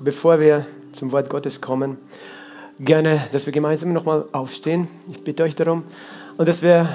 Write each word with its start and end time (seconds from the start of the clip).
bevor 0.00 0.40
wir 0.40 0.66
zum 0.92 1.12
Wort 1.12 1.30
Gottes 1.30 1.60
kommen, 1.60 1.98
gerne, 2.78 3.20
dass 3.32 3.46
wir 3.46 3.52
gemeinsam 3.52 3.92
nochmal 3.92 4.26
aufstehen. 4.32 4.88
Ich 5.10 5.22
bitte 5.22 5.42
euch 5.42 5.54
darum. 5.54 5.84
Und 6.36 6.48
dass 6.48 6.62
wir 6.62 6.88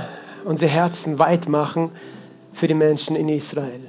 unsere 0.46 0.72
Herzen 0.72 1.20
weit 1.20 1.50
machen 1.50 1.92
für 2.54 2.68
die 2.68 2.74
Menschen 2.74 3.16
in 3.16 3.30
Israel. 3.30 3.82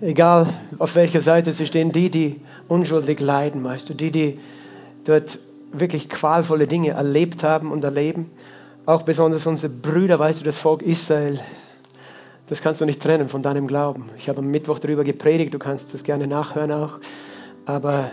Egal 0.00 0.46
auf 0.78 0.94
welcher 0.94 1.20
Seite 1.20 1.52
sie 1.52 1.66
stehen, 1.66 1.92
die, 1.92 2.10
die 2.10 2.40
unschuldig 2.68 3.20
leiden, 3.20 3.62
weißt 3.62 3.90
du, 3.90 3.94
die, 3.94 4.10
die 4.10 4.38
dort 5.04 5.38
wirklich 5.72 6.08
qualvolle 6.08 6.66
Dinge 6.66 6.90
erlebt 6.90 7.42
haben 7.42 7.70
und 7.70 7.84
erleben. 7.84 8.30
Auch 8.86 9.02
besonders 9.02 9.46
unsere 9.46 9.72
Brüder, 9.72 10.18
weißt 10.18 10.40
du, 10.40 10.44
das 10.44 10.56
Volk 10.56 10.82
Israel, 10.82 11.38
das 12.48 12.62
kannst 12.62 12.80
du 12.80 12.86
nicht 12.86 13.00
trennen 13.00 13.28
von 13.28 13.42
deinem 13.42 13.66
Glauben. 13.66 14.10
Ich 14.18 14.28
habe 14.28 14.40
am 14.40 14.50
Mittwoch 14.50 14.78
darüber 14.78 15.04
gepredigt, 15.04 15.54
du 15.54 15.58
kannst 15.58 15.94
das 15.94 16.02
gerne 16.02 16.26
nachhören 16.26 16.72
auch. 16.72 16.98
Aber 17.66 18.10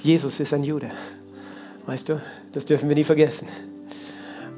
Jesus 0.00 0.40
ist 0.40 0.52
ein 0.52 0.64
Jude. 0.64 0.90
Weißt 1.86 2.08
du, 2.08 2.20
das 2.52 2.64
dürfen 2.64 2.88
wir 2.88 2.96
nie 2.96 3.04
vergessen. 3.04 3.48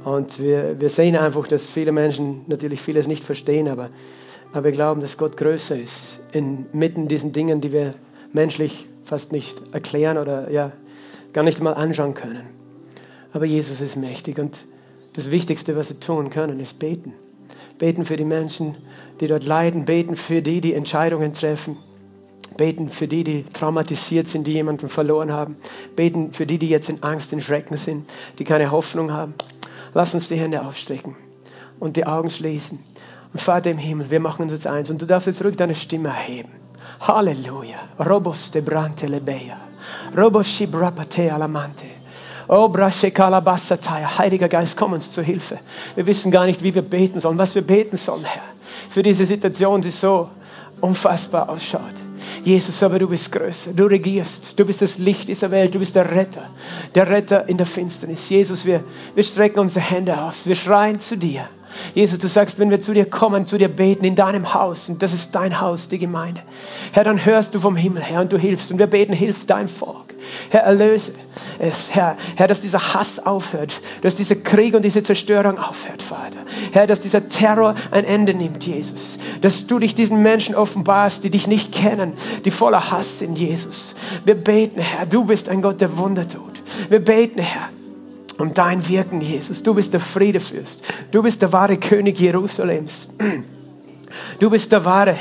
Und 0.04 0.38
wir, 0.38 0.80
wir 0.80 0.88
sehen 0.88 1.16
einfach, 1.16 1.48
dass 1.48 1.68
viele 1.68 1.90
Menschen 1.90 2.44
natürlich 2.46 2.80
vieles 2.80 3.08
nicht 3.08 3.24
verstehen, 3.24 3.66
aber, 3.66 3.90
aber 4.52 4.64
wir 4.64 4.72
glauben, 4.72 5.00
dass 5.00 5.18
Gott 5.18 5.36
größer 5.36 5.76
ist 5.76 6.20
inmitten 6.32 7.08
diesen 7.08 7.32
Dingen, 7.32 7.60
die 7.60 7.72
wir 7.72 7.94
menschlich 8.32 8.88
fast 9.02 9.32
nicht 9.32 9.60
erklären 9.72 10.18
oder 10.18 10.50
ja, 10.50 10.70
gar 11.32 11.42
nicht 11.42 11.60
mal 11.60 11.72
anschauen 11.72 12.14
können. 12.14 12.44
Aber 13.32 13.46
Jesus 13.46 13.80
ist 13.80 13.96
mächtig 13.96 14.38
und 14.38 14.60
das 15.14 15.30
Wichtigste, 15.30 15.74
was 15.76 15.88
wir 15.88 15.98
tun 15.98 16.30
können, 16.30 16.60
ist 16.60 16.78
beten. 16.78 17.12
Beten 17.78 18.04
für 18.04 18.16
die 18.16 18.24
Menschen, 18.24 18.76
die 19.20 19.26
dort 19.26 19.44
leiden, 19.44 19.86
beten 19.86 20.14
für 20.14 20.42
die, 20.42 20.60
die 20.60 20.74
Entscheidungen 20.74 21.32
treffen 21.32 21.78
Beten 22.56 22.88
für 22.88 23.08
die, 23.08 23.24
die 23.24 23.44
traumatisiert 23.44 24.26
sind, 24.26 24.46
die 24.46 24.52
jemanden 24.52 24.88
verloren 24.88 25.32
haben. 25.32 25.56
Beten 25.94 26.32
für 26.32 26.46
die, 26.46 26.58
die 26.58 26.68
jetzt 26.68 26.88
in 26.88 27.02
Angst, 27.02 27.32
in 27.32 27.40
Schrecken 27.40 27.76
sind, 27.76 28.08
die 28.38 28.44
keine 28.44 28.70
Hoffnung 28.70 29.12
haben. 29.12 29.34
Lass 29.94 30.14
uns 30.14 30.28
die 30.28 30.36
Hände 30.36 30.62
aufstrecken 30.62 31.16
und 31.78 31.96
die 31.96 32.06
Augen 32.06 32.30
schließen. 32.30 32.78
Und 33.32 33.40
Vater 33.40 33.70
im 33.70 33.78
Himmel, 33.78 34.10
wir 34.10 34.20
machen 34.20 34.42
uns 34.42 34.52
jetzt 34.52 34.66
eins. 34.66 34.90
Und 34.90 35.02
du 35.02 35.06
darfst 35.06 35.26
jetzt 35.26 35.38
zurück 35.38 35.56
deine 35.56 35.74
Stimme 35.74 36.08
erheben. 36.08 36.50
Halleluja. 37.00 37.76
Robos 37.98 38.50
de 38.50 38.62
brante 38.62 39.06
lebeia. 39.06 39.56
Robos 40.16 40.48
shibrapate 40.48 41.32
alamante. 41.32 41.86
Oh, 42.48 42.72
Heiliger 42.72 44.48
Geist, 44.48 44.76
komm 44.76 44.92
uns 44.92 45.10
zur 45.10 45.24
Hilfe. 45.24 45.58
Wir 45.96 46.06
wissen 46.06 46.30
gar 46.30 46.46
nicht, 46.46 46.62
wie 46.62 46.74
wir 46.74 46.82
beten 46.82 47.20
sollen, 47.20 47.38
was 47.38 47.56
wir 47.56 47.62
beten 47.62 47.96
sollen, 47.96 48.24
Herr. 48.24 48.42
Für 48.88 49.02
diese 49.02 49.26
Situation, 49.26 49.80
die 49.80 49.90
so 49.90 50.30
unfassbar 50.80 51.48
ausschaut. 51.48 52.05
Jesus, 52.46 52.80
aber 52.84 53.00
du 53.00 53.08
bist 53.08 53.32
größer, 53.32 53.72
du 53.72 53.86
regierst, 53.86 54.56
du 54.56 54.64
bist 54.64 54.80
das 54.80 54.98
Licht 54.98 55.26
dieser 55.26 55.50
Welt, 55.50 55.74
du 55.74 55.80
bist 55.80 55.96
der 55.96 56.14
Retter, 56.14 56.48
der 56.94 57.10
Retter 57.10 57.48
in 57.48 57.56
der 57.56 57.66
Finsternis. 57.66 58.28
Jesus, 58.28 58.64
wir, 58.64 58.84
wir 59.16 59.24
strecken 59.24 59.58
unsere 59.58 59.84
Hände 59.84 60.16
aus, 60.16 60.46
wir 60.46 60.54
schreien 60.54 61.00
zu 61.00 61.18
dir. 61.18 61.48
Jesus, 61.94 62.18
du 62.18 62.28
sagst, 62.28 62.58
wenn 62.58 62.70
wir 62.70 62.80
zu 62.80 62.92
dir 62.92 63.06
kommen, 63.06 63.46
zu 63.46 63.58
dir 63.58 63.68
beten 63.68 64.04
in 64.04 64.14
deinem 64.14 64.54
Haus, 64.54 64.88
und 64.88 65.02
das 65.02 65.12
ist 65.12 65.34
dein 65.34 65.60
Haus, 65.60 65.88
die 65.88 65.98
Gemeinde, 65.98 66.42
Herr, 66.92 67.04
dann 67.04 67.24
hörst 67.24 67.54
du 67.54 67.60
vom 67.60 67.76
Himmel 67.76 68.02
her 68.02 68.20
und 68.20 68.32
du 68.32 68.38
hilfst. 68.38 68.70
Und 68.70 68.78
wir 68.78 68.86
beten, 68.86 69.12
hilf 69.12 69.46
dein 69.46 69.68
Volk. 69.68 70.14
Herr, 70.50 70.62
erlöse 70.62 71.12
es, 71.58 71.94
Herr, 71.94 72.16
Herr, 72.36 72.48
dass 72.48 72.62
dieser 72.62 72.94
Hass 72.94 73.24
aufhört, 73.24 73.80
dass 74.02 74.16
dieser 74.16 74.36
Krieg 74.36 74.74
und 74.74 74.84
diese 74.84 75.02
Zerstörung 75.02 75.58
aufhört, 75.58 76.02
Vater. 76.02 76.38
Herr, 76.72 76.86
dass 76.86 77.00
dieser 77.00 77.28
Terror 77.28 77.74
ein 77.90 78.04
Ende 78.04 78.34
nimmt, 78.34 78.66
Jesus. 78.66 79.18
Dass 79.40 79.66
du 79.66 79.78
dich 79.78 79.94
diesen 79.94 80.22
Menschen 80.22 80.54
offenbarst, 80.54 81.24
die 81.24 81.30
dich 81.30 81.46
nicht 81.46 81.72
kennen, 81.72 82.14
die 82.44 82.50
voller 82.50 82.90
Hass 82.90 83.18
sind, 83.18 83.38
Jesus. 83.38 83.94
Wir 84.24 84.34
beten, 84.34 84.80
Herr, 84.80 85.06
du 85.06 85.24
bist 85.24 85.48
ein 85.48 85.62
Gott, 85.62 85.80
der 85.80 85.96
Wunder 85.96 86.26
tut. 86.26 86.62
Wir 86.88 87.02
beten, 87.02 87.40
Herr, 87.40 87.68
um 88.38 88.54
dein 88.54 88.88
Wirken, 88.88 89.20
Jesus. 89.20 89.62
Du 89.62 89.74
bist 89.74 89.92
der 89.92 90.00
Friedefürst. 90.00 90.82
Du 91.10 91.22
bist 91.22 91.42
der 91.42 91.52
wahre 91.52 91.76
König 91.78 92.18
Jerusalems. 92.18 93.08
Du 94.38 94.50
bist 94.50 94.72
der 94.72 94.84
wahre 94.84 95.16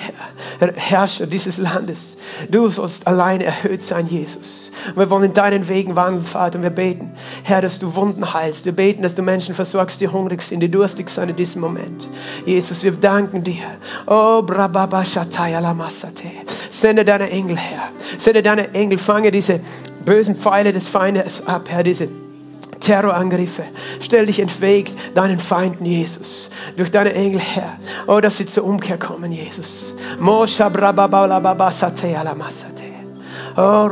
Herrscher 0.76 1.28
dieses 1.28 1.58
Landes. 1.58 2.18
Du 2.50 2.70
sollst 2.70 3.08
allein 3.08 3.42
erhöht 3.42 3.84
sein, 3.84 4.08
Jesus. 4.08 4.72
Wir 4.96 5.10
wollen 5.10 5.26
in 5.26 5.34
deinen 5.34 5.68
Wegen 5.70 5.96
wandeln, 5.96 6.26
Vater, 6.26 6.58
und 6.58 6.64
wir 6.64 6.70
beten, 6.70 7.12
Herr, 7.44 7.62
dass 7.62 7.80
du 7.80 7.96
Wunden 7.96 8.34
heilst. 8.34 8.66
Wir 8.66 8.74
beten, 8.74 9.02
dass 9.04 9.16
du 9.16 9.22
Menschen 9.22 9.56
versorgst, 9.56 10.02
die 10.02 10.08
hungrig 10.08 10.42
sind, 10.42 10.60
die 10.60 10.70
durstig 10.70 11.10
sind 11.10 11.30
in 11.30 11.36
diesem 11.36 11.62
Moment. 11.62 12.08
Jesus, 12.46 12.84
wir 12.84 12.92
danken 12.92 13.44
dir. 13.44 13.64
Oh, 14.08 14.42
brababa 14.42 15.04
lamasate. 15.04 16.28
Sende 16.70 17.06
deine 17.06 17.30
Engel, 17.30 17.58
Herr. 17.58 17.90
Sende 18.18 18.44
deine 18.44 18.74
Engel, 18.74 18.98
fange 18.98 19.32
diese 19.32 19.60
bösen 20.04 20.36
Pfeile 20.36 20.74
des 20.74 20.88
Feindes 20.88 21.48
ab, 21.48 21.70
Herr, 21.70 21.84
diese 21.84 22.08
Terrorangriffe. 22.80 23.64
Stell 24.02 24.26
dich 24.26 24.40
entwegt 24.40 24.96
deinen 25.16 25.40
Feinden, 25.40 25.86
Jesus, 25.86 26.50
durch 26.78 26.92
deine 26.92 27.14
Engel, 27.14 27.40
Herr. 27.40 27.78
Oh, 28.08 28.20
dass 28.20 28.38
sie 28.38 28.46
zur 28.46 28.64
Umkehr 28.66 28.98
kommen, 28.98 29.32
Jesus. 29.32 29.96
Oh, 33.58 33.90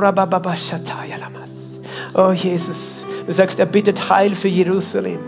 Oh, 2.16 2.32
Jesus, 2.32 3.06
du 3.26 3.34
sagst, 3.34 3.60
er 3.60 3.66
bittet 3.66 4.10
Heil 4.10 4.36
für 4.36 4.48
Jerusalem. 4.48 5.20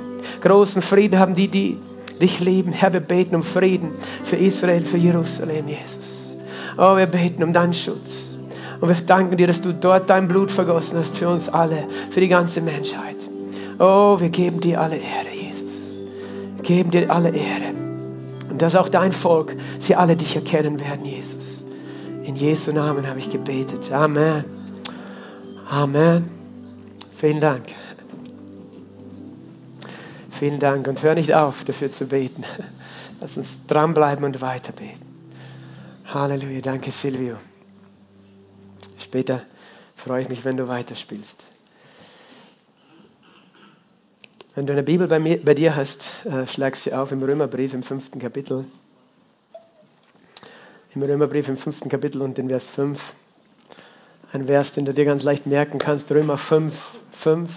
Großen 0.42 0.82
Frieden 0.82 1.20
haben 1.20 1.34
die, 1.34 1.48
die 1.48 1.80
dich 2.22 2.40
lieben. 2.40 2.72
Herr, 2.72 2.94
wir 2.94 3.00
beten 3.00 3.36
um 3.36 3.44
Frieden 3.44 3.92
für 4.24 4.36
Israel, 4.36 4.86
für 4.86 4.98
Jerusalem, 4.98 5.68
Jesus. 5.68 6.36
Oh, 6.78 6.96
wir 6.96 7.08
beten 7.08 7.44
um 7.44 7.54
deinen 7.54 7.74
Schutz. 7.74 8.38
Und 8.82 8.90
wir 8.90 8.96
danken 9.06 9.38
dir, 9.38 9.48
dass 9.48 9.62
du 9.62 9.74
dort 9.74 10.10
dein 10.10 10.28
Blut 10.28 10.52
vergossen 10.52 11.00
hast 11.00 11.18
für 11.18 11.30
uns 11.30 11.50
alle, 11.50 11.88
für 12.12 12.20
die 12.20 12.28
ganze 12.28 12.62
Menschheit. 12.62 13.25
Oh, 13.80 14.20
wir 14.20 14.30
geben 14.30 14.60
dir 14.60 14.80
alle 14.80 14.98
Ehre, 14.98 15.34
Jesus. 15.34 15.96
Wir 16.56 16.64
geben 16.64 16.92
dir 16.92 17.10
alle 17.10 17.30
Ehre. 17.30 17.74
Und 18.50 18.62
dass 18.62 18.76
auch 18.76 18.90
dein 18.90 19.12
Volk, 19.12 19.56
sie 19.80 19.96
alle 19.96 20.16
dich 20.16 20.36
erkennen 20.36 20.80
werden, 20.80 21.06
Jesus. 21.06 21.64
In 22.24 22.36
Jesu 22.36 22.72
Namen 22.72 23.08
habe 23.08 23.20
ich 23.20 23.30
gebetet. 23.30 23.92
Amen. 23.92 24.46
Amen. 25.70 26.30
Vielen 27.16 27.40
Dank. 27.40 27.66
Vielen 30.32 30.60
Dank 30.60 30.88
und 30.88 31.02
hör 31.02 31.16
nicht 31.16 31.34
auf, 31.34 31.64
dafür 31.64 31.90
zu 31.90 32.08
beten. 32.08 32.44
Lass 33.22 33.38
uns 33.38 33.66
dranbleiben 33.68 34.26
und 34.26 34.42
weiter 34.42 34.74
beten. 34.74 35.06
Halleluja. 36.06 36.62
Danke, 36.62 36.92
Silvio. 36.92 37.38
Später 38.98 39.42
freue 39.96 40.24
ich 40.24 40.30
mich, 40.30 40.46
wenn 40.46 40.58
du 40.58 40.68
weiterspielst. 40.68 41.46
Wenn 44.56 44.68
du 44.68 44.72
eine 44.72 44.84
Bibel 44.84 45.06
bei, 45.08 45.20
mir, 45.20 45.44
bei 45.44 45.54
dir 45.54 45.76
hast, 45.76 46.26
äh, 46.26 46.48
schlag 46.48 46.78
sie 46.78 46.94
auf 46.94 47.12
im 47.12 47.22
Römerbrief 47.22 47.74
im 47.74 47.84
fünften 47.84 48.20
Kapitel. 48.20 48.66
Im 50.96 51.04
Römerbrief 51.04 51.50
im 51.50 51.58
fünften 51.58 51.90
Kapitel 51.90 52.22
und 52.22 52.40
in 52.40 52.48
Vers 52.48 52.66
5. 52.66 53.16
Ein 54.32 54.46
Vers, 54.46 54.72
den 54.72 54.86
du 54.86 54.94
dir 54.94 55.04
ganz 55.04 55.24
leicht 55.24 55.46
merken 55.46 55.78
kannst, 55.78 56.10
Römer 56.10 56.38
5, 56.38 56.74
5. 57.12 57.52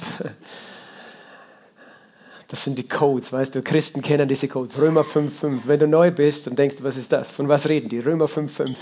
Das 2.48 2.64
sind 2.64 2.78
die 2.78 2.88
Codes, 2.88 3.30
weißt 3.30 3.54
du, 3.54 3.62
Christen 3.62 4.00
kennen 4.00 4.26
diese 4.26 4.48
Codes. 4.48 4.78
Römer 4.78 5.02
5,5. 5.02 5.60
Wenn 5.66 5.78
du 5.78 5.86
neu 5.86 6.10
bist 6.10 6.48
und 6.48 6.58
denkst, 6.58 6.78
was 6.80 6.96
ist 6.96 7.12
das? 7.12 7.30
Von 7.30 7.46
was 7.46 7.68
reden 7.68 7.90
die? 7.90 8.00
Römer 8.00 8.24
5,5. 8.24 8.74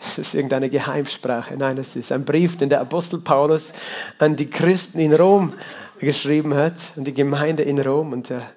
Das 0.00 0.16
ist 0.18 0.34
irgendeine 0.34 0.70
Geheimsprache. 0.70 1.58
Nein, 1.58 1.76
es 1.76 1.94
ist 1.94 2.10
ein 2.10 2.24
Brief, 2.24 2.56
den 2.56 2.70
der 2.70 2.80
Apostel 2.80 3.20
Paulus 3.20 3.74
an 4.18 4.34
die 4.34 4.48
Christen 4.48 4.98
in 4.98 5.12
Rom 5.12 5.52
geschrieben 6.00 6.54
hat, 6.54 6.92
an 6.96 7.04
die 7.04 7.14
Gemeinde 7.14 7.62
in 7.62 7.78
Rom. 7.78 8.12
Und 8.12 8.30
der 8.30 8.50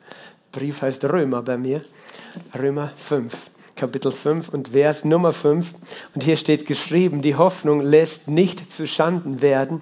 Brief 0.52 0.81
heißt 0.81 1.06
Römer 1.06 1.42
bei 1.42 1.58
mir. 1.58 1.84
Römer 2.58 2.92
5. 2.98 3.34
Kapitel 3.76 4.12
5 4.12 4.50
und 4.50 4.70
Vers 4.70 5.04
Nummer 5.04 5.31
5. 5.31 5.74
Und 6.16 6.24
hier 6.24 6.38
steht 6.38 6.66
geschrieben, 6.66 7.22
die 7.22 7.36
Hoffnung 7.36 7.82
lässt 7.82 8.28
nicht 8.28 8.72
zu 8.72 8.88
Schanden 8.88 9.42
werden, 9.42 9.82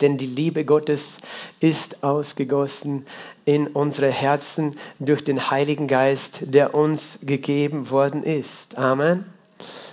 denn 0.00 0.18
die 0.18 0.26
Liebe 0.26 0.64
Gottes 0.64 1.18
ist 1.60 2.04
ausgegossen 2.04 3.06
in 3.44 3.66
unsere 3.66 4.10
Herzen 4.10 4.76
durch 4.98 5.24
den 5.24 5.50
Heiligen 5.50 5.88
Geist, 5.88 6.54
der 6.54 6.74
uns 6.74 7.18
gegeben 7.22 7.90
worden 7.90 8.22
ist. 8.22 8.78
Amen. 8.78 9.24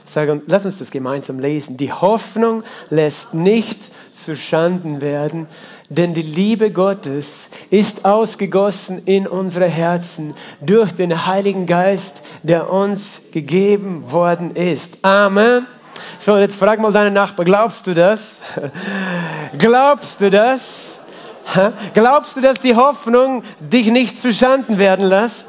Sag, 0.06 0.42
lass 0.48 0.66
uns 0.66 0.80
das 0.80 0.90
gemeinsam 0.90 1.40
lesen. 1.40 1.78
Die 1.78 1.92
Hoffnung 1.92 2.64
lässt 2.90 3.34
nicht 3.36 3.92
zu 4.30 4.36
Schanden 4.36 5.02
werden, 5.02 5.48
denn 5.90 6.14
die 6.14 6.22
Liebe 6.22 6.70
Gottes 6.70 7.50
ist 7.72 8.06
ausgegossen 8.06 9.02
in 9.06 9.26
unsere 9.26 9.66
Herzen 9.66 10.36
durch 10.62 10.92
den 10.92 11.26
Heiligen 11.26 11.66
Geist, 11.66 12.22
der 12.44 12.72
uns 12.72 13.22
gegeben 13.32 14.12
worden 14.12 14.52
ist. 14.52 15.00
Amen. 15.04 15.66
So, 16.20 16.38
jetzt 16.38 16.54
frag 16.54 16.80
mal 16.80 16.92
deinen 16.92 17.16
Nachbar, 17.16 17.44
glaubst 17.44 17.88
du 17.88 17.96
das? 17.96 18.40
glaubst 19.58 20.22
du 20.22 20.30
das? 20.30 20.62
Glaubst 21.96 22.36
du, 22.36 22.42
dass 22.42 22.60
die 22.60 22.76
Hoffnung 22.76 23.42
dich 23.60 23.88
nicht 23.88 24.22
zuschanden 24.22 24.78
werden 24.78 25.08
lässt? 25.08 25.48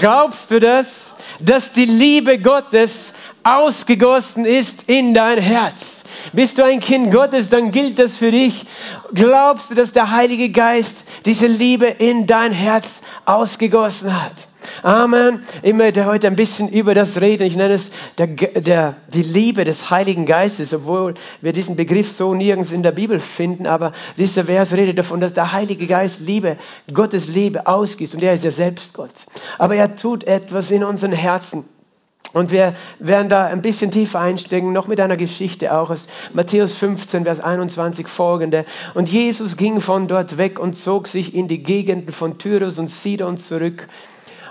Glaubst 0.00 0.50
du 0.50 0.58
das, 0.58 1.14
dass 1.38 1.70
die 1.70 1.84
Liebe 1.84 2.40
Gottes 2.40 3.12
ausgegossen 3.44 4.46
ist 4.46 4.88
in 4.88 5.14
dein 5.14 5.38
Herz? 5.38 5.99
Bist 6.32 6.58
du 6.58 6.64
ein 6.64 6.80
Kind 6.80 7.12
Gottes, 7.12 7.48
dann 7.48 7.72
gilt 7.72 7.98
das 7.98 8.16
für 8.16 8.30
dich. 8.30 8.64
Glaubst 9.12 9.70
du, 9.70 9.74
dass 9.74 9.92
der 9.92 10.10
Heilige 10.10 10.50
Geist 10.50 11.04
diese 11.24 11.48
Liebe 11.48 11.86
in 11.86 12.26
dein 12.26 12.52
Herz 12.52 13.00
ausgegossen 13.24 14.22
hat? 14.22 14.34
Amen. 14.82 15.42
Ich 15.62 15.74
möchte 15.74 16.06
heute 16.06 16.26
ein 16.28 16.36
bisschen 16.36 16.68
über 16.68 16.94
das 16.94 17.20
reden. 17.20 17.42
Ich 17.42 17.56
nenne 17.56 17.74
es 17.74 17.90
der, 18.18 18.28
der, 18.28 18.96
die 19.12 19.22
Liebe 19.22 19.64
des 19.64 19.90
Heiligen 19.90 20.26
Geistes, 20.26 20.72
obwohl 20.72 21.14
wir 21.40 21.52
diesen 21.52 21.76
Begriff 21.76 22.10
so 22.12 22.34
nirgends 22.34 22.70
in 22.70 22.82
der 22.82 22.92
Bibel 22.92 23.18
finden. 23.20 23.66
Aber 23.66 23.92
dieser 24.16 24.44
Vers 24.44 24.72
redet 24.72 24.98
davon, 24.98 25.20
dass 25.20 25.34
der 25.34 25.52
Heilige 25.52 25.86
Geist 25.86 26.20
Liebe, 26.20 26.56
Gottes 26.92 27.26
Liebe 27.26 27.66
ausgießt. 27.66 28.14
Und 28.14 28.22
er 28.22 28.34
ist 28.34 28.44
ja 28.44 28.50
selbst 28.50 28.94
Gott. 28.94 29.26
Aber 29.58 29.74
er 29.74 29.96
tut 29.96 30.24
etwas 30.24 30.70
in 30.70 30.84
unseren 30.84 31.12
Herzen. 31.12 31.64
Und 32.32 32.52
wir 32.52 32.74
werden 33.00 33.28
da 33.28 33.46
ein 33.46 33.60
bisschen 33.60 33.90
tiefer 33.90 34.20
einsteigen, 34.20 34.72
noch 34.72 34.86
mit 34.86 35.00
einer 35.00 35.16
Geschichte 35.16 35.74
auch 35.74 35.90
aus 35.90 36.06
Matthäus 36.32 36.74
15, 36.74 37.24
Vers 37.24 37.40
21 37.40 38.06
folgende. 38.06 38.64
Und 38.94 39.08
Jesus 39.08 39.56
ging 39.56 39.80
von 39.80 40.06
dort 40.06 40.38
weg 40.38 40.60
und 40.60 40.74
zog 40.74 41.08
sich 41.08 41.34
in 41.34 41.48
die 41.48 41.62
Gegenden 41.62 42.12
von 42.12 42.38
Tyrus 42.38 42.78
und 42.78 42.88
Sidon 42.88 43.36
zurück. 43.36 43.88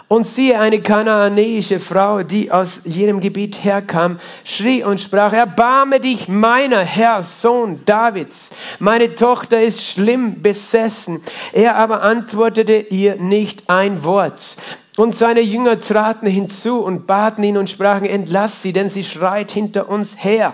Und 0.09 0.25
siehe, 0.25 0.59
eine 0.59 0.81
kanaanäische 0.81 1.79
Frau, 1.79 2.23
die 2.23 2.51
aus 2.51 2.81
jenem 2.83 3.19
Gebiet 3.19 3.63
herkam, 3.63 4.19
schrie 4.43 4.83
und 4.83 4.99
sprach, 4.99 5.33
erbarme 5.33 5.99
dich 5.99 6.27
meiner, 6.27 6.79
Herr, 6.79 7.21
Sohn 7.21 7.85
Davids. 7.85 8.49
Meine 8.79 9.13
Tochter 9.13 9.61
ist 9.61 9.83
schlimm 9.83 10.41
besessen. 10.41 11.21
Er 11.53 11.75
aber 11.75 12.01
antwortete 12.01 12.73
ihr 12.89 13.17
nicht 13.17 13.69
ein 13.69 14.03
Wort. 14.03 14.57
Und 14.99 15.15
seine 15.15 15.39
Jünger 15.39 15.79
traten 15.79 16.27
hinzu 16.27 16.79
und 16.79 17.07
baten 17.07 17.41
ihn 17.41 17.55
und 17.55 17.69
sprachen, 17.69 18.03
entlass 18.03 18.61
sie, 18.61 18.73
denn 18.73 18.89
sie 18.89 19.05
schreit 19.05 19.49
hinter 19.49 19.87
uns 19.87 20.21
her. 20.21 20.53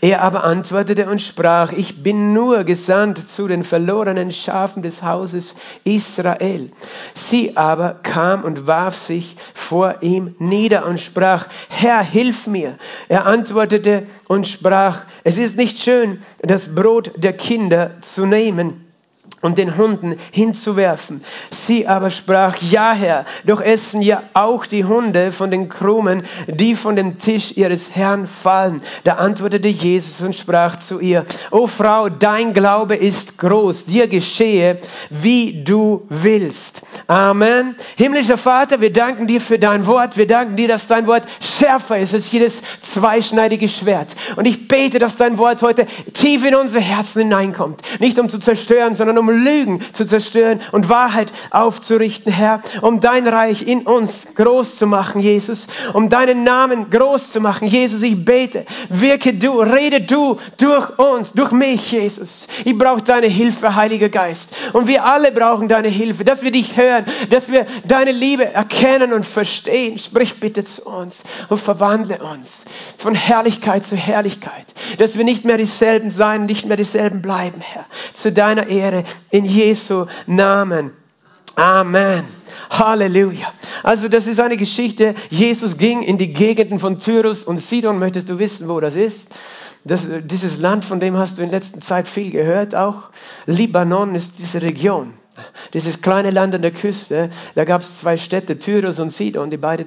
Er 0.00 0.22
aber 0.22 0.44
antwortete 0.44 1.10
und 1.10 1.20
sprach, 1.20 1.72
ich 1.72 2.04
bin 2.04 2.32
nur 2.32 2.62
gesandt 2.62 3.18
zu 3.26 3.48
den 3.48 3.64
verlorenen 3.64 4.30
Schafen 4.30 4.84
des 4.84 5.02
Hauses 5.02 5.56
Israel. 5.82 6.70
Sie 7.14 7.56
aber 7.56 7.94
kam 7.94 8.44
und 8.44 8.68
warf 8.68 8.94
sich 8.94 9.34
vor 9.54 9.96
ihm 10.02 10.36
nieder 10.38 10.86
und 10.86 11.00
sprach, 11.00 11.48
Herr, 11.68 12.04
hilf 12.04 12.46
mir. 12.46 12.78
Er 13.08 13.26
antwortete 13.26 14.04
und 14.28 14.46
sprach, 14.46 15.00
es 15.24 15.36
ist 15.36 15.56
nicht 15.56 15.82
schön, 15.82 16.20
das 16.42 16.76
Brot 16.76 17.10
der 17.16 17.32
Kinder 17.32 17.90
zu 18.02 18.24
nehmen 18.24 18.85
und 19.40 19.58
den 19.58 19.76
Hunden 19.76 20.16
hinzuwerfen. 20.32 21.22
Sie 21.50 21.86
aber 21.86 22.10
sprach, 22.10 22.56
ja 22.60 22.92
Herr, 22.92 23.24
doch 23.44 23.60
essen 23.60 24.02
ja 24.02 24.22
auch 24.34 24.66
die 24.66 24.84
Hunde 24.84 25.32
von 25.32 25.50
den 25.50 25.68
Krumen, 25.68 26.22
die 26.46 26.74
von 26.74 26.96
dem 26.96 27.18
Tisch 27.18 27.56
ihres 27.56 27.94
Herrn 27.94 28.26
fallen. 28.26 28.82
Da 29.04 29.14
antwortete 29.14 29.68
Jesus 29.68 30.20
und 30.20 30.34
sprach 30.34 30.76
zu 30.76 31.00
ihr, 31.00 31.24
O 31.50 31.66
Frau, 31.66 32.08
dein 32.08 32.54
Glaube 32.54 32.96
ist 32.96 33.38
groß, 33.38 33.86
dir 33.86 34.08
geschehe, 34.08 34.78
wie 35.10 35.64
du 35.64 36.06
willst. 36.08 36.82
Amen. 37.06 37.76
Himmlischer 37.96 38.38
Vater, 38.38 38.80
wir 38.80 38.92
danken 38.92 39.26
dir 39.26 39.40
für 39.40 39.58
dein 39.58 39.86
Wort. 39.86 40.16
Wir 40.16 40.26
danken 40.26 40.56
dir, 40.56 40.68
dass 40.68 40.86
dein 40.86 41.06
Wort 41.06 41.24
schärfer 41.40 41.98
ist 41.98 42.14
als 42.14 42.30
jedes 42.32 42.62
zweischneidige 42.80 43.68
Schwert. 43.68 44.16
Und 44.36 44.46
ich 44.46 44.68
bete, 44.68 44.98
dass 44.98 45.16
dein 45.16 45.38
Wort 45.38 45.62
heute 45.62 45.86
tief 46.12 46.44
in 46.44 46.54
unsere 46.54 46.82
Herzen 46.82 47.22
hineinkommt. 47.22 47.80
Nicht 48.00 48.18
um 48.18 48.28
zu 48.28 48.38
zerstören, 48.38 48.94
sondern 48.94 49.18
um 49.18 49.25
Lügen 49.30 49.80
zu 49.92 50.04
zerstören 50.04 50.60
und 50.72 50.88
Wahrheit 50.88 51.32
aufzurichten, 51.50 52.32
Herr. 52.32 52.60
Um 52.82 53.00
dein 53.00 53.26
Reich 53.26 53.66
in 53.66 53.82
uns 53.82 54.26
groß 54.34 54.76
zu 54.76 54.86
machen, 54.86 55.20
Jesus. 55.20 55.66
Um 55.92 56.08
deinen 56.08 56.44
Namen 56.44 56.90
groß 56.90 57.32
zu 57.32 57.40
machen, 57.40 57.68
Jesus. 57.68 58.02
Ich 58.02 58.24
bete, 58.24 58.64
wirke 58.88 59.34
du, 59.34 59.60
rede 59.60 60.00
du 60.00 60.36
durch 60.58 60.98
uns, 60.98 61.32
durch 61.32 61.52
mich, 61.52 61.92
Jesus. 61.92 62.46
Ich 62.64 62.76
brauche 62.76 63.02
deine 63.02 63.26
Hilfe, 63.26 63.74
Heiliger 63.74 64.08
Geist. 64.08 64.54
Und 64.72 64.86
wir 64.86 65.04
alle 65.04 65.32
brauchen 65.32 65.68
deine 65.68 65.88
Hilfe, 65.88 66.24
dass 66.24 66.42
wir 66.42 66.50
dich 66.50 66.76
hören, 66.76 67.04
dass 67.30 67.50
wir 67.50 67.66
deine 67.84 68.12
Liebe 68.12 68.52
erkennen 68.52 69.12
und 69.12 69.24
verstehen. 69.24 69.98
Sprich 69.98 70.40
bitte 70.40 70.64
zu 70.64 70.84
uns 70.84 71.24
und 71.48 71.58
verwandle 71.58 72.18
uns 72.18 72.64
von 72.98 73.14
Herrlichkeit 73.14 73.84
zu 73.84 73.96
Herrlichkeit, 73.96 74.74
dass 74.98 75.16
wir 75.16 75.24
nicht 75.24 75.44
mehr 75.44 75.58
dieselben 75.58 76.10
sein, 76.10 76.46
nicht 76.46 76.66
mehr 76.66 76.76
dieselben 76.76 77.22
bleiben, 77.22 77.60
Herr. 77.60 77.86
Zu 78.14 78.32
deiner 78.32 78.66
Ehre 78.68 79.04
in 79.30 79.44
Jesu 79.44 80.06
Namen. 80.26 80.92
Amen. 81.56 82.22
Halleluja. 82.70 83.52
Also 83.82 84.08
das 84.08 84.26
ist 84.26 84.40
eine 84.40 84.56
Geschichte. 84.56 85.14
Jesus 85.30 85.78
ging 85.78 86.02
in 86.02 86.18
die 86.18 86.32
Gegenden 86.32 86.78
von 86.78 86.98
Tyrus 86.98 87.44
und 87.44 87.58
Sidon. 87.58 87.98
Möchtest 87.98 88.28
du 88.28 88.38
wissen, 88.38 88.68
wo 88.68 88.80
das 88.80 88.94
ist? 88.94 89.34
Das, 89.84 90.08
dieses 90.24 90.58
Land, 90.58 90.84
von 90.84 90.98
dem 91.00 91.16
hast 91.16 91.38
du 91.38 91.42
in 91.42 91.50
letzter 91.50 91.80
Zeit 91.80 92.08
viel 92.08 92.30
gehört 92.30 92.74
auch. 92.74 93.10
Libanon 93.46 94.14
ist 94.14 94.38
diese 94.38 94.60
Region. 94.60 95.14
Dieses 95.74 96.02
kleine 96.02 96.30
Land 96.30 96.54
an 96.54 96.62
der 96.62 96.72
Küste. 96.72 97.30
Da 97.54 97.64
gab 97.64 97.82
es 97.82 97.98
zwei 97.98 98.16
Städte, 98.16 98.58
Tyrus 98.58 98.98
und 98.98 99.10
Sidon, 99.10 99.50
die 99.50 99.56
beide 99.56 99.86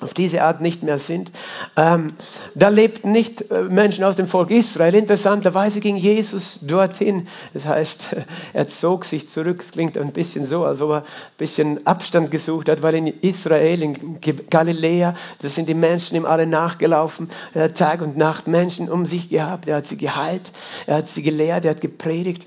auf 0.00 0.14
diese 0.14 0.42
Art 0.42 0.60
nicht 0.60 0.82
mehr 0.82 0.98
sind. 0.98 1.32
Ähm, 1.76 2.12
da 2.54 2.68
lebten 2.68 3.10
nicht 3.12 3.50
äh, 3.50 3.62
Menschen 3.62 4.04
aus 4.04 4.16
dem 4.16 4.26
Volk 4.26 4.50
Israel. 4.50 4.94
Interessanterweise 4.94 5.80
ging 5.80 5.96
Jesus 5.96 6.60
dorthin. 6.62 7.26
Das 7.52 7.66
heißt, 7.66 8.06
er 8.52 8.68
zog 8.68 9.04
sich 9.04 9.28
zurück. 9.28 9.60
Es 9.60 9.72
klingt 9.72 9.98
ein 9.98 10.12
bisschen 10.12 10.44
so, 10.46 10.64
als 10.64 10.80
ob 10.80 10.90
er 10.90 10.96
ein 10.98 11.04
bisschen 11.36 11.86
Abstand 11.86 12.30
gesucht 12.30 12.68
hat, 12.68 12.82
weil 12.82 12.94
in 12.94 13.06
Israel, 13.06 13.82
in 13.82 14.20
Galiläa, 14.50 15.14
da 15.40 15.48
sind 15.48 15.68
die 15.68 15.74
Menschen 15.74 16.16
ihm 16.16 16.26
alle 16.26 16.46
nachgelaufen. 16.46 17.30
Er 17.54 17.64
hat 17.64 17.76
Tag 17.76 18.00
und 18.00 18.16
Nacht 18.16 18.46
Menschen 18.46 18.88
um 18.88 19.04
sich 19.04 19.28
gehabt. 19.28 19.68
Er 19.68 19.76
hat 19.76 19.86
sie 19.86 19.96
geheilt. 19.96 20.52
Er 20.86 20.98
hat 20.98 21.08
sie 21.08 21.22
gelehrt. 21.22 21.64
Er 21.64 21.72
hat 21.72 21.80
gepredigt. 21.80 22.46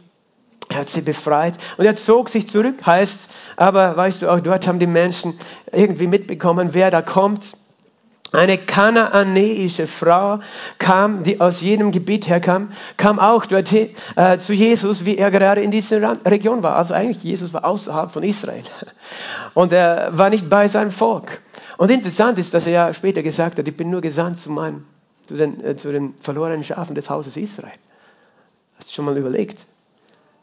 Er 0.72 0.78
hat 0.78 0.90
sie 0.90 1.02
befreit 1.02 1.58
und 1.78 1.86
er 1.86 1.98
zog 1.98 2.30
sich 2.30 2.48
zurück, 2.48 2.86
heißt, 2.86 3.28
aber 3.58 3.98
weißt 3.98 4.22
du, 4.22 4.32
auch 4.32 4.40
dort 4.40 4.68
haben 4.68 4.80
die 4.80 4.88
Menschen 4.88 5.38
irgendwie 5.72 6.08
mitbekommen, 6.08 6.70
wer 6.74 6.92
da 6.92 7.02
kommt. 7.02 7.54
Eine 8.34 8.58
kanaanäische 8.58 9.88
Frau 9.88 10.40
kam, 10.78 11.24
die 11.24 11.42
aus 11.42 11.60
jenem 11.60 11.92
Gebiet 11.92 12.30
herkam, 12.30 12.72
kam 12.96 13.20
auch 13.20 13.46
dorthin 13.46 13.90
äh, 14.16 14.38
zu 14.38 14.54
Jesus, 14.54 15.04
wie 15.04 15.18
er 15.18 15.32
gerade 15.32 15.62
in 15.62 15.70
dieser 15.70 16.18
Region 16.26 16.64
war. 16.64 16.78
Also 16.78 16.94
eigentlich, 16.94 17.24
Jesus 17.24 17.54
war 17.54 17.66
außerhalb 17.66 18.10
von 18.10 18.24
Israel. 18.24 18.64
Und 19.54 19.74
er 19.74 20.18
war 20.18 20.30
nicht 20.30 20.50
bei 20.50 20.70
seinem 20.70 20.92
Volk. 20.92 21.42
Und 21.78 21.92
interessant 21.92 22.40
ist, 22.40 22.54
dass 22.54 22.68
er 22.68 22.72
ja 22.72 22.94
später 22.94 23.22
gesagt 23.22 23.60
hat, 23.60 23.68
ich 23.68 23.76
bin 23.76 23.90
nur 23.90 24.00
gesandt 24.00 24.38
zu, 24.38 24.50
meinem, 24.50 24.86
zu, 25.28 25.36
den, 25.36 25.62
äh, 25.62 25.76
zu 25.76 25.92
den 25.92 26.14
verlorenen 26.22 26.64
Schafen 26.64 26.96
des 26.96 27.10
Hauses 27.10 27.36
Israel. 27.36 27.74
Hast 28.78 28.92
du 28.92 28.94
schon 28.94 29.06
mal 29.06 29.18
überlegt? 29.18 29.66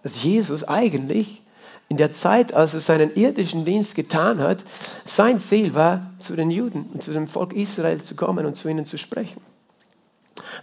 dass 0.02 0.22
Jesus 0.22 0.64
eigentlich 0.64 1.42
in 1.88 1.96
der 1.96 2.12
Zeit, 2.12 2.52
als 2.52 2.74
er 2.74 2.80
seinen 2.80 3.14
irdischen 3.14 3.64
Dienst 3.64 3.94
getan 3.94 4.40
hat, 4.40 4.62
sein 5.04 5.38
Ziel 5.38 5.74
war, 5.74 6.12
zu 6.18 6.36
den 6.36 6.50
Juden 6.50 6.90
und 6.92 7.02
zu 7.02 7.12
dem 7.12 7.26
Volk 7.26 7.54
Israel 7.54 8.02
zu 8.02 8.14
kommen 8.14 8.44
und 8.44 8.56
zu 8.56 8.68
ihnen 8.68 8.84
zu 8.84 8.98
sprechen. 8.98 9.40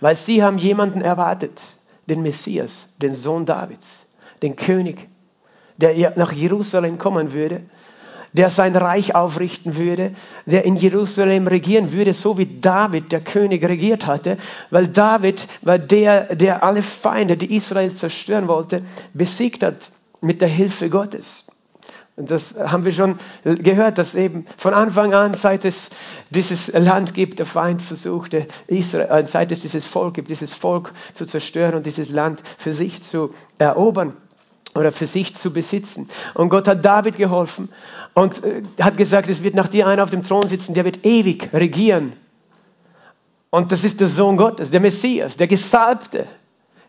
Weil 0.01 0.15
sie 0.15 0.43
haben 0.43 0.59
jemanden 0.59 1.01
erwartet, 1.01 1.77
den 2.07 2.21
Messias, 2.21 2.87
den 3.01 3.15
Sohn 3.15 3.45
Davids, 3.45 4.13
den 4.43 4.55
König, 4.55 5.07
der 5.77 6.13
nach 6.15 6.31
Jerusalem 6.31 6.99
kommen 6.99 7.33
würde, 7.33 7.63
der 8.33 8.49
sein 8.49 8.75
Reich 8.75 9.15
aufrichten 9.15 9.77
würde, 9.77 10.13
der 10.45 10.65
in 10.65 10.75
Jerusalem 10.75 11.47
regieren 11.47 11.91
würde, 11.91 12.13
so 12.13 12.37
wie 12.37 12.59
David, 12.59 13.11
der 13.11 13.21
König, 13.21 13.63
regiert 13.63 14.05
hatte, 14.05 14.37
weil 14.69 14.87
David 14.87 15.47
war 15.61 15.79
der, 15.79 16.35
der 16.35 16.61
alle 16.61 16.83
Feinde, 16.83 17.37
die 17.37 17.55
Israel 17.55 17.93
zerstören 17.93 18.47
wollte, 18.47 18.83
besiegt 19.13 19.63
hat 19.63 19.89
mit 20.25 20.41
der 20.41 20.47
Hilfe 20.47 20.89
Gottes. 20.89 21.45
Und 22.17 22.31
das 22.31 22.55
haben 22.57 22.85
wir 22.85 22.93
schon 22.93 23.17
gehört, 23.43 23.97
dass 23.97 24.15
eben 24.15 24.45
von 24.57 24.73
Anfang 24.73 25.13
an, 25.13 25.33
seit 25.33 25.65
es 25.65 25.89
dieses 26.29 26.67
Land 26.71 27.13
gibt, 27.13 27.39
der 27.39 27.45
Feind 27.45 27.81
versuchte, 27.81 28.47
Israel, 28.67 29.23
äh, 29.23 29.25
seit 29.25 29.51
es 29.51 29.61
dieses 29.61 29.85
Volk 29.85 30.13
gibt, 30.13 30.29
dieses 30.29 30.53
Volk 30.53 30.93
zu 31.13 31.25
zerstören 31.25 31.75
und 31.75 31.85
dieses 31.85 32.07
Land 32.07 32.41
für 32.57 32.73
sich 32.73 33.01
zu 33.01 33.31
erobern 33.57 34.15
oder 34.75 34.93
für 34.93 35.07
sich 35.07 35.35
zu 35.35 35.51
besitzen. 35.51 36.07
Und 36.35 36.49
Gott 36.49 36.69
hat 36.69 36.85
David 36.85 37.17
geholfen 37.17 37.67
und 38.13 38.41
äh, 38.45 38.63
hat 38.79 38.95
gesagt, 38.95 39.27
es 39.27 39.43
wird 39.43 39.55
nach 39.55 39.67
dir 39.67 39.85
einer 39.85 40.03
auf 40.03 40.09
dem 40.09 40.23
Thron 40.23 40.47
sitzen, 40.47 40.73
der 40.73 40.85
wird 40.85 41.05
ewig 41.05 41.49
regieren. 41.51 42.13
Und 43.49 43.73
das 43.73 43.83
ist 43.83 43.99
der 43.99 44.07
Sohn 44.07 44.37
Gottes, 44.37 44.71
der 44.71 44.79
Messias, 44.79 45.35
der 45.35 45.47
Gesalbte. 45.47 46.27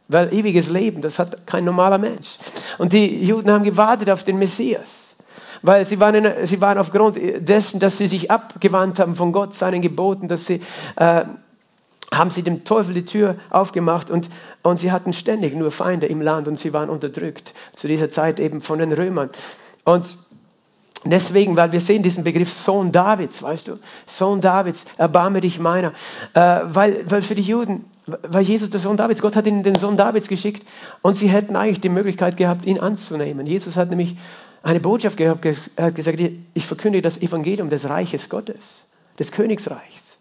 Weil 0.08 0.32
ewiges 0.32 0.68
Leben, 0.68 1.02
das 1.02 1.18
hat 1.18 1.46
kein 1.46 1.64
normaler 1.64 1.98
Mensch. 1.98 2.38
Und 2.78 2.92
die 2.92 3.24
Juden 3.24 3.50
haben 3.50 3.64
gewartet 3.64 4.08
auf 4.10 4.22
den 4.22 4.38
Messias. 4.38 5.16
Weil 5.62 5.84
sie 5.84 5.98
waren, 5.98 6.14
in, 6.14 6.46
sie 6.46 6.60
waren 6.60 6.78
aufgrund 6.78 7.18
dessen, 7.40 7.80
dass 7.80 7.98
sie 7.98 8.06
sich 8.06 8.30
abgewandt 8.30 9.00
haben 9.00 9.16
von 9.16 9.32
Gott, 9.32 9.52
seinen 9.52 9.82
Geboten, 9.82 10.28
dass 10.28 10.46
sie, 10.46 10.60
äh, 10.96 11.24
haben 12.14 12.30
sie 12.30 12.42
dem 12.42 12.64
Teufel 12.64 12.94
die 12.94 13.04
Tür 13.04 13.36
aufgemacht 13.50 14.10
und, 14.10 14.28
und 14.62 14.78
sie 14.78 14.92
hatten 14.92 15.12
ständig 15.12 15.56
nur 15.56 15.72
Feinde 15.72 16.06
im 16.06 16.20
Land 16.20 16.46
und 16.46 16.56
sie 16.56 16.72
waren 16.72 16.88
unterdrückt. 16.88 17.52
Zu 17.74 17.88
dieser 17.88 18.10
Zeit 18.10 18.38
eben 18.38 18.60
von 18.60 18.78
den 18.78 18.92
Römern. 18.92 19.30
Und 19.84 20.16
Deswegen, 21.04 21.56
weil 21.56 21.72
wir 21.72 21.80
sehen 21.80 22.02
diesen 22.02 22.24
Begriff 22.24 22.52
Sohn 22.52 22.90
Davids, 22.90 23.42
weißt 23.42 23.68
du, 23.68 23.78
Sohn 24.06 24.40
Davids, 24.40 24.86
erbarme 24.96 25.40
dich 25.40 25.58
meiner. 25.58 25.92
Äh, 26.34 26.60
weil, 26.64 27.08
weil 27.10 27.22
für 27.22 27.34
die 27.34 27.42
Juden, 27.42 27.84
weil 28.06 28.42
Jesus 28.42 28.70
der 28.70 28.80
Sohn 28.80 28.96
Davids, 28.96 29.22
Gott 29.22 29.36
hat 29.36 29.46
ihnen 29.46 29.62
den 29.62 29.76
Sohn 29.76 29.96
Davids 29.96 30.28
geschickt 30.28 30.66
und 31.02 31.14
sie 31.14 31.28
hätten 31.28 31.54
eigentlich 31.54 31.80
die 31.80 31.88
Möglichkeit 31.88 32.36
gehabt, 32.36 32.64
ihn 32.64 32.80
anzunehmen. 32.80 33.46
Jesus 33.46 33.76
hat 33.76 33.90
nämlich 33.90 34.16
eine 34.62 34.80
Botschaft 34.80 35.16
gehabt, 35.16 35.44
er 35.76 35.86
hat 35.86 35.94
gesagt, 35.94 36.18
ich 36.54 36.66
verkündige 36.66 37.02
das 37.02 37.20
Evangelium 37.20 37.70
des 37.70 37.88
Reiches 37.88 38.28
Gottes, 38.28 38.82
des 39.18 39.30
Königsreichs. 39.30 40.18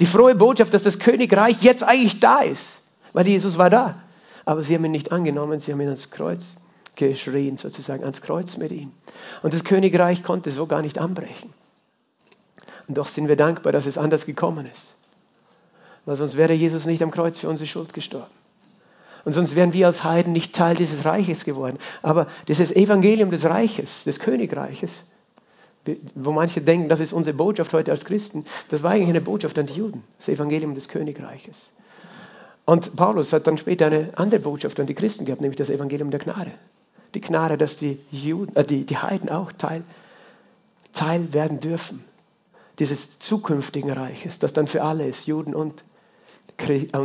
Die 0.00 0.06
frohe 0.06 0.34
Botschaft, 0.34 0.74
dass 0.74 0.82
das 0.82 0.98
Königreich 0.98 1.62
jetzt 1.62 1.82
eigentlich 1.82 2.20
da 2.20 2.40
ist, 2.40 2.82
weil 3.14 3.26
Jesus 3.26 3.56
war 3.56 3.70
da. 3.70 3.94
Aber 4.44 4.62
sie 4.62 4.74
haben 4.74 4.84
ihn 4.84 4.92
nicht 4.92 5.12
angenommen, 5.12 5.58
sie 5.58 5.72
haben 5.72 5.80
ihn 5.80 5.88
ans 5.88 6.10
Kreuz 6.10 6.56
geschrien, 6.96 7.56
sozusagen 7.56 8.02
ans 8.02 8.22
Kreuz 8.22 8.56
mit 8.56 8.72
ihm. 8.72 8.92
Und 9.42 9.54
das 9.54 9.64
Königreich 9.64 10.22
konnte 10.22 10.50
so 10.50 10.66
gar 10.66 10.82
nicht 10.82 10.98
anbrechen. 10.98 11.52
Und 12.88 12.98
doch 12.98 13.08
sind 13.08 13.28
wir 13.28 13.36
dankbar, 13.36 13.72
dass 13.72 13.86
es 13.86 13.98
anders 13.98 14.26
gekommen 14.26 14.66
ist. 14.66 14.94
Weil 16.04 16.16
sonst 16.16 16.36
wäre 16.36 16.52
Jesus 16.52 16.86
nicht 16.86 17.02
am 17.02 17.10
Kreuz 17.10 17.38
für 17.38 17.48
unsere 17.48 17.66
Schuld 17.66 17.92
gestorben. 17.92 18.30
Und 19.24 19.32
sonst 19.32 19.56
wären 19.56 19.72
wir 19.72 19.86
als 19.86 20.04
Heiden 20.04 20.32
nicht 20.32 20.54
Teil 20.54 20.76
dieses 20.76 21.04
Reiches 21.04 21.44
geworden. 21.44 21.78
Aber 22.02 22.28
dieses 22.46 22.74
Evangelium 22.74 23.32
des 23.32 23.44
Reiches, 23.44 24.04
des 24.04 24.20
Königreiches, 24.20 25.10
wo 26.14 26.30
manche 26.30 26.60
denken, 26.60 26.88
das 26.88 27.00
ist 27.00 27.12
unsere 27.12 27.36
Botschaft 27.36 27.72
heute 27.72 27.90
als 27.90 28.04
Christen, 28.04 28.46
das 28.70 28.84
war 28.84 28.92
eigentlich 28.92 29.08
eine 29.08 29.20
Botschaft 29.20 29.58
an 29.58 29.66
die 29.66 29.74
Juden, 29.74 30.04
das 30.18 30.28
Evangelium 30.28 30.76
des 30.76 30.88
Königreiches. 30.88 31.72
Und 32.64 32.94
Paulus 32.94 33.32
hat 33.32 33.48
dann 33.48 33.58
später 33.58 33.86
eine 33.86 34.10
andere 34.14 34.40
Botschaft 34.40 34.78
an 34.78 34.86
die 34.86 34.94
Christen 34.94 35.24
gehabt, 35.24 35.40
nämlich 35.40 35.58
das 35.58 35.70
Evangelium 35.70 36.10
der 36.12 36.20
Gnade 36.20 36.52
die 37.16 37.22
Gnade, 37.22 37.56
dass 37.56 37.78
die, 37.78 37.98
Juden, 38.10 38.54
äh, 38.56 38.64
die, 38.64 38.84
die 38.84 38.98
Heiden 38.98 39.30
auch 39.30 39.50
Teil, 39.52 39.82
Teil 40.92 41.32
werden 41.32 41.60
dürfen 41.60 42.04
dieses 42.78 43.18
zukünftigen 43.18 43.90
Reiches, 43.90 44.38
das 44.38 44.52
dann 44.52 44.66
für 44.66 44.82
alle 44.82 45.06
ist, 45.06 45.26
Juden 45.26 45.54
und, 45.54 45.82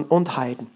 und 0.09 0.37
Heiden. 0.37 0.67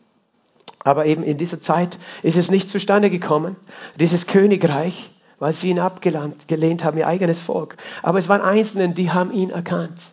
Aber 0.79 1.05
eben 1.05 1.21
in 1.23 1.37
dieser 1.37 1.59
Zeit 1.59 1.99
ist 2.23 2.37
es 2.37 2.49
nicht 2.49 2.69
zustande 2.69 3.09
gekommen, 3.09 3.57
dieses 3.99 4.25
Königreich, 4.25 5.11
weil 5.37 5.51
sie 5.51 5.69
ihn 5.69 5.79
abgelehnt 5.79 6.85
haben, 6.85 6.97
ihr 6.97 7.07
eigenes 7.07 7.41
Volk. 7.41 7.75
Aber 8.03 8.19
es 8.19 8.29
waren 8.29 8.41
Einzelne, 8.41 8.93
die 8.93 9.11
haben 9.11 9.33
ihn 9.33 9.49
erkannt. 9.49 10.11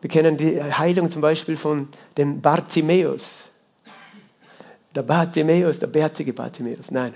Wir 0.00 0.10
kennen 0.10 0.36
die 0.36 0.62
Heilung 0.62 1.10
zum 1.10 1.20
Beispiel 1.20 1.56
von 1.56 1.88
dem 2.16 2.42
Bartimäus. 2.42 3.51
Der 4.94 5.02
Bartimäus, 5.02 5.78
der 5.78 5.86
bärtige 5.86 6.32
Bartimäus, 6.32 6.90
nein. 6.90 7.14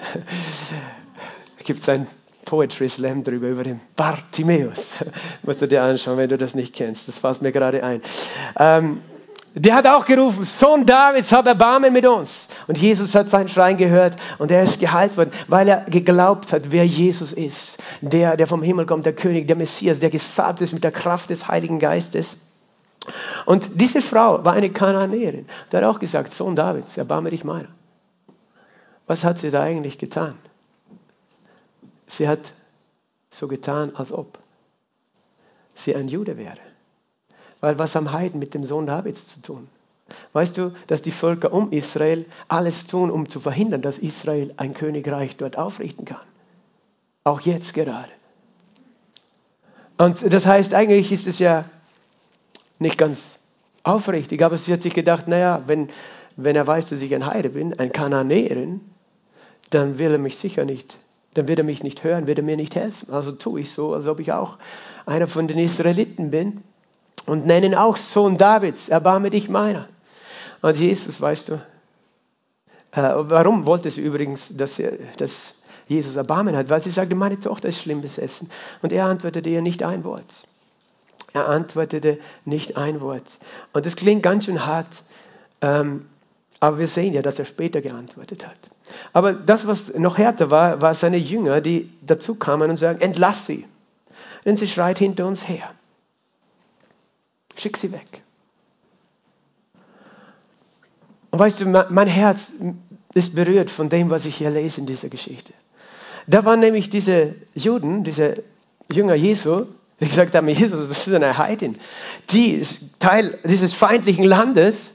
Da 1.58 1.64
gibt 1.64 1.80
es 1.80 1.88
ein 1.88 2.06
Poetry 2.46 2.88
Slam 2.88 3.22
drüber, 3.22 3.48
über 3.48 3.64
den 3.64 3.80
Bartimäus. 3.96 4.92
Musst 5.42 5.60
du 5.60 5.68
dir 5.68 5.82
anschauen, 5.82 6.16
wenn 6.16 6.28
du 6.28 6.38
das 6.38 6.54
nicht 6.54 6.74
kennst. 6.74 7.08
Das 7.08 7.18
fällt 7.18 7.42
mir 7.42 7.52
gerade 7.52 7.84
ein. 7.84 8.00
Ähm, 8.58 9.02
der 9.58 9.74
hat 9.74 9.86
auch 9.86 10.04
gerufen, 10.04 10.44
Sohn 10.44 10.84
Davids, 10.84 11.32
hab 11.32 11.46
Erbarmen 11.46 11.92
mit 11.92 12.06
uns. 12.06 12.48
Und 12.66 12.78
Jesus 12.78 13.14
hat 13.14 13.30
seinen 13.30 13.48
Schrein 13.48 13.78
gehört 13.78 14.16
und 14.38 14.50
er 14.50 14.62
ist 14.62 14.80
geheilt 14.80 15.16
worden, 15.16 15.30
weil 15.48 15.66
er 15.66 15.80
geglaubt 15.82 16.52
hat, 16.52 16.70
wer 16.70 16.86
Jesus 16.86 17.32
ist. 17.32 17.78
Der, 18.02 18.36
der 18.36 18.46
vom 18.46 18.62
Himmel 18.62 18.84
kommt, 18.84 19.06
der 19.06 19.14
König, 19.14 19.46
der 19.46 19.56
Messias, 19.56 19.98
der 19.98 20.10
gesalbt 20.10 20.60
ist 20.60 20.74
mit 20.74 20.84
der 20.84 20.92
Kraft 20.92 21.30
des 21.30 21.48
Heiligen 21.48 21.78
Geistes. 21.78 22.45
Und 23.44 23.80
diese 23.80 24.02
Frau 24.02 24.44
war 24.44 24.54
eine 24.54 24.70
Kananäerin. 24.70 25.46
Der 25.70 25.80
hat 25.80 25.96
auch 25.96 25.98
gesagt, 25.98 26.32
Sohn 26.32 26.56
Davids, 26.56 26.96
erbarme 26.96 27.30
dich 27.30 27.44
meiner. 27.44 27.68
Was 29.06 29.24
hat 29.24 29.38
sie 29.38 29.50
da 29.50 29.62
eigentlich 29.62 29.98
getan? 29.98 30.34
Sie 32.06 32.28
hat 32.28 32.52
so 33.30 33.48
getan, 33.48 33.94
als 33.94 34.12
ob 34.12 34.38
sie 35.74 35.94
ein 35.94 36.08
Jude 36.08 36.36
wäre. 36.36 36.58
Weil 37.60 37.78
was 37.78 37.96
am 37.96 38.12
Heiden 38.12 38.38
mit 38.38 38.54
dem 38.54 38.64
Sohn 38.64 38.86
Davids 38.86 39.28
zu 39.28 39.42
tun? 39.42 39.68
Weißt 40.32 40.56
du, 40.56 40.72
dass 40.86 41.02
die 41.02 41.10
Völker 41.10 41.52
um 41.52 41.72
Israel 41.72 42.26
alles 42.48 42.86
tun, 42.86 43.10
um 43.10 43.28
zu 43.28 43.40
verhindern, 43.40 43.82
dass 43.82 43.98
Israel 43.98 44.54
ein 44.56 44.74
Königreich 44.74 45.36
dort 45.36 45.58
aufrichten 45.58 46.04
kann? 46.04 46.24
Auch 47.24 47.40
jetzt 47.40 47.74
gerade. 47.74 48.10
Und 49.98 50.32
das 50.32 50.46
heißt, 50.46 50.74
eigentlich 50.74 51.10
ist 51.10 51.26
es 51.26 51.38
ja 51.38 51.64
nicht 52.78 52.98
ganz 52.98 53.40
aufrichtig, 53.82 54.42
aber 54.42 54.56
sie 54.56 54.72
hat 54.72 54.82
sich 54.82 54.94
gedacht, 54.94 55.28
naja, 55.28 55.62
wenn, 55.66 55.88
wenn 56.36 56.56
er 56.56 56.66
weiß, 56.66 56.90
dass 56.90 57.02
ich 57.02 57.14
ein 57.14 57.26
Heide 57.26 57.50
bin, 57.50 57.78
ein 57.78 57.92
Kananäerin, 57.92 58.80
dann 59.70 59.98
will 59.98 60.12
er 60.12 60.18
mich 60.18 60.36
sicher 60.36 60.64
nicht, 60.64 60.98
dann 61.34 61.48
wird 61.48 61.58
er 61.58 61.64
mich 61.64 61.82
nicht 61.82 62.04
hören, 62.04 62.26
wird 62.26 62.38
er 62.38 62.44
mir 62.44 62.56
nicht 62.56 62.74
helfen. 62.74 63.12
Also 63.12 63.32
tue 63.32 63.60
ich 63.60 63.70
so, 63.70 63.94
als 63.94 64.06
ob 64.06 64.20
ich 64.20 64.32
auch 64.32 64.58
einer 65.06 65.26
von 65.26 65.48
den 65.48 65.58
Israeliten 65.58 66.30
bin 66.30 66.62
und 67.26 67.46
nenne 67.46 67.66
ihn 67.66 67.74
auch 67.74 67.96
Sohn 67.96 68.36
Davids, 68.36 68.88
erbarme 68.88 69.30
dich 69.30 69.48
meiner. 69.48 69.88
Und 70.62 70.78
Jesus, 70.78 71.20
weißt 71.20 71.50
du, 71.50 71.54
äh, 72.92 73.12
warum 73.14 73.66
wollte 73.66 73.90
sie 73.90 74.00
übrigens, 74.00 74.56
dass, 74.56 74.78
er, 74.78 74.92
dass 75.18 75.54
Jesus 75.86 76.16
Erbarmen 76.16 76.56
hat? 76.56 76.70
Weil 76.70 76.80
sie 76.80 76.90
sagte, 76.90 77.14
meine 77.14 77.38
Tochter 77.38 77.68
ist 77.68 77.82
schlimm 77.82 78.00
besessen. 78.00 78.50
Und 78.82 78.92
er 78.92 79.04
antwortete 79.04 79.48
ihr 79.48 79.62
nicht 79.62 79.82
ein 79.82 80.02
Wort. 80.04 80.46
Er 81.36 81.50
antwortete 81.50 82.18
nicht 82.46 82.78
ein 82.78 83.02
Wort. 83.02 83.38
Und 83.74 83.84
das 83.84 83.94
klingt 83.94 84.22
ganz 84.22 84.46
schön 84.46 84.64
hart, 84.64 85.02
ähm, 85.60 86.06
aber 86.60 86.78
wir 86.78 86.88
sehen 86.88 87.12
ja, 87.12 87.20
dass 87.20 87.38
er 87.38 87.44
später 87.44 87.82
geantwortet 87.82 88.46
hat. 88.46 88.56
Aber 89.12 89.34
das, 89.34 89.66
was 89.66 89.92
noch 89.92 90.16
härter 90.16 90.50
war, 90.50 90.80
war 90.80 90.94
seine 90.94 91.18
Jünger, 91.18 91.60
die 91.60 91.92
dazu 92.00 92.36
kamen 92.36 92.70
und 92.70 92.78
sagen, 92.78 93.02
entlass 93.02 93.44
sie, 93.44 93.66
denn 94.46 94.56
sie 94.56 94.66
schreit 94.66 94.98
hinter 94.98 95.26
uns 95.26 95.46
her. 95.46 95.70
Schick 97.54 97.76
sie 97.76 97.92
weg. 97.92 98.22
Und 101.32 101.38
weißt 101.38 101.60
du, 101.60 101.66
mein 101.66 102.08
Herz 102.08 102.54
ist 103.12 103.34
berührt 103.34 103.70
von 103.70 103.90
dem, 103.90 104.08
was 104.08 104.24
ich 104.24 104.36
hier 104.36 104.48
lese 104.48 104.80
in 104.80 104.86
dieser 104.86 105.10
Geschichte. 105.10 105.52
Da 106.26 106.46
waren 106.46 106.60
nämlich 106.60 106.88
diese 106.88 107.34
Juden, 107.52 108.04
diese 108.04 108.42
Jünger 108.90 109.16
Jesu, 109.16 109.66
die 110.00 110.06
gesagt 110.06 110.34
haben, 110.34 110.48
Jesus, 110.48 110.88
das 110.88 111.06
ist 111.06 111.14
eine 111.14 111.38
Heidin. 111.38 111.76
Die 112.30 112.50
ist 112.50 113.00
Teil 113.00 113.38
dieses 113.44 113.72
feindlichen 113.72 114.24
Landes, 114.24 114.94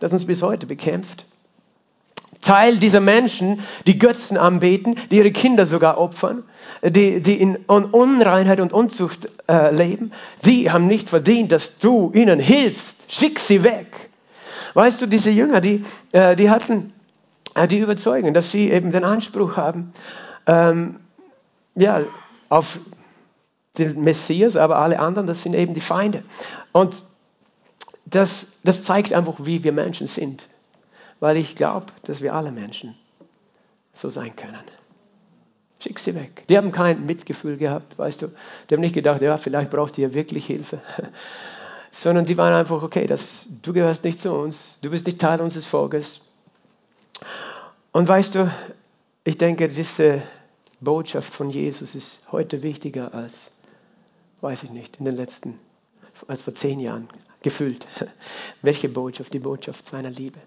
das 0.00 0.12
uns 0.12 0.24
bis 0.24 0.42
heute 0.42 0.66
bekämpft. 0.66 1.24
Teil 2.40 2.76
dieser 2.76 3.00
Menschen, 3.00 3.60
die 3.86 3.98
Götzen 3.98 4.36
anbeten, 4.36 4.96
die 5.10 5.16
ihre 5.16 5.32
Kinder 5.32 5.64
sogar 5.64 5.98
opfern, 5.98 6.42
die, 6.82 7.22
die 7.22 7.40
in 7.40 7.56
Unreinheit 7.56 8.60
und 8.60 8.72
Unzucht 8.72 9.28
äh, 9.48 9.74
leben, 9.74 10.12
die 10.44 10.70
haben 10.70 10.86
nicht 10.86 11.08
verdient, 11.08 11.52
dass 11.52 11.78
du 11.78 12.12
ihnen 12.14 12.40
hilfst. 12.40 13.12
Schick 13.12 13.38
sie 13.38 13.64
weg. 13.64 14.10
Weißt 14.74 15.00
du, 15.00 15.06
diese 15.06 15.30
Jünger, 15.30 15.60
die, 15.60 15.82
äh, 16.12 16.36
die 16.36 16.50
hatten 16.50 16.92
äh, 17.54 17.66
die 17.66 17.78
Überzeugung, 17.78 18.34
dass 18.34 18.50
sie 18.50 18.70
eben 18.70 18.92
den 18.92 19.04
Anspruch 19.04 19.56
haben, 19.56 19.92
ähm, 20.46 20.96
ja, 21.74 22.00
auf 22.48 22.78
den 23.78 24.02
Messias, 24.02 24.56
aber 24.56 24.76
alle 24.76 25.00
anderen, 25.00 25.26
das 25.26 25.42
sind 25.42 25.54
eben 25.54 25.74
die 25.74 25.80
Feinde. 25.80 26.22
Und 26.72 27.02
das, 28.06 28.46
das 28.62 28.84
zeigt 28.84 29.12
einfach, 29.12 29.34
wie 29.40 29.64
wir 29.64 29.72
Menschen 29.72 30.06
sind. 30.06 30.46
Weil 31.20 31.36
ich 31.36 31.56
glaube, 31.56 31.86
dass 32.04 32.22
wir 32.22 32.34
alle 32.34 32.52
Menschen 32.52 32.94
so 33.92 34.10
sein 34.10 34.34
können. 34.36 34.58
Schick 35.80 35.98
sie 35.98 36.14
weg. 36.14 36.44
Die 36.48 36.56
haben 36.56 36.72
kein 36.72 37.06
Mitgefühl 37.06 37.56
gehabt, 37.56 37.98
weißt 37.98 38.22
du. 38.22 38.28
Die 38.68 38.74
haben 38.74 38.80
nicht 38.80 38.94
gedacht, 38.94 39.20
ja, 39.22 39.36
vielleicht 39.38 39.70
braucht 39.70 39.98
ihr 39.98 40.14
wirklich 40.14 40.46
Hilfe. 40.46 40.80
Sondern 41.90 42.24
die 42.24 42.36
waren 42.36 42.54
einfach, 42.54 42.82
okay, 42.82 43.06
das, 43.06 43.46
du 43.62 43.72
gehörst 43.72 44.04
nicht 44.04 44.18
zu 44.18 44.32
uns, 44.32 44.78
du 44.82 44.90
bist 44.90 45.06
nicht 45.06 45.20
Teil 45.20 45.40
unseres 45.40 45.66
Volkes. 45.66 46.22
Und 47.92 48.08
weißt 48.08 48.34
du, 48.34 48.50
ich 49.22 49.38
denke, 49.38 49.68
diese 49.68 50.22
Botschaft 50.80 51.32
von 51.32 51.50
Jesus 51.50 51.94
ist 51.94 52.32
heute 52.32 52.62
wichtiger 52.62 53.14
als 53.14 53.52
weiß 54.44 54.62
ich 54.62 54.70
nicht, 54.70 54.98
in 54.98 55.06
den 55.06 55.16
letzten, 55.16 55.58
als 56.28 56.42
vor 56.42 56.54
zehn 56.54 56.78
Jahren 56.78 57.08
gefüllt. 57.40 57.86
Welche 58.62 58.90
Botschaft? 58.90 59.32
Die 59.32 59.38
Botschaft 59.38 59.88
seiner 59.88 60.10
Liebe. 60.10 60.38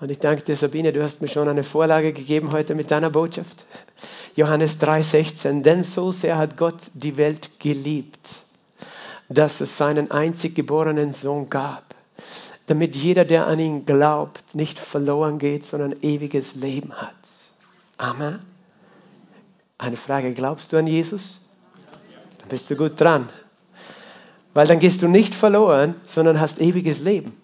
Und 0.00 0.10
ich 0.10 0.18
danke 0.18 0.42
dir, 0.42 0.56
Sabine, 0.56 0.92
du 0.92 1.02
hast 1.02 1.20
mir 1.20 1.28
schon 1.28 1.48
eine 1.48 1.64
Vorlage 1.64 2.14
gegeben 2.14 2.50
heute 2.50 2.74
mit 2.74 2.90
deiner 2.90 3.10
Botschaft. 3.10 3.66
Johannes 4.36 4.80
3,16. 4.80 5.62
Denn 5.62 5.84
so 5.84 6.12
sehr 6.12 6.38
hat 6.38 6.56
Gott 6.56 6.90
die 6.94 7.18
Welt 7.18 7.60
geliebt, 7.60 8.36
dass 9.28 9.60
es 9.60 9.76
seinen 9.76 10.10
einzig 10.10 10.54
geborenen 10.54 11.12
Sohn 11.12 11.50
gab, 11.50 11.94
damit 12.66 12.96
jeder, 12.96 13.26
der 13.26 13.48
an 13.48 13.58
ihn 13.58 13.84
glaubt, 13.84 14.54
nicht 14.54 14.78
verloren 14.78 15.38
geht, 15.38 15.66
sondern 15.66 15.92
ewiges 16.00 16.54
Leben 16.54 16.94
hat. 16.94 17.14
Amen. 17.98 18.40
Eine 19.76 19.98
Frage, 19.98 20.32
glaubst 20.32 20.72
du 20.72 20.78
an 20.78 20.86
Jesus? 20.86 21.51
Dann 22.42 22.48
bist 22.50 22.70
du 22.70 22.76
gut 22.76 23.00
dran. 23.00 23.28
Weil 24.54 24.66
dann 24.66 24.80
gehst 24.80 25.02
du 25.02 25.08
nicht 25.08 25.34
verloren, 25.34 25.94
sondern 26.02 26.38
hast 26.38 26.60
ewiges 26.60 27.00
Leben. 27.00 27.40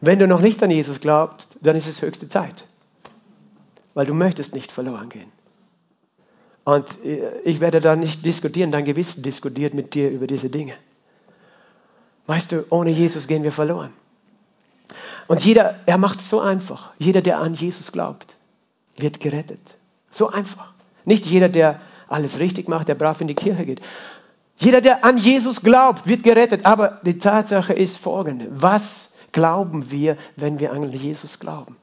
Wenn 0.00 0.20
du 0.20 0.28
noch 0.28 0.40
nicht 0.40 0.62
an 0.62 0.70
Jesus 0.70 1.00
glaubst, 1.00 1.58
dann 1.60 1.74
ist 1.74 1.88
es 1.88 2.02
höchste 2.02 2.28
Zeit. 2.28 2.64
Weil 3.94 4.06
du 4.06 4.14
möchtest 4.14 4.54
nicht 4.54 4.70
verloren 4.70 5.08
gehen. 5.08 5.32
Und 6.64 7.04
äh, 7.04 7.40
ich 7.40 7.60
werde 7.60 7.80
da 7.80 7.96
nicht 7.96 8.24
diskutieren, 8.24 8.70
dein 8.70 8.84
Gewissen 8.84 9.22
diskutiert 9.22 9.74
mit 9.74 9.94
dir 9.94 10.10
über 10.10 10.26
diese 10.26 10.50
Dinge. 10.50 10.74
Weißt 12.26 12.52
du, 12.52 12.64
ohne 12.70 12.90
Jesus 12.90 13.26
gehen 13.26 13.42
wir 13.42 13.52
verloren. 13.52 13.92
Und 15.26 15.44
jeder, 15.44 15.76
er 15.86 15.98
macht 15.98 16.20
es 16.20 16.28
so 16.28 16.40
einfach. 16.40 16.92
Jeder, 16.98 17.22
der 17.22 17.38
an 17.38 17.54
Jesus 17.54 17.90
glaubt, 17.90 18.36
wird 18.96 19.18
gerettet. 19.20 19.76
So 20.10 20.28
einfach. 20.28 20.72
Nicht 21.04 21.26
jeder, 21.26 21.48
der 21.48 21.80
alles 22.06 22.38
richtig 22.38 22.68
macht, 22.68 22.88
der 22.88 22.94
brav 22.94 23.20
in 23.20 23.28
die 23.28 23.34
Kirche 23.34 23.64
geht. 23.64 23.80
Jeder, 24.58 24.80
der 24.80 25.04
an 25.04 25.18
Jesus 25.18 25.62
glaubt, 25.62 26.06
wird 26.06 26.24
gerettet. 26.24 26.66
Aber 26.66 27.00
die 27.04 27.18
Tatsache 27.18 27.72
ist 27.72 27.96
folgende. 27.96 28.48
Was 28.50 29.10
glauben 29.32 29.90
wir, 29.90 30.16
wenn 30.36 30.58
wir 30.58 30.72
an 30.72 30.92
Jesus 30.92 31.38
glauben? 31.38 31.76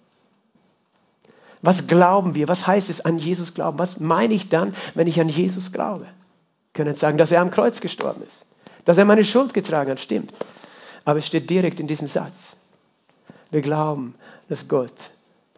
Was 1.62 1.88
glauben 1.88 2.36
wir? 2.36 2.48
Was 2.48 2.68
heißt 2.68 2.90
es 2.90 3.02
an 3.02 3.18
Jesus 3.18 3.54
glauben? 3.54 3.80
Was 3.80 4.00
meine 4.00 4.34
ich 4.34 4.50
dann, 4.50 4.76
wenn 4.94 5.08
ich 5.08 5.20
an 5.20 5.30
Jesus 5.30 5.72
glaube? 5.72 6.04
Wir 6.04 6.84
können 6.84 6.96
sagen, 6.96 7.18
dass 7.18 7.32
er 7.32 7.42
am 7.42 7.50
Kreuz 7.50 7.80
gestorben 7.80 8.22
ist, 8.28 8.46
dass 8.84 8.98
er 8.98 9.06
meine 9.06 9.24
Schuld 9.24 9.54
getragen 9.54 9.92
hat, 9.92 10.00
stimmt. 10.00 10.34
Aber 11.06 11.20
es 11.20 11.28
steht 11.28 11.50
direkt 11.50 11.80
in 11.80 11.88
diesem 11.88 12.08
Satz. 12.08 12.58
Wir 13.52 13.62
glauben, 13.62 14.16
dass 14.50 14.68
Gott 14.68 15.12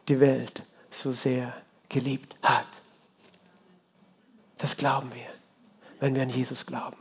die 0.07 0.19
Welt 0.19 0.61
so 0.91 1.11
sehr 1.11 1.53
geliebt 1.89 2.35
hat. 2.43 2.67
Das 4.59 4.77
glauben 4.77 5.11
wir, 5.13 5.27
wenn 5.99 6.15
wir 6.15 6.21
an 6.21 6.29
Jesus 6.29 6.65
glauben. 6.65 6.97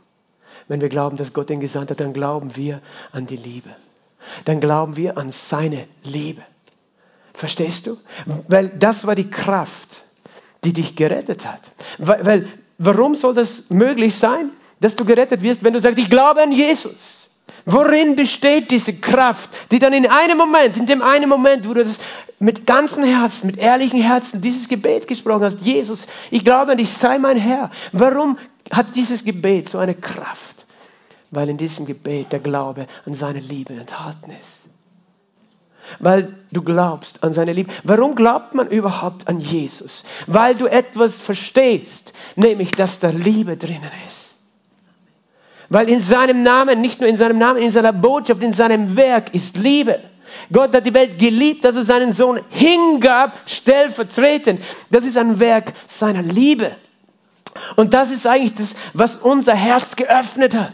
Wenn 0.67 0.81
wir 0.81 0.89
glauben, 0.89 1.17
dass 1.17 1.33
Gott 1.33 1.49
ihn 1.49 1.59
gesandt 1.59 1.91
hat, 1.91 1.99
dann 1.99 2.13
glauben 2.13 2.55
wir 2.55 2.81
an 3.11 3.27
die 3.27 3.37
Liebe. 3.37 3.69
Dann 4.45 4.59
glauben 4.59 4.97
wir 4.97 5.17
an 5.17 5.31
seine 5.31 5.87
Liebe. 6.03 6.41
Verstehst 7.33 7.87
du? 7.87 7.97
Weil 8.47 8.69
das 8.69 9.05
war 9.05 9.15
die 9.15 9.29
Kraft, 9.29 10.01
die 10.63 10.73
dich 10.73 10.95
gerettet 10.95 11.45
hat. 11.45 11.71
Weil, 11.97 12.25
weil 12.25 12.47
warum 12.77 13.15
soll 13.15 13.33
das 13.33 13.69
möglich 13.69 14.15
sein, 14.15 14.49
dass 14.79 14.95
du 14.95 15.05
gerettet 15.05 15.41
wirst, 15.43 15.63
wenn 15.63 15.73
du 15.73 15.79
sagst, 15.79 15.99
ich 15.99 16.09
glaube 16.09 16.41
an 16.41 16.51
Jesus? 16.51 17.29
Worin 17.65 18.15
besteht 18.15 18.71
diese 18.71 18.93
Kraft, 18.93 19.49
die 19.71 19.79
dann 19.79 19.91
in 19.91 20.07
einem 20.07 20.37
Moment, 20.37 20.77
in 20.77 20.85
dem 20.85 21.01
einen 21.01 21.29
Moment, 21.29 21.67
wo 21.67 21.73
du 21.73 21.83
das 21.83 21.99
mit 22.39 22.65
ganzem 22.65 23.03
Herzen, 23.03 23.47
mit 23.47 23.57
ehrlichem 23.57 24.01
Herzen 24.01 24.41
dieses 24.41 24.69
Gebet 24.69 25.07
gesprochen 25.07 25.43
hast, 25.43 25.61
Jesus, 25.61 26.07
ich 26.31 26.45
glaube 26.45 26.71
an 26.71 26.77
dich, 26.77 26.89
sei 26.89 27.19
mein 27.19 27.37
Herr. 27.37 27.69
Warum 27.91 28.37
hat 28.71 28.95
dieses 28.95 29.25
Gebet 29.25 29.69
so 29.69 29.79
eine 29.79 29.95
Kraft? 29.95 30.56
Weil 31.31 31.49
in 31.49 31.57
diesem 31.57 31.85
Gebet 31.85 32.31
der 32.31 32.39
Glaube 32.39 32.87
an 33.05 33.13
seine 33.13 33.39
Liebe 33.39 33.73
enthalten 33.73 34.31
ist. 34.41 34.67
Weil 35.99 36.33
du 36.51 36.61
glaubst 36.61 37.23
an 37.23 37.33
seine 37.33 37.53
Liebe. 37.53 37.71
Warum 37.83 38.15
glaubt 38.15 38.53
man 38.53 38.67
überhaupt 38.67 39.27
an 39.27 39.39
Jesus? 39.39 40.03
Weil 40.25 40.55
du 40.55 40.67
etwas 40.67 41.19
verstehst, 41.19 42.13
nämlich 42.35 42.71
dass 42.71 42.99
da 42.99 43.09
Liebe 43.09 43.57
drinnen 43.57 43.91
ist. 44.07 44.35
Weil 45.69 45.89
in 45.89 45.99
seinem 45.99 46.43
Namen, 46.43 46.81
nicht 46.81 47.01
nur 47.01 47.09
in 47.09 47.15
seinem 47.15 47.37
Namen, 47.37 47.61
in 47.61 47.71
seiner 47.71 47.93
Botschaft, 47.93 48.41
in 48.41 48.53
seinem 48.53 48.95
Werk 48.95 49.33
ist 49.33 49.57
Liebe. 49.57 49.99
Gott 50.51 50.73
hat 50.73 50.85
die 50.85 50.93
Welt 50.93 51.19
geliebt, 51.19 51.65
dass 51.65 51.75
er 51.75 51.83
seinen 51.83 52.13
Sohn 52.13 52.39
hingab, 52.49 53.33
stellvertretend. 53.45 54.61
Das 54.91 55.03
ist 55.03 55.17
ein 55.17 55.39
Werk 55.39 55.73
seiner 55.87 56.21
Liebe. 56.21 56.71
Und 57.75 57.93
das 57.93 58.11
ist 58.11 58.27
eigentlich 58.27 58.55
das, 58.55 58.75
was 58.93 59.15
unser 59.15 59.55
Herz 59.55 59.95
geöffnet 59.95 60.55
hat. 60.55 60.73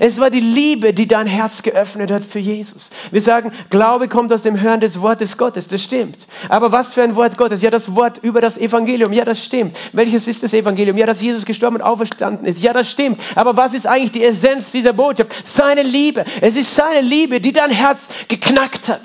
Es 0.00 0.18
war 0.20 0.30
die 0.30 0.40
Liebe, 0.40 0.92
die 0.92 1.06
dein 1.06 1.26
Herz 1.26 1.62
geöffnet 1.62 2.10
hat 2.10 2.24
für 2.24 2.38
Jesus. 2.38 2.90
Wir 3.10 3.22
sagen, 3.22 3.52
Glaube 3.70 4.08
kommt 4.08 4.32
aus 4.32 4.42
dem 4.42 4.60
Hören 4.60 4.80
des 4.80 5.00
Wortes 5.00 5.36
Gottes. 5.36 5.68
Das 5.68 5.82
stimmt. 5.82 6.18
Aber 6.48 6.72
was 6.72 6.94
für 6.94 7.02
ein 7.02 7.16
Wort 7.16 7.38
Gottes? 7.38 7.62
Ja, 7.62 7.70
das 7.70 7.94
Wort 7.94 8.18
über 8.18 8.40
das 8.40 8.58
Evangelium. 8.58 9.12
Ja, 9.12 9.24
das 9.24 9.44
stimmt. 9.44 9.76
Welches 9.92 10.28
ist 10.28 10.42
das 10.42 10.54
Evangelium? 10.54 10.96
Ja, 10.96 11.06
dass 11.06 11.20
Jesus 11.20 11.44
gestorben 11.44 11.76
und 11.76 11.82
auferstanden 11.82 12.46
ist. 12.46 12.62
Ja, 12.62 12.72
das 12.72 12.90
stimmt. 12.90 13.20
Aber 13.34 13.56
was 13.56 13.74
ist 13.74 13.86
eigentlich 13.86 14.12
die 14.12 14.24
Essenz 14.24 14.72
dieser 14.72 14.92
Botschaft? 14.92 15.34
Seine 15.46 15.82
Liebe. 15.82 16.24
Es 16.40 16.56
ist 16.56 16.74
seine 16.74 17.00
Liebe, 17.00 17.40
die 17.40 17.52
dein 17.52 17.70
Herz 17.70 18.08
geknackt 18.28 18.88
hat. 18.88 19.02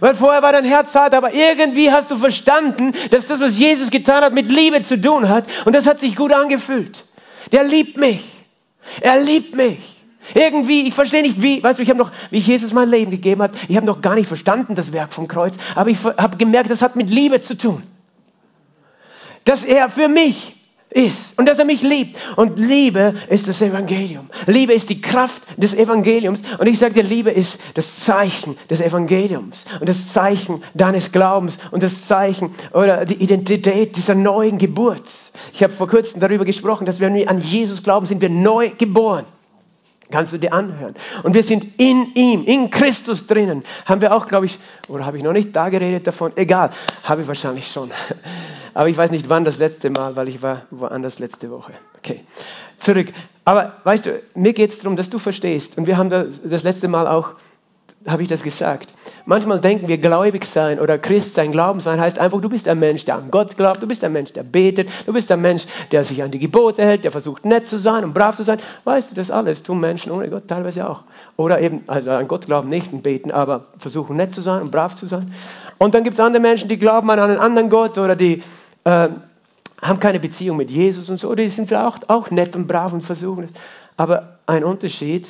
Weil 0.00 0.14
vorher 0.14 0.42
war 0.42 0.52
dein 0.52 0.64
Herz 0.64 0.94
hart, 0.94 1.14
aber 1.14 1.34
irgendwie 1.34 1.90
hast 1.90 2.10
du 2.10 2.16
verstanden, 2.16 2.92
dass 3.10 3.26
das, 3.26 3.40
was 3.40 3.58
Jesus 3.58 3.90
getan 3.90 4.22
hat, 4.22 4.32
mit 4.32 4.48
Liebe 4.48 4.82
zu 4.82 5.00
tun 5.00 5.28
hat. 5.28 5.44
Und 5.64 5.74
das 5.74 5.86
hat 5.86 5.98
sich 5.98 6.14
gut 6.14 6.32
angefühlt. 6.32 7.04
Der 7.52 7.64
liebt 7.64 7.96
mich. 7.96 8.37
Er 9.00 9.20
liebt 9.20 9.54
mich. 9.54 10.04
Irgendwie, 10.34 10.86
ich 10.86 10.94
verstehe 10.94 11.22
nicht 11.22 11.40
wie, 11.40 11.62
weißt 11.62 11.78
du, 11.78 11.82
ich 11.82 11.88
habe 11.88 11.98
noch, 11.98 12.10
wie 12.30 12.38
Jesus 12.38 12.72
mein 12.72 12.90
Leben 12.90 13.10
gegeben 13.10 13.42
hat, 13.42 13.52
ich 13.68 13.76
habe 13.76 13.86
noch 13.86 14.02
gar 14.02 14.14
nicht 14.14 14.26
verstanden 14.26 14.74
das 14.74 14.92
Werk 14.92 15.12
vom 15.14 15.26
Kreuz, 15.26 15.56
aber 15.74 15.88
ich 15.88 16.04
habe 16.04 16.36
gemerkt, 16.36 16.70
das 16.70 16.82
hat 16.82 16.96
mit 16.96 17.08
Liebe 17.08 17.40
zu 17.40 17.56
tun. 17.56 17.82
Dass 19.44 19.64
er 19.64 19.88
für 19.88 20.08
mich 20.08 20.57
ist 20.90 21.38
und 21.38 21.46
dass 21.46 21.58
er 21.58 21.64
mich 21.64 21.82
liebt. 21.82 22.16
Und 22.36 22.58
Liebe 22.58 23.14
ist 23.28 23.48
das 23.48 23.60
Evangelium. 23.62 24.28
Liebe 24.46 24.72
ist 24.72 24.90
die 24.90 25.00
Kraft 25.00 25.42
des 25.56 25.74
Evangeliums. 25.74 26.42
Und 26.58 26.66
ich 26.66 26.78
sage 26.78 26.94
dir, 26.94 27.02
Liebe 27.02 27.30
ist 27.30 27.60
das 27.74 27.96
Zeichen 27.96 28.56
des 28.70 28.80
Evangeliums 28.80 29.66
und 29.80 29.88
das 29.88 30.12
Zeichen 30.12 30.62
deines 30.74 31.12
Glaubens 31.12 31.58
und 31.70 31.82
das 31.82 32.06
Zeichen 32.06 32.50
oder 32.72 33.04
die 33.04 33.22
Identität 33.22 33.96
dieser 33.96 34.14
neuen 34.14 34.58
Geburt. 34.58 35.02
Ich 35.52 35.62
habe 35.62 35.72
vor 35.72 35.88
kurzem 35.88 36.20
darüber 36.20 36.44
gesprochen, 36.44 36.86
dass 36.86 37.00
wenn 37.00 37.14
wir 37.14 37.28
an 37.28 37.40
Jesus 37.40 37.82
glauben, 37.82 38.06
sind 38.06 38.20
wir 38.20 38.30
neu 38.30 38.70
geboren. 38.76 39.24
Kannst 40.10 40.32
du 40.32 40.38
dir 40.38 40.54
anhören. 40.54 40.94
Und 41.22 41.34
wir 41.34 41.42
sind 41.42 41.66
in 41.78 42.14
ihm, 42.14 42.44
in 42.44 42.70
Christus 42.70 43.26
drinnen. 43.26 43.62
Haben 43.84 44.00
wir 44.00 44.14
auch, 44.14 44.26
glaube 44.26 44.46
ich, 44.46 44.58
oder 44.88 45.04
habe 45.04 45.18
ich 45.18 45.22
noch 45.22 45.32
nicht 45.32 45.54
da 45.54 45.68
geredet 45.68 46.06
davon? 46.06 46.32
Egal, 46.36 46.70
habe 47.02 47.22
ich 47.22 47.28
wahrscheinlich 47.28 47.70
schon. 47.70 47.90
Aber 48.74 48.88
ich 48.88 48.96
weiß 48.96 49.10
nicht, 49.10 49.28
wann 49.28 49.44
das 49.44 49.58
letzte 49.58 49.90
Mal, 49.90 50.16
weil 50.16 50.28
ich 50.28 50.40
war 50.40 50.62
woanders 50.70 51.18
letzte 51.18 51.50
Woche. 51.50 51.72
Okay, 51.98 52.20
zurück. 52.78 53.12
Aber 53.44 53.74
weißt 53.84 54.06
du, 54.06 54.22
mir 54.34 54.52
geht 54.52 54.70
es 54.70 54.78
darum, 54.78 54.96
dass 54.96 55.10
du 55.10 55.18
verstehst. 55.18 55.76
Und 55.76 55.86
wir 55.86 55.96
haben 55.96 56.10
das 56.10 56.62
letzte 56.62 56.88
Mal 56.88 57.06
auch 57.06 57.34
habe 58.06 58.22
ich 58.22 58.28
das 58.28 58.42
gesagt. 58.42 58.92
Manchmal 59.28 59.60
denken 59.60 59.88
wir, 59.88 59.98
gläubig 59.98 60.46
sein 60.46 60.80
oder 60.80 60.96
Christ 60.96 61.34
sein, 61.34 61.52
Glauben 61.52 61.80
sein, 61.80 62.00
heißt 62.00 62.18
einfach, 62.18 62.40
du 62.40 62.48
bist 62.48 62.66
ein 62.66 62.78
Mensch, 62.78 63.04
der 63.04 63.16
an 63.16 63.30
Gott 63.30 63.58
glaubt, 63.58 63.82
du 63.82 63.86
bist 63.86 64.02
ein 64.02 64.14
Mensch, 64.14 64.32
der 64.32 64.42
betet, 64.42 64.88
du 65.04 65.12
bist 65.12 65.30
ein 65.30 65.42
Mensch, 65.42 65.66
der 65.92 66.02
sich 66.02 66.22
an 66.22 66.30
die 66.30 66.38
Gebote 66.38 66.82
hält, 66.82 67.04
der 67.04 67.10
versucht 67.10 67.44
nett 67.44 67.68
zu 67.68 67.76
sein 67.78 68.04
und 68.04 68.14
brav 68.14 68.34
zu 68.36 68.42
sein. 68.42 68.58
Weißt 68.84 69.10
du, 69.10 69.14
das 69.14 69.30
alles 69.30 69.62
tun 69.62 69.80
Menschen 69.80 70.12
ohne 70.12 70.30
Gott 70.30 70.48
teilweise 70.48 70.88
auch. 70.88 71.02
Oder 71.36 71.60
eben, 71.60 71.82
also 71.88 72.10
an 72.10 72.26
Gott 72.26 72.46
glauben 72.46 72.70
nicht 72.70 72.90
und 72.90 73.02
beten, 73.02 73.30
aber 73.30 73.66
versuchen 73.76 74.16
nett 74.16 74.34
zu 74.34 74.40
sein 74.40 74.62
und 74.62 74.70
brav 74.70 74.94
zu 74.94 75.06
sein. 75.06 75.30
Und 75.76 75.94
dann 75.94 76.04
gibt 76.04 76.14
es 76.14 76.20
andere 76.20 76.40
Menschen, 76.40 76.70
die 76.70 76.78
glauben 76.78 77.10
an 77.10 77.18
einen 77.18 77.36
anderen 77.36 77.68
Gott 77.68 77.98
oder 77.98 78.16
die 78.16 78.42
äh, 78.84 79.08
haben 79.82 80.00
keine 80.00 80.20
Beziehung 80.20 80.56
mit 80.56 80.70
Jesus 80.70 81.10
und 81.10 81.18
so, 81.18 81.34
die 81.34 81.50
sind 81.50 81.68
vielleicht 81.68 82.08
auch, 82.08 82.08
auch 82.08 82.30
nett 82.30 82.56
und 82.56 82.66
brav 82.66 82.94
und 82.94 83.02
versuchen 83.02 83.44
es. 83.44 83.50
Aber 83.98 84.38
ein 84.46 84.64
Unterschied 84.64 85.26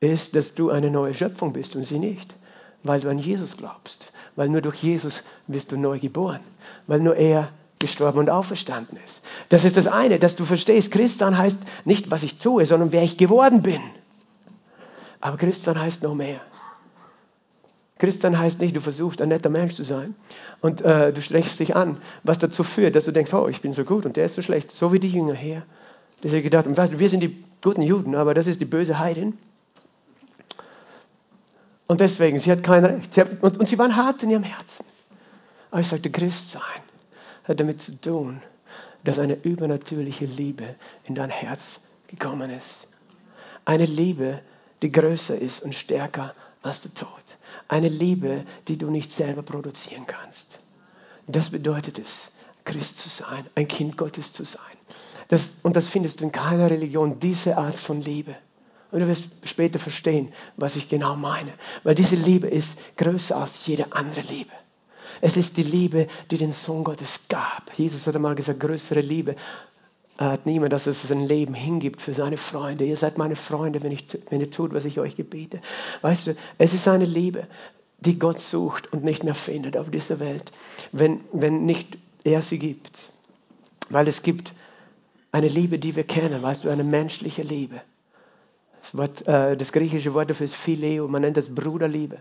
ist, 0.00 0.36
dass 0.36 0.54
du 0.54 0.68
eine 0.68 0.90
neue 0.90 1.14
Schöpfung 1.14 1.54
bist 1.54 1.74
und 1.74 1.84
sie 1.84 1.98
nicht, 1.98 2.34
weil 2.82 3.00
du 3.00 3.08
an 3.08 3.18
Jesus 3.18 3.56
glaubst. 3.56 4.12
Weil 4.36 4.48
nur 4.48 4.60
durch 4.60 4.76
Jesus 4.76 5.24
bist 5.46 5.72
du 5.72 5.76
neu 5.76 5.98
geboren. 5.98 6.40
Weil 6.86 7.00
nur 7.00 7.16
er 7.16 7.48
gestorben 7.78 8.18
und 8.18 8.30
auferstanden 8.30 8.98
ist. 9.04 9.22
Das 9.48 9.64
ist 9.64 9.76
das 9.76 9.86
eine, 9.86 10.18
dass 10.18 10.36
du 10.36 10.44
verstehst, 10.44 10.90
Christian 10.90 11.38
heißt 11.38 11.60
nicht, 11.84 12.10
was 12.10 12.22
ich 12.22 12.38
tue, 12.38 12.66
sondern 12.66 12.92
wer 12.92 13.02
ich 13.02 13.16
geworden 13.16 13.62
bin. 13.62 13.80
Aber 15.20 15.36
Christian 15.36 15.80
heißt 15.80 16.02
noch 16.02 16.14
mehr. 16.14 16.40
Christian 17.98 18.38
heißt 18.38 18.60
nicht, 18.60 18.76
du 18.76 18.80
versuchst 18.80 19.20
ein 19.20 19.28
netter 19.28 19.50
Mensch 19.50 19.74
zu 19.74 19.82
sein 19.82 20.14
und 20.60 20.82
äh, 20.82 21.12
du 21.12 21.20
strengst 21.20 21.58
dich 21.58 21.74
an, 21.74 21.96
was 22.22 22.38
dazu 22.38 22.62
führt, 22.62 22.94
dass 22.94 23.04
du 23.04 23.12
denkst, 23.12 23.34
oh, 23.34 23.48
ich 23.48 23.60
bin 23.60 23.72
so 23.72 23.84
gut 23.84 24.06
und 24.06 24.16
der 24.16 24.26
ist 24.26 24.36
so 24.36 24.42
schlecht, 24.42 24.70
so 24.70 24.92
wie 24.92 25.00
die 25.00 25.10
Jünger 25.10 25.34
her. 25.34 25.62
Die 26.22 26.28
sie 26.28 26.42
gedacht, 26.42 26.66
und 26.66 26.76
weißt 26.76 26.94
du, 26.94 26.98
wir 26.98 27.08
sind 27.08 27.20
die 27.20 27.44
guten 27.62 27.82
Juden, 27.82 28.14
aber 28.14 28.34
das 28.34 28.46
ist 28.46 28.60
die 28.60 28.64
böse 28.64 28.98
Heidin. 28.98 29.36
Und 31.88 32.00
deswegen, 32.00 32.38
sie 32.38 32.52
hat 32.52 32.62
kein 32.62 32.84
Recht. 32.84 33.14
Sie 33.14 33.20
hat, 33.22 33.42
und, 33.42 33.58
und 33.58 33.66
sie 33.66 33.78
waren 33.78 33.96
hart 33.96 34.22
in 34.22 34.30
ihrem 34.30 34.44
Herzen. 34.44 34.84
Aber 35.70 35.80
ich 35.80 35.88
sagte, 35.88 36.10
Christ 36.10 36.50
sein 36.52 36.62
hat 37.44 37.58
damit 37.58 37.80
zu 37.80 37.98
tun, 38.00 38.40
dass 39.04 39.18
eine 39.18 39.34
übernatürliche 39.34 40.26
Liebe 40.26 40.76
in 41.04 41.14
dein 41.14 41.30
Herz 41.30 41.80
gekommen 42.06 42.50
ist. 42.50 42.88
Eine 43.64 43.86
Liebe, 43.86 44.40
die 44.82 44.92
größer 44.92 45.36
ist 45.36 45.62
und 45.62 45.74
stärker 45.74 46.34
als 46.62 46.82
der 46.82 46.94
Tod. 46.94 47.08
Eine 47.68 47.88
Liebe, 47.88 48.44
die 48.68 48.76
du 48.76 48.90
nicht 48.90 49.10
selber 49.10 49.42
produzieren 49.42 50.06
kannst. 50.06 50.58
Das 51.26 51.50
bedeutet 51.50 51.98
es, 51.98 52.30
Christ 52.64 52.98
zu 52.98 53.08
sein, 53.08 53.46
ein 53.54 53.68
Kind 53.68 53.96
Gottes 53.96 54.32
zu 54.32 54.44
sein. 54.44 54.62
Das, 55.28 55.54
und 55.62 55.76
das 55.76 55.86
findest 55.86 56.20
du 56.20 56.24
in 56.24 56.32
keiner 56.32 56.70
Religion, 56.70 57.18
diese 57.18 57.56
Art 57.56 57.78
von 57.78 58.00
Liebe. 58.00 58.36
Und 58.90 59.00
du 59.00 59.08
wirst 59.08 59.24
später 59.44 59.78
verstehen, 59.78 60.32
was 60.56 60.76
ich 60.76 60.88
genau 60.88 61.14
meine. 61.16 61.52
Weil 61.82 61.94
diese 61.94 62.16
Liebe 62.16 62.46
ist 62.48 62.78
größer 62.96 63.36
als 63.36 63.66
jede 63.66 63.92
andere 63.92 64.22
Liebe. 64.22 64.52
Es 65.20 65.36
ist 65.36 65.56
die 65.56 65.62
Liebe, 65.62 66.06
die 66.30 66.38
den 66.38 66.52
Sohn 66.52 66.84
Gottes 66.84 67.20
gab. 67.28 67.72
Jesus 67.76 68.06
hat 68.06 68.16
einmal 68.16 68.34
gesagt, 68.34 68.60
größere 68.60 69.00
Liebe 69.00 69.36
hat 70.18 70.46
niemand, 70.46 70.72
dass 70.72 70.86
er 70.86 70.92
sein 70.92 71.26
Leben 71.26 71.54
hingibt 71.54 72.00
für 72.02 72.12
seine 72.12 72.36
Freunde. 72.36 72.84
Ihr 72.84 72.96
seid 72.96 73.18
meine 73.18 73.36
Freunde, 73.36 73.82
wenn, 73.82 73.92
ich, 73.92 74.06
wenn 74.30 74.40
ihr 74.40 74.50
tut, 74.50 74.74
was 74.74 74.84
ich 74.84 74.98
euch 74.98 75.16
gebete. 75.16 75.60
Weißt 76.02 76.26
du, 76.26 76.36
es 76.58 76.74
ist 76.74 76.88
eine 76.88 77.04
Liebe, 77.04 77.46
die 78.00 78.18
Gott 78.18 78.40
sucht 78.40 78.92
und 78.92 79.04
nicht 79.04 79.22
mehr 79.22 79.34
findet 79.34 79.76
auf 79.76 79.90
dieser 79.90 80.18
Welt, 80.18 80.52
wenn, 80.92 81.20
wenn 81.32 81.64
nicht 81.66 81.98
er 82.24 82.42
sie 82.42 82.58
gibt. 82.58 83.10
Weil 83.90 84.08
es 84.08 84.22
gibt 84.22 84.52
eine 85.30 85.48
Liebe, 85.48 85.78
die 85.78 85.94
wir 85.94 86.04
kennen, 86.04 86.42
weißt 86.42 86.64
du, 86.64 86.68
eine 86.68 86.84
menschliche 86.84 87.42
Liebe. 87.42 87.80
Das, 88.88 88.96
Wort, 88.96 89.28
äh, 89.28 89.54
das 89.54 89.72
griechische 89.72 90.14
Wort 90.14 90.30
dafür 90.30 90.46
ist 90.46 90.54
Phileo, 90.54 91.08
man 91.08 91.20
nennt 91.20 91.36
das 91.36 91.54
Bruderliebe, 91.54 92.20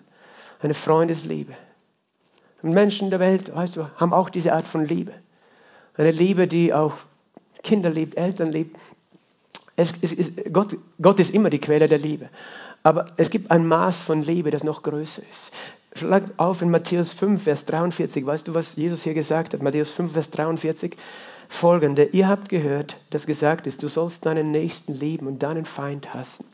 eine 0.59 0.73
Freundesliebe. 0.73 1.53
Und 2.61 2.73
Menschen 2.73 3.09
der 3.09 3.21
Welt, 3.21 3.55
weißt 3.55 3.77
du, 3.77 3.87
haben 3.95 4.11
auch 4.11 4.29
diese 4.29 4.51
Art 4.51 4.67
von 4.67 4.85
Liebe. 4.85 5.13
Eine 5.95 6.11
Liebe, 6.11 6.47
die 6.47 6.73
auch 6.73 6.93
Kinder 7.63 7.89
liebt, 7.89 8.17
Eltern 8.17 8.51
liebt. 8.51 8.77
Es, 9.77 9.93
es, 10.01 10.11
es, 10.11 10.31
Gott, 10.51 10.75
Gott 11.01 11.19
ist 11.19 11.33
immer 11.33 11.49
die 11.49 11.59
Quelle 11.59 11.87
der 11.87 11.99
Liebe. 11.99 12.29
Aber 12.83 13.05
es 13.15 13.29
gibt 13.29 13.49
ein 13.49 13.65
Maß 13.65 13.99
von 14.01 14.21
Liebe, 14.21 14.51
das 14.51 14.63
noch 14.63 14.83
größer 14.83 15.21
ist. 15.31 15.53
Schlag 15.93 16.23
auf 16.35 16.61
in 16.61 16.69
Matthäus 16.69 17.11
5, 17.11 17.43
Vers 17.43 17.65
43. 17.65 18.25
Weißt 18.25 18.47
du, 18.47 18.53
was 18.53 18.75
Jesus 18.75 19.03
hier 19.03 19.13
gesagt 19.13 19.53
hat? 19.53 19.61
Matthäus 19.61 19.91
5, 19.91 20.11
Vers 20.11 20.31
43. 20.31 20.97
Folgende. 21.47 22.05
Ihr 22.11 22.27
habt 22.27 22.49
gehört, 22.49 22.97
dass 23.11 23.25
gesagt 23.25 23.67
ist, 23.67 23.83
du 23.83 23.87
sollst 23.87 24.25
deinen 24.25 24.51
Nächsten 24.51 24.93
lieben 24.93 25.27
und 25.27 25.41
deinen 25.43 25.63
Feind 25.63 26.13
hassen. 26.13 26.45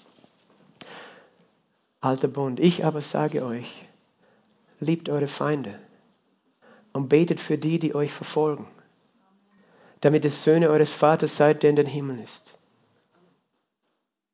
Alter 2.04 2.28
Bund. 2.28 2.60
Ich 2.60 2.84
aber 2.84 3.00
sage 3.00 3.46
euch, 3.46 3.86
liebt 4.82 5.08
eure 5.08 5.28
Feinde 5.28 5.74
und 6.92 7.08
betet 7.08 7.40
für 7.40 7.58
die, 7.58 7.80
die 7.80 7.96
euch 7.96 8.12
verfolgen, 8.12 8.68
damit 10.02 10.26
es 10.26 10.44
Söhne 10.44 10.70
eures 10.70 10.92
Vaters 10.92 11.38
seid, 11.38 11.64
der 11.64 11.70
in 11.70 11.78
den 11.78 11.86
Himmel 11.86 12.20
ist. 12.20 12.60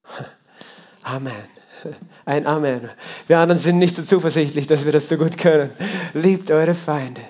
Amen. 1.03 1.31
Ein 2.25 2.47
Amen. 2.47 2.89
Wir 3.27 3.37
anderen 3.37 3.61
sind 3.61 3.77
nicht 3.77 3.95
so 3.95 4.01
zuversichtlich, 4.01 4.65
dass 4.65 4.85
wir 4.85 4.91
das 4.91 5.07
so 5.07 5.17
gut 5.17 5.37
können. 5.37 5.69
Liebt 6.15 6.49
eure 6.49 6.73
Feinde. 6.73 7.21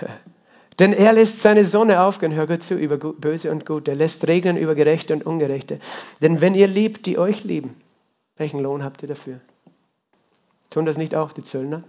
Denn 0.78 0.94
er 0.94 1.12
lässt 1.12 1.40
seine 1.40 1.66
Sonne 1.66 2.00
aufgehen, 2.00 2.32
hör 2.32 2.46
gut 2.46 2.62
zu, 2.62 2.76
über 2.76 2.96
Böse 2.96 3.50
und 3.50 3.66
Gute. 3.66 3.90
Er 3.90 3.96
lässt 3.98 4.26
regnen 4.26 4.56
über 4.56 4.74
Gerechte 4.74 5.12
und 5.12 5.26
Ungerechte. 5.26 5.80
Denn 6.22 6.40
wenn 6.40 6.54
ihr 6.54 6.66
liebt, 6.66 7.04
die 7.04 7.18
euch 7.18 7.44
lieben, 7.44 7.76
welchen 8.36 8.60
Lohn 8.60 8.82
habt 8.82 9.02
ihr 9.02 9.08
dafür? 9.08 9.38
Tun 10.70 10.86
das 10.86 10.96
nicht 10.96 11.14
auch 11.14 11.32
die 11.32 11.42
Zöllner? 11.42 11.84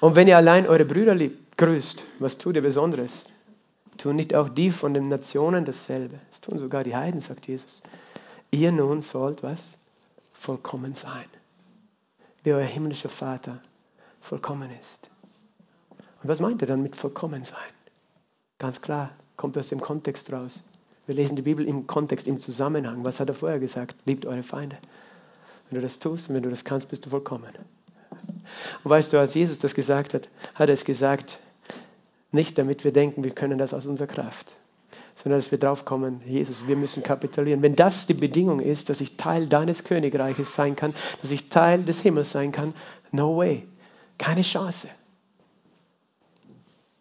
Und 0.00 0.14
wenn 0.14 0.28
ihr 0.28 0.36
allein 0.36 0.66
eure 0.66 0.84
Brüder 0.84 1.14
liebt, 1.14 1.56
grüßt, 1.56 2.04
was 2.18 2.38
tut 2.38 2.56
ihr 2.56 2.62
Besonderes? 2.62 3.24
Tun 3.96 4.16
nicht 4.16 4.34
auch 4.34 4.48
die 4.48 4.70
von 4.70 4.92
den 4.92 5.08
Nationen 5.08 5.64
dasselbe? 5.64 6.18
Das 6.30 6.40
tun 6.40 6.58
sogar 6.58 6.84
die 6.84 6.96
Heiden, 6.96 7.20
sagt 7.20 7.46
Jesus. 7.46 7.82
Ihr 8.50 8.72
nun 8.72 9.00
sollt 9.00 9.42
was? 9.42 9.78
Vollkommen 10.32 10.94
sein. 10.94 11.24
Wie 12.42 12.52
euer 12.52 12.64
himmlischer 12.64 13.08
Vater 13.08 13.60
vollkommen 14.20 14.70
ist. 14.78 15.08
Und 16.22 16.28
was 16.28 16.40
meint 16.40 16.60
er 16.62 16.68
dann 16.68 16.82
mit 16.82 16.96
vollkommen 16.96 17.44
sein? 17.44 17.58
Ganz 18.58 18.80
klar, 18.80 19.10
kommt 19.36 19.56
aus 19.56 19.68
dem 19.68 19.80
Kontext 19.80 20.32
raus. 20.32 20.60
Wir 21.06 21.14
lesen 21.14 21.36
die 21.36 21.42
Bibel 21.42 21.66
im 21.66 21.86
Kontext, 21.86 22.26
im 22.26 22.40
Zusammenhang. 22.40 23.04
Was 23.04 23.20
hat 23.20 23.28
er 23.28 23.34
vorher 23.34 23.58
gesagt? 23.58 23.96
Liebt 24.06 24.26
eure 24.26 24.42
Feinde. 24.42 24.78
Wenn 25.70 25.80
du 25.80 25.82
das 25.82 25.98
tust 25.98 26.28
und 26.28 26.36
wenn 26.36 26.42
du 26.42 26.50
das 26.50 26.64
kannst, 26.64 26.88
bist 26.88 27.06
du 27.06 27.10
vollkommen. 27.10 27.50
Und 28.84 28.90
weißt 28.90 29.12
du, 29.12 29.18
als 29.18 29.34
Jesus 29.34 29.58
das 29.58 29.74
gesagt 29.74 30.14
hat, 30.14 30.28
hat 30.54 30.68
er 30.68 30.74
es 30.74 30.84
gesagt, 30.84 31.38
nicht 32.32 32.58
damit 32.58 32.84
wir 32.84 32.92
denken, 32.92 33.24
wir 33.24 33.30
können 33.30 33.58
das 33.58 33.74
aus 33.74 33.86
unserer 33.86 34.08
Kraft, 34.08 34.56
sondern 35.14 35.38
dass 35.38 35.50
wir 35.50 35.58
drauf 35.58 35.84
kommen, 35.84 36.20
Jesus, 36.26 36.66
wir 36.66 36.76
müssen 36.76 37.02
kapitulieren. 37.02 37.62
Wenn 37.62 37.76
das 37.76 38.06
die 38.06 38.14
Bedingung 38.14 38.60
ist, 38.60 38.90
dass 38.90 39.00
ich 39.00 39.16
Teil 39.16 39.46
deines 39.46 39.84
Königreiches 39.84 40.54
sein 40.54 40.76
kann, 40.76 40.94
dass 41.22 41.30
ich 41.30 41.48
Teil 41.48 41.84
des 41.84 42.00
Himmels 42.00 42.32
sein 42.32 42.52
kann, 42.52 42.74
no 43.12 43.36
way, 43.36 43.64
keine 44.18 44.42
Chance. 44.42 44.88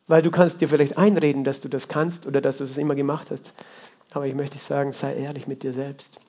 Weil 0.07 0.21
du 0.21 0.31
kannst 0.31 0.61
dir 0.61 0.67
vielleicht 0.67 0.97
einreden, 0.97 1.43
dass 1.43 1.61
du 1.61 1.69
das 1.69 1.87
kannst 1.87 2.27
oder 2.27 2.41
dass 2.41 2.57
du 2.57 2.65
es 2.65 2.77
immer 2.77 2.95
gemacht 2.95 3.31
hast. 3.31 3.53
Aber 4.11 4.27
ich 4.27 4.35
möchte 4.35 4.57
sagen, 4.57 4.93
sei 4.93 5.15
ehrlich 5.15 5.47
mit 5.47 5.63
dir 5.63 5.73
selbst. 5.73 6.19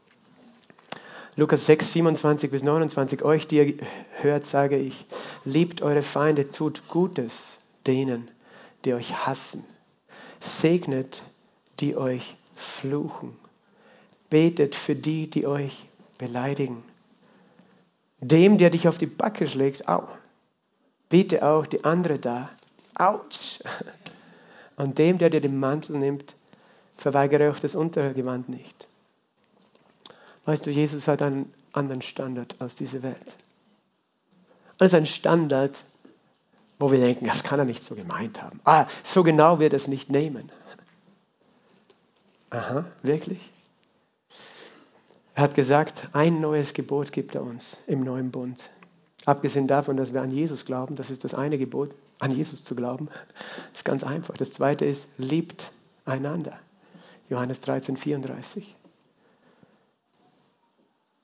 Lukas 1.36 1.66
6, 1.66 1.92
27 1.92 2.50
bis 2.50 2.62
29, 2.62 3.22
euch, 3.22 3.48
die 3.48 3.56
ihr 3.56 3.74
hört, 4.22 4.46
sage 4.46 4.76
ich, 4.76 5.04
liebt 5.44 5.82
eure 5.82 6.02
Feinde, 6.02 6.50
tut 6.50 6.86
Gutes 6.88 7.52
denen, 7.86 8.30
die 8.84 8.94
euch 8.94 9.26
hassen. 9.26 9.64
Segnet, 10.38 11.24
die 11.80 11.96
euch 11.96 12.36
fluchen. 12.54 13.36
Betet 14.30 14.76
für 14.76 14.94
die, 14.94 15.28
die 15.28 15.46
euch 15.46 15.86
beleidigen. 16.18 16.82
Dem, 18.20 18.56
der 18.58 18.70
dich 18.70 18.86
auf 18.86 18.98
die 18.98 19.06
Backe 19.06 19.46
schlägt, 19.46 19.88
au. 19.88 20.08
Biete 21.08 21.44
auch 21.44 21.66
die 21.66 21.84
andere 21.84 22.18
da, 22.18 22.50
Autsch! 22.94 23.58
Und 24.76 24.98
dem, 24.98 25.18
der 25.18 25.30
dir 25.30 25.40
den 25.40 25.58
Mantel 25.58 25.98
nimmt, 25.98 26.36
verweigere 26.96 27.50
auch 27.50 27.58
das 27.58 27.74
Untergewand 27.74 28.48
nicht. 28.48 28.88
Weißt 30.44 30.66
du, 30.66 30.70
Jesus 30.70 31.08
hat 31.08 31.22
einen 31.22 31.52
anderen 31.72 32.02
Standard 32.02 32.56
als 32.58 32.76
diese 32.76 33.02
Welt. 33.02 33.36
Das 34.78 34.92
ist 34.92 34.94
ein 34.94 35.06
Standard, 35.06 35.84
wo 36.78 36.90
wir 36.90 36.98
denken, 36.98 37.26
das 37.26 37.42
kann 37.42 37.58
er 37.58 37.64
nicht 37.64 37.82
so 37.82 37.94
gemeint 37.94 38.42
haben. 38.42 38.60
Ah, 38.64 38.86
so 39.02 39.22
genau 39.22 39.58
wird 39.58 39.72
er 39.72 39.76
es 39.76 39.88
nicht 39.88 40.10
nehmen. 40.10 40.50
Aha, 42.50 42.84
wirklich? 43.02 43.50
Er 45.34 45.44
hat 45.44 45.54
gesagt, 45.54 46.08
ein 46.12 46.40
neues 46.40 46.74
Gebot 46.74 47.10
gibt 47.10 47.34
er 47.34 47.42
uns 47.42 47.78
im 47.86 48.04
neuen 48.04 48.30
Bund. 48.30 48.70
Abgesehen 49.26 49.66
davon, 49.66 49.96
dass 49.96 50.12
wir 50.12 50.22
an 50.22 50.30
Jesus 50.30 50.64
glauben, 50.64 50.96
das 50.96 51.10
ist 51.10 51.24
das 51.24 51.34
eine 51.34 51.58
Gebot, 51.58 51.92
an 52.18 52.30
Jesus 52.30 52.62
zu 52.62 52.74
glauben, 52.74 53.08
ist 53.72 53.84
ganz 53.84 54.04
einfach. 54.04 54.36
Das 54.36 54.52
zweite 54.52 54.84
ist, 54.84 55.08
liebt 55.16 55.72
einander. 56.04 56.58
Johannes 57.28 57.60
13, 57.62 57.96
34. 57.96 58.76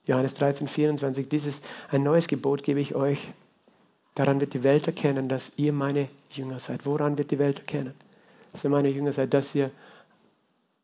Johannes 0.06 0.34
13, 0.34 0.68
24. 0.68 1.28
Dieses, 1.28 1.62
ein 1.90 2.02
neues 2.02 2.28
Gebot 2.28 2.62
gebe 2.62 2.80
ich 2.80 2.94
euch. 2.94 3.28
Daran 4.14 4.40
wird 4.40 4.54
die 4.54 4.62
Welt 4.62 4.86
erkennen, 4.86 5.28
dass 5.28 5.52
ihr 5.56 5.72
meine 5.72 6.08
Jünger 6.30 6.58
seid. 6.58 6.84
Woran 6.86 7.16
wird 7.18 7.30
die 7.30 7.38
Welt 7.38 7.60
erkennen? 7.60 7.94
Dass 8.52 8.64
ihr 8.64 8.70
meine 8.70 8.88
Jünger 8.88 9.12
seid, 9.12 9.32
dass 9.34 9.54
ihr 9.54 9.70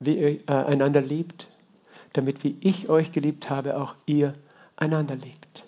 äh, 0.04 0.38
einander 0.46 1.00
liebt, 1.00 1.48
damit 2.12 2.44
wie 2.44 2.56
ich 2.60 2.88
euch 2.88 3.12
geliebt 3.12 3.50
habe, 3.50 3.78
auch 3.80 3.94
ihr 4.06 4.34
einander 4.76 5.16
liebt. 5.16 5.64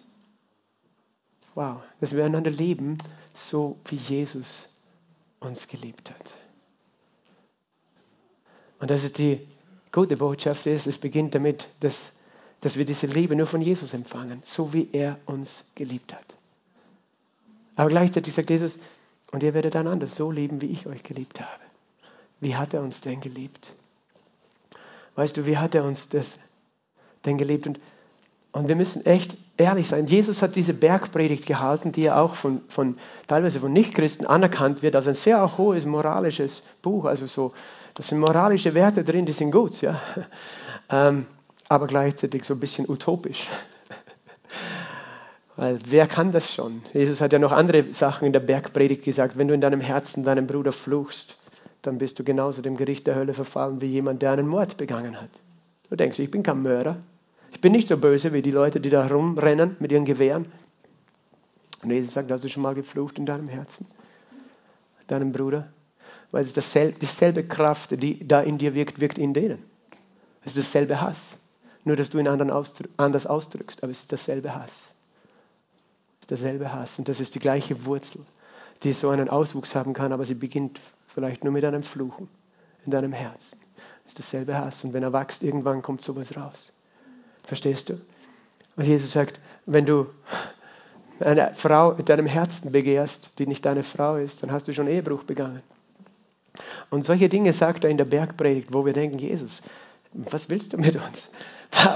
Wow, 1.54 1.78
dass 2.00 2.14
wir 2.14 2.24
einander 2.24 2.50
lieben, 2.50 2.98
so 3.34 3.78
wie 3.86 3.96
Jesus 3.96 4.76
uns 5.40 5.66
geliebt 5.66 6.10
hat. 6.10 6.34
Und 8.80 8.90
dass 8.90 9.02
es 9.02 9.12
die 9.12 9.40
gute 9.92 10.16
Botschaft 10.16 10.66
ist, 10.66 10.86
es 10.86 10.98
beginnt 10.98 11.34
damit, 11.34 11.68
dass, 11.80 12.12
dass 12.60 12.76
wir 12.76 12.84
diese 12.84 13.06
Liebe 13.06 13.36
nur 13.36 13.46
von 13.46 13.60
Jesus 13.60 13.94
empfangen, 13.94 14.40
so 14.42 14.72
wie 14.72 14.88
er 14.92 15.18
uns 15.26 15.64
geliebt 15.74 16.12
hat. 16.12 16.34
Aber 17.76 17.88
gleichzeitig 17.88 18.34
sagt 18.34 18.50
Jesus, 18.50 18.78
und 19.30 19.42
ihr 19.42 19.54
werdet 19.54 19.76
einander 19.76 20.06
so 20.06 20.30
lieben, 20.30 20.60
wie 20.60 20.66
ich 20.66 20.86
euch 20.86 21.02
geliebt 21.02 21.40
habe. 21.40 21.62
Wie 22.40 22.56
hat 22.56 22.74
er 22.74 22.82
uns 22.82 23.00
denn 23.00 23.20
geliebt? 23.20 23.72
Weißt 25.14 25.36
du, 25.36 25.46
wie 25.46 25.58
hat 25.58 25.74
er 25.74 25.84
uns 25.84 26.08
das 26.08 26.40
denn 27.24 27.38
geliebt? 27.38 27.66
Und 27.66 27.78
und 28.52 28.68
wir 28.68 28.76
müssen 28.76 29.04
echt 29.04 29.36
ehrlich 29.56 29.88
sein. 29.88 30.06
Jesus 30.06 30.42
hat 30.42 30.56
diese 30.56 30.72
Bergpredigt 30.72 31.46
gehalten, 31.46 31.92
die 31.92 32.02
ja 32.02 32.20
auch 32.20 32.34
von, 32.34 32.62
von 32.68 32.96
teilweise 33.26 33.60
von 33.60 33.72
Nichtchristen 33.72 34.26
anerkannt 34.26 34.82
wird 34.82 34.96
als 34.96 35.06
ein 35.06 35.14
sehr 35.14 35.58
hohes 35.58 35.84
moralisches 35.84 36.62
Buch. 36.82 37.04
Also 37.04 37.26
so, 37.26 37.52
da 37.94 38.02
sind 38.02 38.18
moralische 38.18 38.74
Werte 38.74 39.04
drin, 39.04 39.26
die 39.26 39.32
sind 39.32 39.50
gut, 39.50 39.80
ja. 39.80 40.00
Ähm, 40.90 41.26
aber 41.68 41.86
gleichzeitig 41.86 42.44
so 42.44 42.54
ein 42.54 42.60
bisschen 42.60 42.88
utopisch. 42.88 43.46
Weil 45.56 45.78
wer 45.86 46.06
kann 46.06 46.32
das 46.32 46.52
schon? 46.52 46.82
Jesus 46.92 47.20
hat 47.20 47.32
ja 47.32 47.38
noch 47.38 47.52
andere 47.52 47.92
Sachen 47.92 48.26
in 48.26 48.32
der 48.32 48.40
Bergpredigt 48.40 49.04
gesagt. 49.04 49.36
Wenn 49.36 49.48
du 49.48 49.54
in 49.54 49.60
deinem 49.60 49.80
Herzen 49.80 50.24
deinen 50.24 50.46
Bruder 50.46 50.72
fluchst, 50.72 51.36
dann 51.82 51.98
bist 51.98 52.18
du 52.18 52.24
genauso 52.24 52.62
dem 52.62 52.76
Gericht 52.76 53.06
der 53.06 53.14
Hölle 53.14 53.34
verfallen 53.34 53.80
wie 53.80 53.86
jemand, 53.86 54.22
der 54.22 54.32
einen 54.32 54.46
Mord 54.46 54.76
begangen 54.76 55.20
hat. 55.20 55.30
Du 55.90 55.96
denkst, 55.96 56.18
ich 56.18 56.30
bin 56.30 56.42
kein 56.42 56.62
Mörder. 56.62 56.98
Ich 57.50 57.60
bin 57.60 57.72
nicht 57.72 57.88
so 57.88 57.96
böse 57.96 58.32
wie 58.32 58.42
die 58.42 58.50
Leute, 58.50 58.80
die 58.80 58.90
da 58.90 59.06
rumrennen 59.06 59.76
mit 59.80 59.90
ihren 59.90 60.04
Gewehren. 60.04 60.46
Und 61.82 61.90
Jesus 61.90 62.14
sagt, 62.14 62.30
hast 62.30 62.44
du 62.44 62.48
schon 62.48 62.62
mal 62.62 62.74
geflucht 62.74 63.18
in 63.18 63.26
deinem 63.26 63.48
Herzen? 63.48 63.86
Deinem 65.06 65.32
Bruder? 65.32 65.72
Weil 66.30 66.44
es 66.44 66.52
dasselbe, 66.52 66.98
dieselbe 66.98 67.44
Kraft, 67.44 68.02
die 68.02 68.26
da 68.26 68.40
in 68.40 68.58
dir 68.58 68.74
wirkt, 68.74 69.00
wirkt 69.00 69.18
in 69.18 69.32
denen. 69.32 69.62
Es 70.44 70.56
ist 70.56 70.66
dasselbe 70.66 71.00
Hass. 71.00 71.38
Nur, 71.88 71.96
dass 71.96 72.10
du 72.10 72.18
ihn 72.18 72.28
anders 72.28 73.26
ausdrückst, 73.26 73.82
aber 73.82 73.90
es 73.90 74.00
ist 74.00 74.12
dasselbe 74.12 74.54
Hass. 74.54 74.90
Es 76.18 76.20
ist 76.20 76.30
derselbe 76.30 76.70
Hass. 76.70 76.98
Und 76.98 77.08
das 77.08 77.18
ist 77.18 77.34
die 77.34 77.38
gleiche 77.38 77.86
Wurzel, 77.86 78.20
die 78.82 78.92
so 78.92 79.08
einen 79.08 79.30
Auswuchs 79.30 79.74
haben 79.74 79.94
kann, 79.94 80.12
aber 80.12 80.26
sie 80.26 80.34
beginnt 80.34 80.82
vielleicht 81.06 81.44
nur 81.44 81.52
mit 81.54 81.64
einem 81.64 81.82
Fluchen 81.82 82.28
in 82.84 82.90
deinem 82.90 83.14
Herzen. 83.14 83.58
Es 84.04 84.12
ist 84.12 84.18
dasselbe 84.18 84.58
Hass. 84.58 84.84
Und 84.84 84.92
wenn 84.92 85.02
er 85.02 85.14
wächst, 85.14 85.42
irgendwann 85.42 85.80
kommt 85.80 86.02
sowas 86.02 86.36
raus. 86.36 86.74
Verstehst 87.44 87.88
du? 87.88 87.98
Und 88.76 88.86
Jesus 88.86 89.12
sagt, 89.12 89.40
wenn 89.64 89.86
du 89.86 90.08
eine 91.20 91.54
Frau 91.54 91.94
mit 91.94 92.10
deinem 92.10 92.26
Herzen 92.26 92.70
begehrst, 92.70 93.30
die 93.38 93.46
nicht 93.46 93.64
deine 93.64 93.82
Frau 93.82 94.16
ist, 94.16 94.42
dann 94.42 94.52
hast 94.52 94.68
du 94.68 94.74
schon 94.74 94.88
Ehebruch 94.88 95.22
begangen. 95.22 95.62
Und 96.90 97.06
solche 97.06 97.30
Dinge 97.30 97.54
sagt 97.54 97.84
er 97.84 97.88
in 97.88 97.96
der 97.96 98.04
Bergpredigt, 98.04 98.74
wo 98.74 98.84
wir 98.84 98.92
denken, 98.92 99.18
Jesus, 99.18 99.62
was 100.12 100.48
willst 100.48 100.72
du 100.72 100.78
mit 100.78 100.96
uns? 100.96 101.30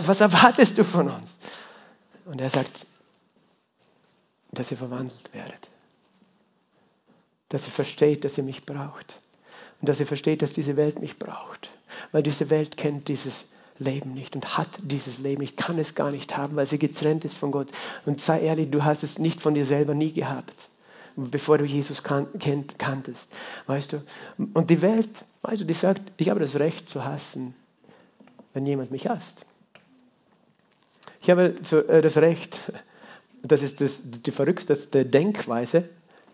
Was 0.02 0.20
erwartest 0.20 0.78
du 0.78 0.84
von 0.84 1.10
uns? 1.10 1.38
Und 2.24 2.40
er 2.40 2.50
sagt, 2.50 2.86
dass 4.52 4.70
ihr 4.70 4.76
verwandelt 4.76 5.32
werdet. 5.32 5.70
Dass 7.48 7.66
ihr 7.66 7.72
versteht, 7.72 8.24
dass 8.24 8.38
ihr 8.38 8.44
mich 8.44 8.64
braucht. 8.64 9.18
Und 9.80 9.88
dass 9.88 9.98
ihr 10.00 10.06
versteht, 10.06 10.42
dass 10.42 10.52
diese 10.52 10.76
Welt 10.76 11.00
mich 11.00 11.18
braucht. 11.18 11.70
Weil 12.12 12.22
diese 12.22 12.50
Welt 12.50 12.76
kennt 12.76 13.08
dieses 13.08 13.52
Leben 13.78 14.12
nicht 14.14 14.36
und 14.36 14.56
hat 14.56 14.68
dieses 14.82 15.18
Leben. 15.18 15.42
Ich 15.42 15.56
kann 15.56 15.78
es 15.78 15.94
gar 15.94 16.10
nicht 16.10 16.36
haben, 16.36 16.56
weil 16.56 16.66
sie 16.66 16.78
getrennt 16.78 17.24
ist 17.24 17.36
von 17.36 17.50
Gott. 17.50 17.70
Und 18.06 18.20
sei 18.20 18.40
ehrlich, 18.40 18.70
du 18.70 18.84
hast 18.84 19.02
es 19.02 19.18
nicht 19.18 19.40
von 19.40 19.54
dir 19.54 19.66
selber 19.66 19.94
nie 19.94 20.12
gehabt, 20.12 20.68
bevor 21.16 21.58
du 21.58 21.64
Jesus 21.64 22.02
kan 22.02 22.28
kanntest. 22.78 23.32
Weißt 23.66 23.94
du? 23.94 24.02
Und 24.54 24.70
die 24.70 24.82
Welt, 24.82 25.24
weißt 25.42 25.62
du, 25.62 25.64
die 25.64 25.74
sagt, 25.74 26.12
ich 26.18 26.28
habe 26.28 26.40
das 26.40 26.56
Recht 26.56 26.88
zu 26.88 27.04
hassen, 27.04 27.54
wenn 28.54 28.66
jemand 28.66 28.90
mich 28.90 29.08
hasst. 29.08 29.44
Ich 31.20 31.30
habe 31.30 31.54
äh, 31.88 32.02
das 32.02 32.16
Recht, 32.16 32.60
das 33.42 33.62
ist 33.62 33.80
das, 33.80 34.10
die 34.10 34.30
verrückteste 34.30 35.04
Denkweise, 35.04 35.88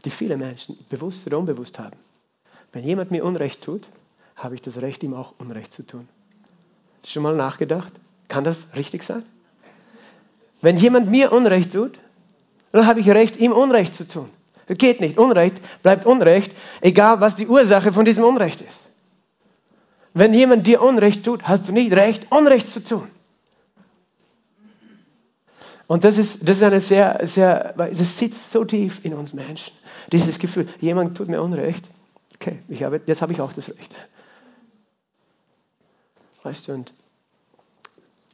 die 0.04 0.10
viele 0.10 0.36
Menschen 0.36 0.78
bewusst 0.88 1.26
oder 1.26 1.38
unbewusst 1.38 1.78
haben. 1.78 1.96
Wenn 2.72 2.84
jemand 2.84 3.10
mir 3.10 3.24
Unrecht 3.24 3.62
tut, 3.62 3.88
habe 4.36 4.54
ich 4.54 4.62
das 4.62 4.80
Recht, 4.80 5.02
ihm 5.02 5.14
auch 5.14 5.34
Unrecht 5.38 5.72
zu 5.72 5.86
tun. 5.86 6.08
Schon 7.04 7.22
mal 7.22 7.34
nachgedacht? 7.34 7.92
Kann 8.28 8.44
das 8.44 8.74
richtig 8.76 9.02
sein? 9.02 9.24
Wenn 10.60 10.76
jemand 10.76 11.10
mir 11.10 11.32
Unrecht 11.32 11.72
tut, 11.72 11.98
dann 12.72 12.86
habe 12.86 13.00
ich 13.00 13.08
Recht, 13.10 13.36
ihm 13.36 13.52
Unrecht 13.52 13.94
zu 13.94 14.06
tun. 14.06 14.28
Das 14.66 14.76
geht 14.76 15.00
nicht. 15.00 15.18
Unrecht 15.18 15.60
bleibt 15.82 16.04
Unrecht, 16.04 16.54
egal 16.80 17.20
was 17.20 17.36
die 17.36 17.46
Ursache 17.46 17.92
von 17.92 18.04
diesem 18.04 18.24
Unrecht 18.24 18.60
ist. 18.60 18.87
Wenn 20.14 20.32
jemand 20.32 20.66
dir 20.66 20.82
Unrecht 20.82 21.24
tut, 21.24 21.46
hast 21.46 21.68
du 21.68 21.72
nicht 21.72 21.92
Recht, 21.92 22.26
Unrecht 22.30 22.68
zu 22.68 22.82
tun. 22.82 23.08
Und 25.86 26.04
das 26.04 26.18
ist, 26.18 26.46
das 26.48 26.58
ist 26.58 26.62
eine 26.62 26.80
sehr, 26.80 27.26
sehr, 27.26 27.72
das 27.72 28.18
sitzt 28.18 28.52
so 28.52 28.64
tief 28.64 29.04
in 29.04 29.14
uns 29.14 29.32
Menschen. 29.32 29.72
Dieses 30.12 30.38
Gefühl, 30.38 30.68
jemand 30.80 31.16
tut 31.16 31.28
mir 31.28 31.42
Unrecht. 31.42 31.90
Okay, 32.34 32.58
ich 32.68 32.82
habe, 32.82 33.00
jetzt 33.06 33.22
habe 33.22 33.32
ich 33.32 33.40
auch 33.40 33.52
das 33.52 33.68
Recht. 33.68 33.94
Weißt 36.42 36.68
du, 36.68 36.72
und 36.72 36.92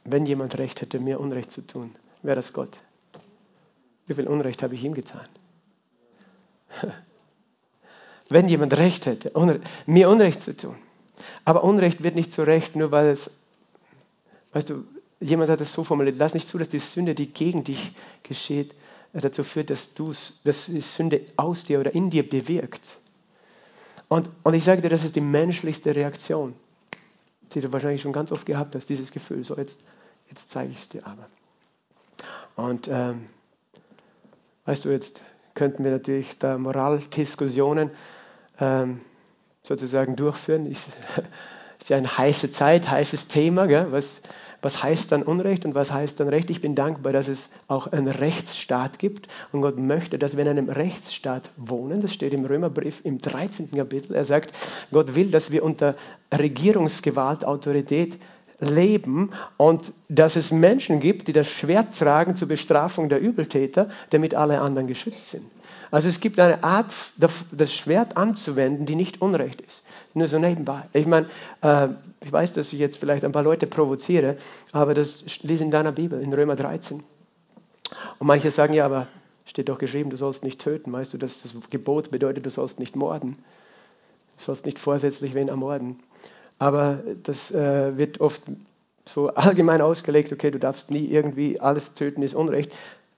wenn 0.03 0.25
jemand 0.25 0.57
Recht 0.57 0.81
hätte, 0.81 0.99
mir 0.99 1.19
Unrecht 1.19 1.51
zu 1.51 1.65
tun, 1.65 1.95
wäre 2.21 2.35
das 2.35 2.53
Gott. 2.53 2.77
Wie 4.05 4.13
viel 4.13 4.27
Unrecht 4.27 4.61
habe 4.61 4.75
ich 4.75 4.83
ihm 4.83 4.93
getan? 4.93 5.23
wenn 8.29 8.47
jemand 8.47 8.77
Recht 8.77 9.05
hätte, 9.05 9.31
mir 9.85 10.09
Unrecht 10.09 10.41
zu 10.41 10.55
tun. 10.55 10.75
Aber 11.43 11.63
Unrecht 11.63 12.03
wird 12.03 12.15
nicht 12.15 12.31
zu 12.31 12.43
Recht, 12.43 12.75
nur 12.75 12.91
weil 12.91 13.07
es, 13.07 13.31
weißt 14.53 14.69
du, 14.69 14.83
jemand 15.19 15.49
hat 15.49 15.61
es 15.61 15.73
so 15.73 15.83
formuliert, 15.83 16.17
lass 16.17 16.33
nicht 16.33 16.47
zu, 16.47 16.57
dass 16.57 16.69
die 16.69 16.79
Sünde, 16.79 17.15
die 17.15 17.27
gegen 17.27 17.63
dich 17.63 17.93
geschieht, 18.23 18.75
dazu 19.13 19.43
führt, 19.43 19.69
dass, 19.69 19.93
dass 20.43 20.65
die 20.65 20.81
Sünde 20.81 21.21
aus 21.37 21.65
dir 21.65 21.79
oder 21.79 21.93
in 21.93 22.09
dir 22.09 22.27
bewirkt. 22.27 22.97
Und, 24.07 24.29
und 24.43 24.53
ich 24.53 24.63
sage 24.63 24.81
dir, 24.81 24.89
das 24.89 25.03
ist 25.03 25.15
die 25.15 25.21
menschlichste 25.21 25.95
Reaktion 25.95 26.53
die 27.53 27.61
du 27.61 27.71
wahrscheinlich 27.71 28.01
schon 28.01 28.13
ganz 28.13 28.31
oft 28.31 28.45
gehabt 28.45 28.75
hast, 28.75 28.89
dieses 28.89 29.11
Gefühl. 29.11 29.43
So, 29.43 29.55
jetzt, 29.55 29.81
jetzt 30.29 30.49
zeige 30.49 30.71
ich 30.71 30.77
es 30.77 30.89
dir 30.89 31.05
aber. 31.05 31.27
Und 32.55 32.87
ähm, 32.91 33.27
weißt 34.65 34.85
du, 34.85 34.89
jetzt 34.89 35.21
könnten 35.53 35.83
wir 35.83 35.91
natürlich 35.91 36.37
da 36.39 36.57
Moraldiskussionen 36.57 37.91
ähm, 38.59 39.01
sozusagen 39.65 40.15
durchführen. 40.15 40.69
Es 40.71 40.87
ist 41.79 41.89
ja 41.89 41.97
eine 41.97 42.17
heiße 42.17 42.51
Zeit, 42.51 42.89
heißes 42.89 43.27
Thema. 43.27 43.67
Gell? 43.67 43.87
Was, 43.91 44.21
was 44.61 44.81
heißt 44.81 45.11
dann 45.11 45.23
Unrecht 45.23 45.65
und 45.65 45.75
was 45.75 45.91
heißt 45.91 46.19
dann 46.19 46.29
Recht? 46.29 46.49
Ich 46.49 46.61
bin 46.61 46.75
dankbar, 46.75 47.13
dass 47.13 47.27
es 47.27 47.49
auch 47.67 47.87
einen 47.87 48.07
Rechtsstaat 48.07 48.99
gibt 48.99 49.27
und 49.51 49.61
Gott 49.61 49.77
möchte, 49.77 50.17
dass 50.17 50.37
wir 50.37 50.43
in 50.43 50.49
einem 50.49 50.69
Rechtsstaat 50.69 51.51
wohnen. 51.57 52.01
Das 52.01 52.13
steht 52.13 52.33
im 52.33 52.45
Römerbrief 52.45 53.01
im 53.03 53.21
13. 53.21 53.71
Kapitel. 53.71 54.15
Er 54.15 54.25
sagt, 54.25 54.55
Gott 54.91 55.15
will, 55.15 55.31
dass 55.31 55.51
wir 55.51 55.63
unter 55.63 55.95
Regierungsgewalt, 56.31 57.45
Autorität 57.45 58.17
leben 58.59 59.31
und 59.57 59.91
dass 60.07 60.35
es 60.35 60.51
Menschen 60.51 60.99
gibt, 60.99 61.27
die 61.27 61.33
das 61.33 61.49
Schwert 61.49 61.97
tragen 61.97 62.35
zur 62.35 62.47
Bestrafung 62.47 63.09
der 63.09 63.19
Übeltäter, 63.19 63.89
damit 64.11 64.33
alle 64.33 64.61
anderen 64.61 64.87
geschützt 64.87 65.29
sind. 65.29 65.45
Also 65.91 66.07
es 66.07 66.19
gibt 66.19 66.39
eine 66.39 66.63
Art, 66.63 66.93
das 67.17 67.73
Schwert 67.73 68.17
anzuwenden, 68.17 68.85
die 68.85 68.95
nicht 68.95 69.21
unrecht 69.21 69.61
ist. 69.61 69.83
Nur 70.13 70.27
so 70.27 70.39
nebenbei. 70.39 70.83
Ich 70.93 71.05
meine, 71.05 71.27
äh, 71.61 71.89
ich 72.23 72.31
weiß, 72.31 72.53
dass 72.53 72.73
ich 72.73 72.79
jetzt 72.79 72.97
vielleicht 72.97 73.23
ein 73.23 73.31
paar 73.31 73.43
Leute 73.43 73.67
provoziere, 73.67 74.37
aber 74.71 74.93
das 74.93 75.43
lies 75.43 75.61
in 75.61 75.71
deiner 75.71 75.91
Bibel, 75.91 76.21
in 76.21 76.33
Römer 76.33 76.55
13. 76.55 77.03
Und 78.19 78.27
manche 78.27 78.51
sagen, 78.51 78.73
ja, 78.73 78.85
aber 78.85 79.07
steht 79.45 79.69
doch 79.69 79.77
geschrieben, 79.77 80.09
du 80.09 80.17
sollst 80.17 80.43
nicht 80.43 80.59
töten. 80.59 80.91
Weißt 80.91 81.13
du, 81.13 81.17
dass 81.17 81.43
das 81.43 81.55
Gebot 81.69 82.11
bedeutet, 82.11 82.45
du 82.45 82.49
sollst 82.49 82.79
nicht 82.79 82.95
morden. 82.95 83.37
Du 84.37 84.43
sollst 84.43 84.65
nicht 84.65 84.79
vorsätzlich 84.79 85.33
wen 85.33 85.47
ermorden. 85.47 85.99
Aber 86.57 86.99
das 87.23 87.51
äh, 87.51 87.97
wird 87.97 88.21
oft 88.21 88.41
so 89.05 89.29
allgemein 89.29 89.81
ausgelegt, 89.81 90.31
okay, 90.31 90.51
du 90.51 90.59
darfst 90.59 90.89
nie 90.89 91.05
irgendwie 91.05 91.59
alles 91.59 91.93
töten, 91.93 92.23
ist 92.23 92.33
Unrecht. 92.33 92.73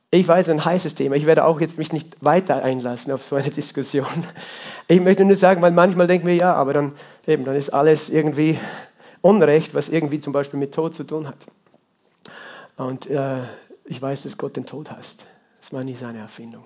Ich 0.09 0.25
weiß, 0.25 0.47
ein 0.49 0.63
heißes 0.63 0.95
Thema. 0.95 1.15
Ich 1.15 1.25
werde 1.25 1.43
auch 1.43 1.59
jetzt 1.59 1.77
mich 1.77 1.91
nicht 1.91 2.23
weiter 2.23 2.63
einlassen 2.63 3.11
auf 3.11 3.25
so 3.25 3.35
eine 3.35 3.49
Diskussion. 3.49 4.07
Ich 4.87 5.01
möchte 5.01 5.25
nur 5.25 5.35
sagen, 5.35 5.61
weil 5.61 5.71
manchmal 5.71 6.07
denken 6.07 6.27
wir, 6.27 6.35
ja, 6.35 6.53
aber 6.53 6.71
dann, 6.71 6.93
eben, 7.25 7.43
dann 7.43 7.57
ist 7.57 7.71
alles 7.71 8.09
irgendwie 8.09 8.57
Unrecht, 9.21 9.75
was 9.75 9.89
irgendwie 9.89 10.21
zum 10.21 10.31
Beispiel 10.31 10.59
mit 10.59 10.73
Tod 10.73 10.95
zu 10.95 11.03
tun 11.03 11.27
hat. 11.27 11.35
Und 12.77 13.07
äh, 13.07 13.43
ich 13.83 14.01
weiß, 14.01 14.23
dass 14.23 14.37
Gott 14.37 14.55
den 14.55 14.65
Tod 14.65 14.91
hasst. 14.91 15.25
Das 15.59 15.73
war 15.73 15.83
nie 15.83 15.93
seine 15.93 16.19
Erfindung. 16.19 16.63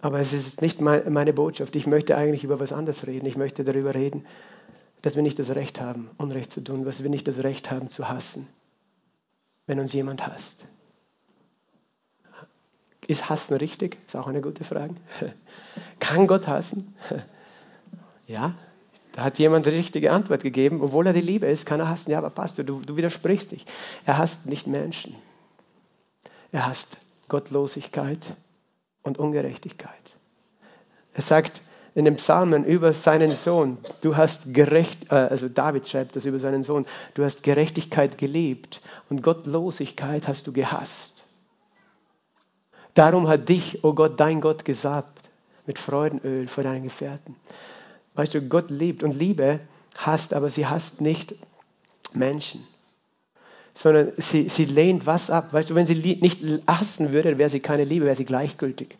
Aber 0.00 0.20
es 0.20 0.32
ist 0.32 0.62
nicht 0.62 0.80
meine 0.80 1.32
Botschaft. 1.32 1.74
Ich 1.74 1.88
möchte 1.88 2.16
eigentlich 2.16 2.44
über 2.44 2.60
was 2.60 2.72
anderes 2.72 3.08
reden. 3.08 3.26
Ich 3.26 3.36
möchte 3.36 3.64
darüber 3.64 3.96
reden, 3.96 4.22
dass 5.02 5.16
wir 5.16 5.24
nicht 5.24 5.40
das 5.40 5.56
Recht 5.56 5.80
haben, 5.80 6.10
Unrecht 6.16 6.52
zu 6.52 6.60
tun, 6.60 6.84
dass 6.84 7.02
wir 7.02 7.10
nicht 7.10 7.26
das 7.26 7.42
Recht 7.42 7.72
haben 7.72 7.88
zu 7.88 8.08
hassen, 8.08 8.46
wenn 9.66 9.80
uns 9.80 9.92
jemand 9.92 10.26
hasst. 10.26 10.66
Ist 13.10 13.28
Hassen 13.28 13.56
richtig? 13.56 13.98
Ist 14.06 14.14
auch 14.14 14.28
eine 14.28 14.40
gute 14.40 14.62
Frage. 14.62 14.94
Kann 15.98 16.28
Gott 16.28 16.46
hassen? 16.46 16.94
Ja, 18.28 18.54
da 19.10 19.24
hat 19.24 19.40
jemand 19.40 19.66
die 19.66 19.70
richtige 19.70 20.12
Antwort 20.12 20.44
gegeben. 20.44 20.80
Obwohl 20.80 21.04
er 21.08 21.12
die 21.12 21.20
Liebe 21.20 21.46
ist, 21.46 21.66
kann 21.66 21.80
er 21.80 21.88
hassen. 21.88 22.12
Ja, 22.12 22.18
aber 22.18 22.30
Pastor, 22.30 22.64
du, 22.64 22.80
du 22.80 22.96
widersprichst 22.96 23.50
dich. 23.50 23.66
Er 24.06 24.18
hasst 24.18 24.46
nicht 24.46 24.68
Menschen. 24.68 25.16
Er 26.52 26.68
hasst 26.68 26.98
Gottlosigkeit 27.26 28.34
und 29.02 29.18
Ungerechtigkeit. 29.18 30.14
Er 31.12 31.22
sagt 31.22 31.60
in 31.96 32.04
den 32.04 32.14
Psalmen 32.14 32.64
über 32.64 32.92
seinen 32.92 33.32
Sohn, 33.32 33.78
du 34.02 34.16
hast 34.16 34.54
gerecht, 34.54 35.10
äh, 35.10 35.16
also 35.16 35.48
David 35.48 35.88
schreibt 35.88 36.14
das 36.14 36.24
über 36.24 36.38
seinen 36.38 36.62
Sohn, 36.62 36.86
du 37.14 37.24
hast 37.24 37.42
Gerechtigkeit 37.42 38.16
geliebt 38.16 38.80
und 39.08 39.24
Gottlosigkeit 39.24 40.28
hast 40.28 40.46
du 40.46 40.52
gehasst. 40.52 41.09
Darum 42.94 43.28
hat 43.28 43.48
dich, 43.48 43.84
oh 43.84 43.92
Gott, 43.92 44.18
dein 44.18 44.40
Gott 44.40 44.64
gesalbt 44.64 45.20
mit 45.66 45.78
Freudenöl 45.78 46.48
vor 46.48 46.64
deinen 46.64 46.84
Gefährten. 46.84 47.36
Weißt 48.14 48.34
du, 48.34 48.42
Gott 48.42 48.70
liebt 48.70 49.02
und 49.02 49.12
Liebe 49.12 49.60
hasst, 49.96 50.34
aber 50.34 50.50
sie 50.50 50.66
hasst 50.66 51.00
nicht 51.00 51.34
Menschen, 52.12 52.66
sondern 53.74 54.12
sie, 54.16 54.48
sie 54.48 54.64
lehnt 54.64 55.06
was 55.06 55.30
ab. 55.30 55.52
Weißt 55.52 55.70
du, 55.70 55.74
wenn 55.74 55.86
sie 55.86 55.94
nicht 55.94 56.42
hassen 56.66 57.12
würde, 57.12 57.38
wäre 57.38 57.50
sie 57.50 57.60
keine 57.60 57.84
Liebe, 57.84 58.06
wäre 58.06 58.16
sie 58.16 58.24
gleichgültig. 58.24 58.98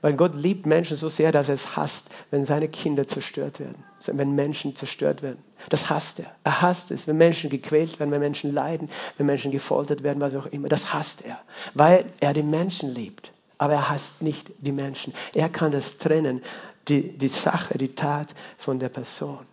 Weil 0.00 0.14
Gott 0.14 0.34
liebt 0.36 0.64
Menschen 0.64 0.96
so 0.96 1.08
sehr, 1.08 1.32
dass 1.32 1.48
er 1.48 1.56
es 1.56 1.76
hasst, 1.76 2.10
wenn 2.30 2.44
seine 2.44 2.68
Kinder 2.68 3.06
zerstört 3.06 3.58
werden, 3.58 3.82
wenn 4.06 4.34
Menschen 4.36 4.76
zerstört 4.76 5.22
werden. 5.22 5.42
Das 5.70 5.90
hasst 5.90 6.20
er. 6.20 6.32
Er 6.44 6.62
hasst 6.62 6.92
es, 6.92 7.08
wenn 7.08 7.16
Menschen 7.16 7.50
gequält 7.50 7.98
werden, 7.98 8.12
wenn 8.12 8.20
Menschen 8.20 8.52
leiden, 8.54 8.88
wenn 9.16 9.26
Menschen 9.26 9.50
gefoltert 9.50 10.04
werden, 10.04 10.20
was 10.20 10.36
auch 10.36 10.46
immer. 10.46 10.68
Das 10.68 10.92
hasst 10.92 11.22
er, 11.22 11.40
weil 11.74 12.04
er 12.20 12.32
die 12.32 12.44
Menschen 12.44 12.94
liebt. 12.94 13.32
Aber 13.58 13.72
er 13.72 13.90
hasst 13.90 14.22
nicht 14.22 14.52
die 14.58 14.70
Menschen. 14.70 15.12
Er 15.34 15.48
kann 15.48 15.72
das 15.72 15.98
trennen, 15.98 16.42
die, 16.86 17.18
die 17.18 17.28
Sache, 17.28 17.76
die 17.76 17.94
Tat 17.96 18.34
von 18.56 18.78
der 18.78 18.88
Person. 18.88 19.44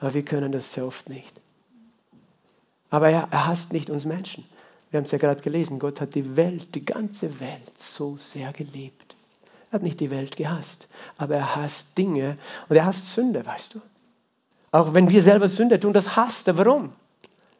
Aber 0.00 0.14
wir 0.14 0.24
können 0.24 0.52
das 0.52 0.72
sehr 0.72 0.86
oft 0.86 1.10
nicht. 1.10 1.32
Aber 2.88 3.10
er, 3.10 3.28
er 3.30 3.46
hasst 3.46 3.74
nicht 3.74 3.90
uns 3.90 4.06
Menschen. 4.06 4.44
Wir 4.90 4.98
haben 4.98 5.04
es 5.04 5.12
ja 5.12 5.18
gerade 5.18 5.42
gelesen, 5.42 5.78
Gott 5.78 6.00
hat 6.00 6.14
die 6.14 6.36
Welt, 6.36 6.74
die 6.74 6.84
ganze 6.84 7.40
Welt 7.40 7.78
so 7.78 8.16
sehr 8.16 8.52
geliebt. 8.52 9.11
Er 9.72 9.76
hat 9.76 9.82
nicht 9.82 10.00
die 10.00 10.10
Welt 10.10 10.36
gehasst, 10.36 10.86
aber 11.16 11.36
er 11.36 11.56
hasst 11.56 11.96
Dinge 11.96 12.36
und 12.68 12.76
er 12.76 12.84
hasst 12.84 13.14
Sünde, 13.14 13.46
weißt 13.46 13.74
du. 13.74 13.80
Auch 14.70 14.92
wenn 14.92 15.08
wir 15.08 15.22
selber 15.22 15.48
Sünde 15.48 15.80
tun, 15.80 15.94
das 15.94 16.14
hasst 16.14 16.46
er. 16.46 16.58
Warum? 16.58 16.92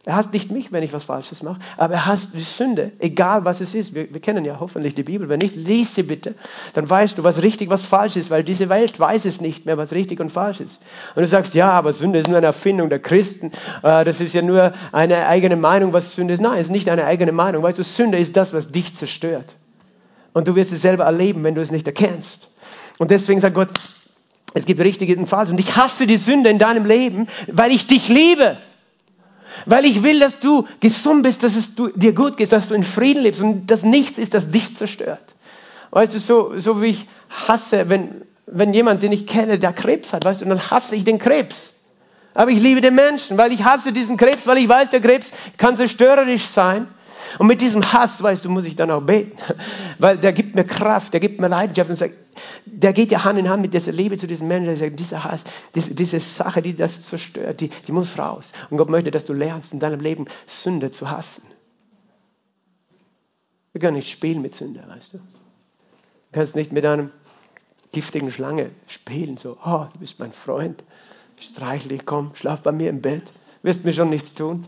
Er 0.04 0.16
hasst 0.16 0.34
nicht 0.34 0.50
mich, 0.50 0.72
wenn 0.72 0.82
ich 0.82 0.92
was 0.92 1.04
Falsches 1.04 1.42
mache, 1.42 1.60
aber 1.78 1.94
er 1.94 2.04
hasst 2.04 2.34
die 2.34 2.40
Sünde, 2.40 2.92
egal 2.98 3.46
was 3.46 3.62
es 3.62 3.74
ist. 3.74 3.94
Wir, 3.94 4.12
wir, 4.12 4.20
kennen 4.20 4.44
ja 4.44 4.58
hoffentlich 4.60 4.94
die 4.94 5.04
Bibel. 5.04 5.30
Wenn 5.30 5.38
nicht, 5.38 5.56
lies 5.56 5.94
sie 5.94 6.02
bitte. 6.02 6.34
Dann 6.74 6.90
weißt 6.90 7.16
du, 7.16 7.24
was 7.24 7.42
richtig, 7.42 7.70
was 7.70 7.86
falsch 7.86 8.16
ist, 8.16 8.28
weil 8.28 8.44
diese 8.44 8.68
Welt 8.68 9.00
weiß 9.00 9.24
es 9.24 9.40
nicht 9.40 9.64
mehr, 9.64 9.78
was 9.78 9.92
richtig 9.92 10.20
und 10.20 10.30
falsch 10.30 10.60
ist. 10.60 10.82
Und 11.14 11.22
du 11.22 11.28
sagst, 11.28 11.54
ja, 11.54 11.70
aber 11.70 11.94
Sünde 11.94 12.18
ist 12.18 12.28
nur 12.28 12.36
eine 12.36 12.46
Erfindung 12.46 12.90
der 12.90 12.98
Christen. 12.98 13.52
Äh, 13.82 14.04
das 14.04 14.20
ist 14.20 14.34
ja 14.34 14.42
nur 14.42 14.74
eine 14.92 15.28
eigene 15.28 15.56
Meinung, 15.56 15.94
was 15.94 16.14
Sünde 16.14 16.34
ist. 16.34 16.40
Nein, 16.40 16.58
es 16.58 16.64
ist 16.64 16.72
nicht 16.72 16.90
eine 16.90 17.06
eigene 17.06 17.32
Meinung. 17.32 17.62
Weißt 17.62 17.78
du, 17.78 17.84
Sünde 17.84 18.18
ist 18.18 18.36
das, 18.36 18.52
was 18.52 18.70
dich 18.70 18.94
zerstört. 18.94 19.56
Und 20.32 20.48
du 20.48 20.54
wirst 20.54 20.72
es 20.72 20.82
selber 20.82 21.04
erleben, 21.04 21.44
wenn 21.44 21.54
du 21.54 21.60
es 21.60 21.70
nicht 21.70 21.86
erkennst. 21.86 22.48
Und 22.98 23.10
deswegen 23.10 23.40
sagt 23.40 23.54
Gott, 23.54 23.70
es 24.54 24.66
gibt 24.66 24.80
richtige 24.80 25.16
und 25.16 25.26
falsch. 25.26 25.50
Und 25.50 25.60
ich 25.60 25.76
hasse 25.76 26.06
die 26.06 26.18
Sünde 26.18 26.50
in 26.50 26.58
deinem 26.58 26.86
Leben, 26.86 27.28
weil 27.50 27.72
ich 27.72 27.86
dich 27.86 28.08
liebe. 28.08 28.56
Weil 29.66 29.84
ich 29.84 30.02
will, 30.02 30.18
dass 30.18 30.40
du 30.40 30.66
gesund 30.80 31.22
bist, 31.22 31.42
dass 31.42 31.56
es 31.56 31.74
dir 31.76 32.12
gut 32.14 32.36
geht, 32.36 32.52
dass 32.52 32.68
du 32.68 32.74
in 32.74 32.82
Frieden 32.82 33.22
lebst 33.22 33.40
und 33.40 33.66
dass 33.66 33.82
nichts 33.82 34.18
ist, 34.18 34.34
das 34.34 34.50
dich 34.50 34.74
zerstört. 34.74 35.34
Weißt 35.90 36.14
du, 36.14 36.18
so, 36.18 36.58
so 36.58 36.80
wie 36.80 36.86
ich 36.86 37.06
hasse, 37.28 37.88
wenn, 37.90 38.22
wenn 38.46 38.72
jemand, 38.72 39.02
den 39.02 39.12
ich 39.12 39.26
kenne, 39.26 39.58
der 39.58 39.72
Krebs 39.72 40.12
hat, 40.12 40.24
weißt 40.24 40.40
du, 40.40 40.46
dann 40.46 40.70
hasse 40.70 40.96
ich 40.96 41.04
den 41.04 41.18
Krebs. 41.18 41.74
Aber 42.34 42.50
ich 42.50 42.60
liebe 42.60 42.80
den 42.80 42.94
Menschen, 42.94 43.36
weil 43.36 43.52
ich 43.52 43.64
hasse 43.64 43.92
diesen 43.92 44.16
Krebs, 44.16 44.46
weil 44.46 44.56
ich 44.56 44.68
weiß, 44.68 44.90
der 44.90 45.00
Krebs 45.00 45.32
kann 45.58 45.76
zerstörerisch 45.76 46.46
sein. 46.46 46.88
Und 47.38 47.46
mit 47.46 47.60
diesem 47.60 47.82
Hass, 47.92 48.22
weißt 48.22 48.44
du, 48.44 48.50
muss 48.50 48.64
ich 48.64 48.76
dann 48.76 48.90
auch 48.90 49.02
beten. 49.02 49.36
Weil 49.98 50.18
der 50.18 50.32
gibt 50.32 50.54
mir 50.54 50.64
Kraft, 50.64 51.12
der 51.12 51.20
gibt 51.20 51.40
mir 51.40 51.48
Leidenschaft 51.48 51.90
und 51.90 51.96
sagt, 51.96 52.14
der 52.66 52.92
geht 52.92 53.10
ja 53.10 53.24
Hand 53.24 53.38
in 53.38 53.48
Hand 53.48 53.62
mit 53.62 53.74
dieser 53.74 53.92
Liebe 53.92 54.16
zu 54.18 54.26
diesem 54.26 54.48
Menschen. 54.48 54.66
Der 54.66 54.76
sagt, 54.76 54.98
dieser 54.98 55.24
Hass, 55.24 55.44
diese, 55.74 55.94
diese 55.94 56.20
Sache, 56.20 56.62
die 56.62 56.74
das 56.74 57.02
zerstört, 57.02 57.60
die, 57.60 57.68
die 57.68 57.92
muss 57.92 58.18
raus. 58.18 58.52
Und 58.70 58.78
Gott 58.78 58.90
möchte, 58.90 59.10
dass 59.10 59.24
du 59.24 59.32
lernst, 59.32 59.72
in 59.72 59.80
deinem 59.80 60.00
Leben 60.00 60.26
Sünde 60.46 60.90
zu 60.90 61.10
hassen. 61.10 61.42
Wir 63.72 63.80
können 63.80 63.96
nicht 63.96 64.10
spielen 64.10 64.42
mit 64.42 64.54
Sünde, 64.54 64.84
weißt 64.86 65.14
du. 65.14 65.18
Du 65.18 65.22
kannst 66.32 66.56
nicht 66.56 66.72
mit 66.72 66.84
einem 66.84 67.10
giftigen 67.92 68.30
Schlange 68.30 68.70
spielen, 68.86 69.36
so, 69.36 69.58
oh, 69.64 69.86
du 69.92 69.98
bist 69.98 70.18
mein 70.18 70.32
Freund, 70.32 70.82
streichle 71.38 71.90
dich, 71.90 72.06
komm, 72.06 72.34
schlaf 72.34 72.62
bei 72.62 72.72
mir 72.72 72.90
im 72.90 73.02
Bett, 73.02 73.32
wirst 73.62 73.84
mir 73.84 73.92
schon 73.92 74.10
nichts 74.10 74.34
tun. 74.34 74.66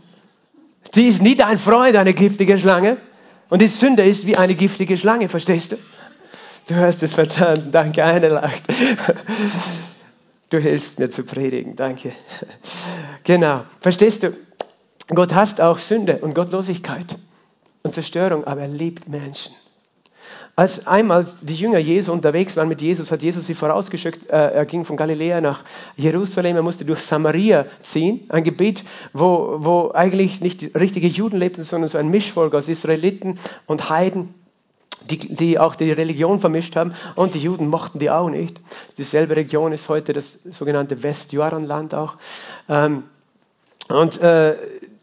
Sie 0.93 1.07
ist 1.07 1.21
nie 1.21 1.35
dein 1.35 1.57
Freund, 1.57 1.95
eine 1.95 2.13
giftige 2.13 2.57
Schlange. 2.57 2.97
Und 3.49 3.61
die 3.61 3.67
Sünde 3.67 4.03
ist 4.03 4.25
wie 4.25 4.37
eine 4.37 4.55
giftige 4.55 4.97
Schlange, 4.97 5.29
verstehst 5.29 5.73
du? 5.73 5.77
Du 6.67 6.75
hast 6.75 7.03
es 7.03 7.13
verstanden, 7.13 7.71
danke, 7.71 8.03
eine 8.03 8.29
lacht. 8.29 8.63
Du 10.49 10.59
hilfst 10.59 10.99
mir 10.99 11.09
zu 11.09 11.23
predigen, 11.23 11.75
danke. 11.75 12.11
Genau, 13.23 13.63
verstehst 13.81 14.23
du? 14.23 14.33
Gott 15.09 15.33
hasst 15.33 15.59
auch 15.59 15.77
Sünde 15.77 16.19
und 16.19 16.33
Gottlosigkeit 16.33 17.17
und 17.83 17.93
Zerstörung, 17.93 18.45
aber 18.45 18.61
er 18.61 18.67
liebt 18.67 19.09
Menschen. 19.09 19.53
Als 20.57 20.87
einmal 20.87 21.25
die 21.41 21.55
Jünger 21.55 21.79
Jesu 21.79 22.13
unterwegs 22.13 22.55
waren 22.55 22.69
mit 22.69 22.81
Jesus, 22.81 23.11
hat 23.11 23.21
Jesus 23.21 23.45
sie 23.45 23.55
vorausgeschickt. 23.55 24.29
Äh, 24.29 24.51
er 24.53 24.65
ging 24.65 24.85
von 24.85 24.95
Galiläa 24.95 25.41
nach 25.41 25.65
Jerusalem. 25.97 26.55
Er 26.55 26.61
musste 26.61 26.85
durch 26.85 27.01
Samaria 27.01 27.65
ziehen, 27.81 28.21
ein 28.29 28.45
Gebiet, 28.45 28.85
wo, 29.11 29.57
wo 29.59 29.91
eigentlich 29.93 30.39
nicht 30.39 30.73
richtige 30.75 31.07
Juden 31.07 31.37
lebten, 31.37 31.63
sondern 31.63 31.89
so 31.89 31.97
ein 31.97 32.09
Mischvolk 32.09 32.53
aus 32.53 32.69
Israeliten 32.69 33.37
und 33.67 33.89
Heiden. 33.89 34.33
Die, 35.09 35.17
die, 35.17 35.59
auch 35.59 35.75
die 35.75 35.91
Religion 35.91 36.39
vermischt 36.39 36.75
haben 36.75 36.95
und 37.15 37.35
die 37.35 37.39
Juden 37.39 37.67
mochten 37.67 37.99
die 37.99 38.09
auch 38.09 38.29
nicht. 38.29 38.59
Dieselbe 38.97 39.35
Region 39.35 39.71
ist 39.71 39.87
heute 39.87 40.13
das 40.13 40.41
sogenannte 40.41 41.03
Westjordanland 41.03 41.93
auch. 41.93 42.15
Ähm, 42.69 43.03
und 43.87 44.19
äh, 44.21 44.55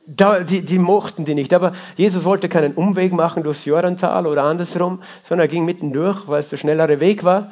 da, 0.07 0.41
die, 0.41 0.65
die 0.65 0.79
mochten 0.79 1.25
die 1.25 1.35
nicht. 1.35 1.55
Aber 1.55 1.73
Jesus 1.97 2.25
wollte 2.25 2.49
keinen 2.49 2.75
Umweg 2.75 3.13
machen 3.13 3.43
durchs 3.43 3.65
Jordantal 3.65 4.27
oder 4.27 4.45
andersrum, 4.45 5.03
sondern 5.23 5.47
er 5.47 5.49
ging 5.49 5.65
mitten 5.65 5.93
durch, 5.93 6.29
weil 6.29 6.41
es 6.41 6.49
der 6.49 6.57
schnellere 6.57 7.01
Weg 7.01 7.25
war 7.25 7.51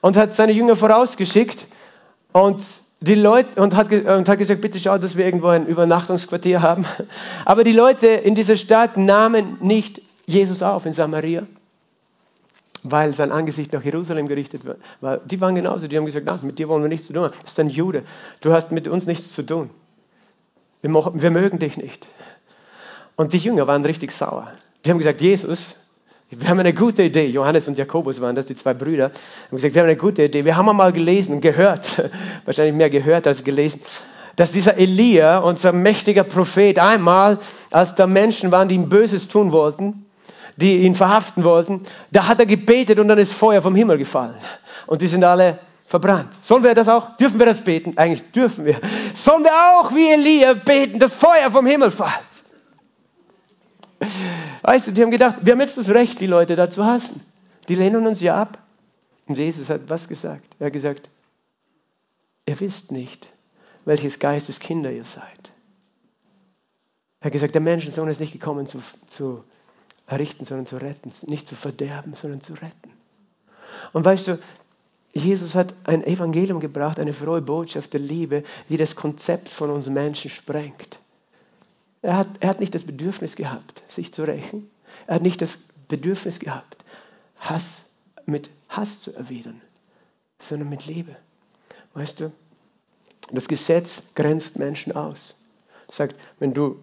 und 0.00 0.16
hat 0.16 0.32
seine 0.32 0.52
Jünger 0.52 0.76
vorausgeschickt 0.76 1.66
und 2.32 2.62
die 3.00 3.14
Leute 3.14 3.60
und 3.60 3.74
hat, 3.74 3.92
und 3.92 4.28
hat 4.28 4.38
gesagt, 4.38 4.60
bitte 4.60 4.78
schau, 4.78 4.98
dass 4.98 5.16
wir 5.16 5.24
irgendwo 5.24 5.48
ein 5.48 5.66
Übernachtungsquartier 5.66 6.62
haben. 6.62 6.84
Aber 7.44 7.64
die 7.64 7.72
Leute 7.72 8.06
in 8.06 8.34
dieser 8.34 8.56
Stadt 8.56 8.96
nahmen 8.96 9.56
nicht 9.60 10.02
Jesus 10.26 10.62
auf 10.62 10.86
in 10.86 10.92
Samaria, 10.92 11.46
weil 12.84 13.14
sein 13.14 13.32
Angesicht 13.32 13.72
nach 13.72 13.82
Jerusalem 13.82 14.28
gerichtet 14.28 14.62
war. 15.00 15.18
Die 15.18 15.40
waren 15.40 15.54
genauso, 15.54 15.88
die 15.88 15.96
haben 15.96 16.06
gesagt, 16.06 16.26
na, 16.28 16.38
mit 16.42 16.58
dir 16.58 16.68
wollen 16.68 16.82
wir 16.82 16.88
nichts 16.88 17.06
zu 17.06 17.12
tun 17.12 17.24
haben. 17.24 17.32
Das 17.42 17.52
ist 17.52 17.60
ein 17.60 17.70
Jude. 17.70 18.04
Du 18.40 18.52
hast 18.52 18.70
mit 18.70 18.86
uns 18.86 19.06
nichts 19.06 19.32
zu 19.32 19.42
tun. 19.42 19.70
Wir, 20.82 21.30
mögen 21.30 21.60
dich 21.60 21.76
nicht. 21.76 22.08
Und 23.14 23.32
die 23.32 23.38
Jünger 23.38 23.68
waren 23.68 23.84
richtig 23.84 24.10
sauer. 24.10 24.52
Die 24.84 24.90
haben 24.90 24.98
gesagt, 24.98 25.20
Jesus, 25.20 25.76
wir 26.30 26.48
haben 26.48 26.58
eine 26.58 26.74
gute 26.74 27.04
Idee. 27.04 27.26
Johannes 27.26 27.68
und 27.68 27.78
Jakobus 27.78 28.20
waren 28.20 28.34
das, 28.34 28.46
die 28.46 28.56
zwei 28.56 28.74
Brüder. 28.74 29.04
haben 29.04 29.56
gesagt, 29.56 29.74
wir 29.74 29.82
haben 29.82 29.88
eine 29.88 29.96
gute 29.96 30.24
Idee. 30.24 30.44
Wir 30.44 30.56
haben 30.56 30.68
einmal 30.68 30.92
gelesen 30.92 31.40
gehört, 31.40 32.10
wahrscheinlich 32.44 32.74
mehr 32.74 32.90
gehört 32.90 33.28
als 33.28 33.44
gelesen, 33.44 33.80
dass 34.34 34.50
dieser 34.50 34.76
Elia, 34.76 35.38
unser 35.38 35.72
mächtiger 35.72 36.24
Prophet, 36.24 36.78
einmal, 36.80 37.38
als 37.70 37.94
da 37.94 38.08
Menschen 38.08 38.50
waren, 38.50 38.68
die 38.68 38.74
ihm 38.74 38.88
Böses 38.88 39.28
tun 39.28 39.52
wollten, 39.52 40.06
die 40.56 40.78
ihn 40.78 40.96
verhaften 40.96 41.44
wollten, 41.44 41.82
da 42.10 42.26
hat 42.26 42.40
er 42.40 42.46
gebetet 42.46 42.98
und 42.98 43.06
dann 43.08 43.18
ist 43.18 43.32
Feuer 43.32 43.62
vom 43.62 43.76
Himmel 43.76 43.98
gefallen. 43.98 44.34
Und 44.86 45.02
die 45.02 45.06
sind 45.06 45.22
alle 45.22 45.58
verbrannt. 45.86 46.30
Sollen 46.40 46.64
wir 46.64 46.74
das 46.74 46.88
auch? 46.88 47.16
Dürfen 47.18 47.38
wir 47.38 47.46
das 47.46 47.60
beten? 47.60 47.92
Eigentlich 47.96 48.32
dürfen 48.32 48.64
wir. 48.64 48.76
Sollen 49.22 49.44
wir 49.44 49.52
auch 49.52 49.94
wie 49.94 50.08
Elia 50.10 50.54
beten, 50.54 50.98
dass 50.98 51.14
Feuer 51.14 51.48
vom 51.52 51.64
Himmel 51.64 51.92
fällt? 51.92 52.44
Weißt 54.62 54.88
du, 54.88 54.90
die 54.90 55.00
haben 55.00 55.12
gedacht, 55.12 55.36
wir 55.42 55.52
haben 55.52 55.60
jetzt 55.60 55.78
das 55.78 55.90
Recht, 55.90 56.20
die 56.20 56.26
Leute 56.26 56.56
da 56.56 56.68
zu 56.68 56.84
hassen. 56.84 57.24
Die 57.68 57.76
lehnen 57.76 58.04
uns 58.04 58.20
ja 58.20 58.40
ab. 58.40 58.58
Und 59.28 59.38
Jesus 59.38 59.70
hat 59.70 59.82
was 59.86 60.08
gesagt? 60.08 60.56
Er 60.58 60.66
hat 60.66 60.72
gesagt, 60.72 61.08
ihr 62.46 62.58
wisst 62.58 62.90
nicht, 62.90 63.30
welches 63.84 64.18
Geistes 64.18 64.58
Kinder 64.58 64.90
ihr 64.90 65.04
seid. 65.04 65.52
Er 67.20 67.26
hat 67.26 67.32
gesagt, 67.32 67.54
der 67.54 67.62
Menschensohn 67.62 68.08
ist 68.08 68.18
nicht 68.18 68.32
gekommen 68.32 68.66
zu, 68.66 68.82
zu 69.06 69.44
errichten, 70.08 70.44
sondern 70.44 70.66
zu 70.66 70.78
retten. 70.78 71.12
Nicht 71.30 71.46
zu 71.46 71.54
verderben, 71.54 72.14
sondern 72.16 72.40
zu 72.40 72.54
retten. 72.54 72.90
Und 73.92 74.04
weißt 74.04 74.26
du, 74.26 74.38
Jesus 75.12 75.54
hat 75.54 75.74
ein 75.84 76.04
Evangelium 76.04 76.60
gebracht, 76.60 76.98
eine 76.98 77.12
frohe 77.12 77.42
Botschaft 77.42 77.92
der 77.92 78.00
Liebe, 78.00 78.44
die 78.68 78.78
das 78.78 78.96
Konzept 78.96 79.48
von 79.48 79.70
uns 79.70 79.88
Menschen 79.88 80.30
sprengt. 80.30 80.98
Er 82.00 82.16
hat, 82.16 82.28
er 82.40 82.48
hat 82.48 82.60
nicht 82.60 82.74
das 82.74 82.84
Bedürfnis 82.84 83.36
gehabt, 83.36 83.82
sich 83.88 84.12
zu 84.12 84.24
rächen. 84.24 84.70
Er 85.06 85.16
hat 85.16 85.22
nicht 85.22 85.42
das 85.42 85.58
Bedürfnis 85.88 86.40
gehabt, 86.40 86.76
Hass 87.38 87.84
mit 88.24 88.50
Hass 88.68 89.02
zu 89.02 89.12
erwidern, 89.14 89.60
sondern 90.38 90.68
mit 90.68 90.86
Liebe. 90.86 91.14
Weißt 91.94 92.20
du, 92.20 92.32
das 93.30 93.48
Gesetz 93.48 94.02
grenzt 94.14 94.58
Menschen 94.58 94.92
aus. 94.92 95.44
sagt, 95.90 96.16
wenn 96.38 96.54
du 96.54 96.82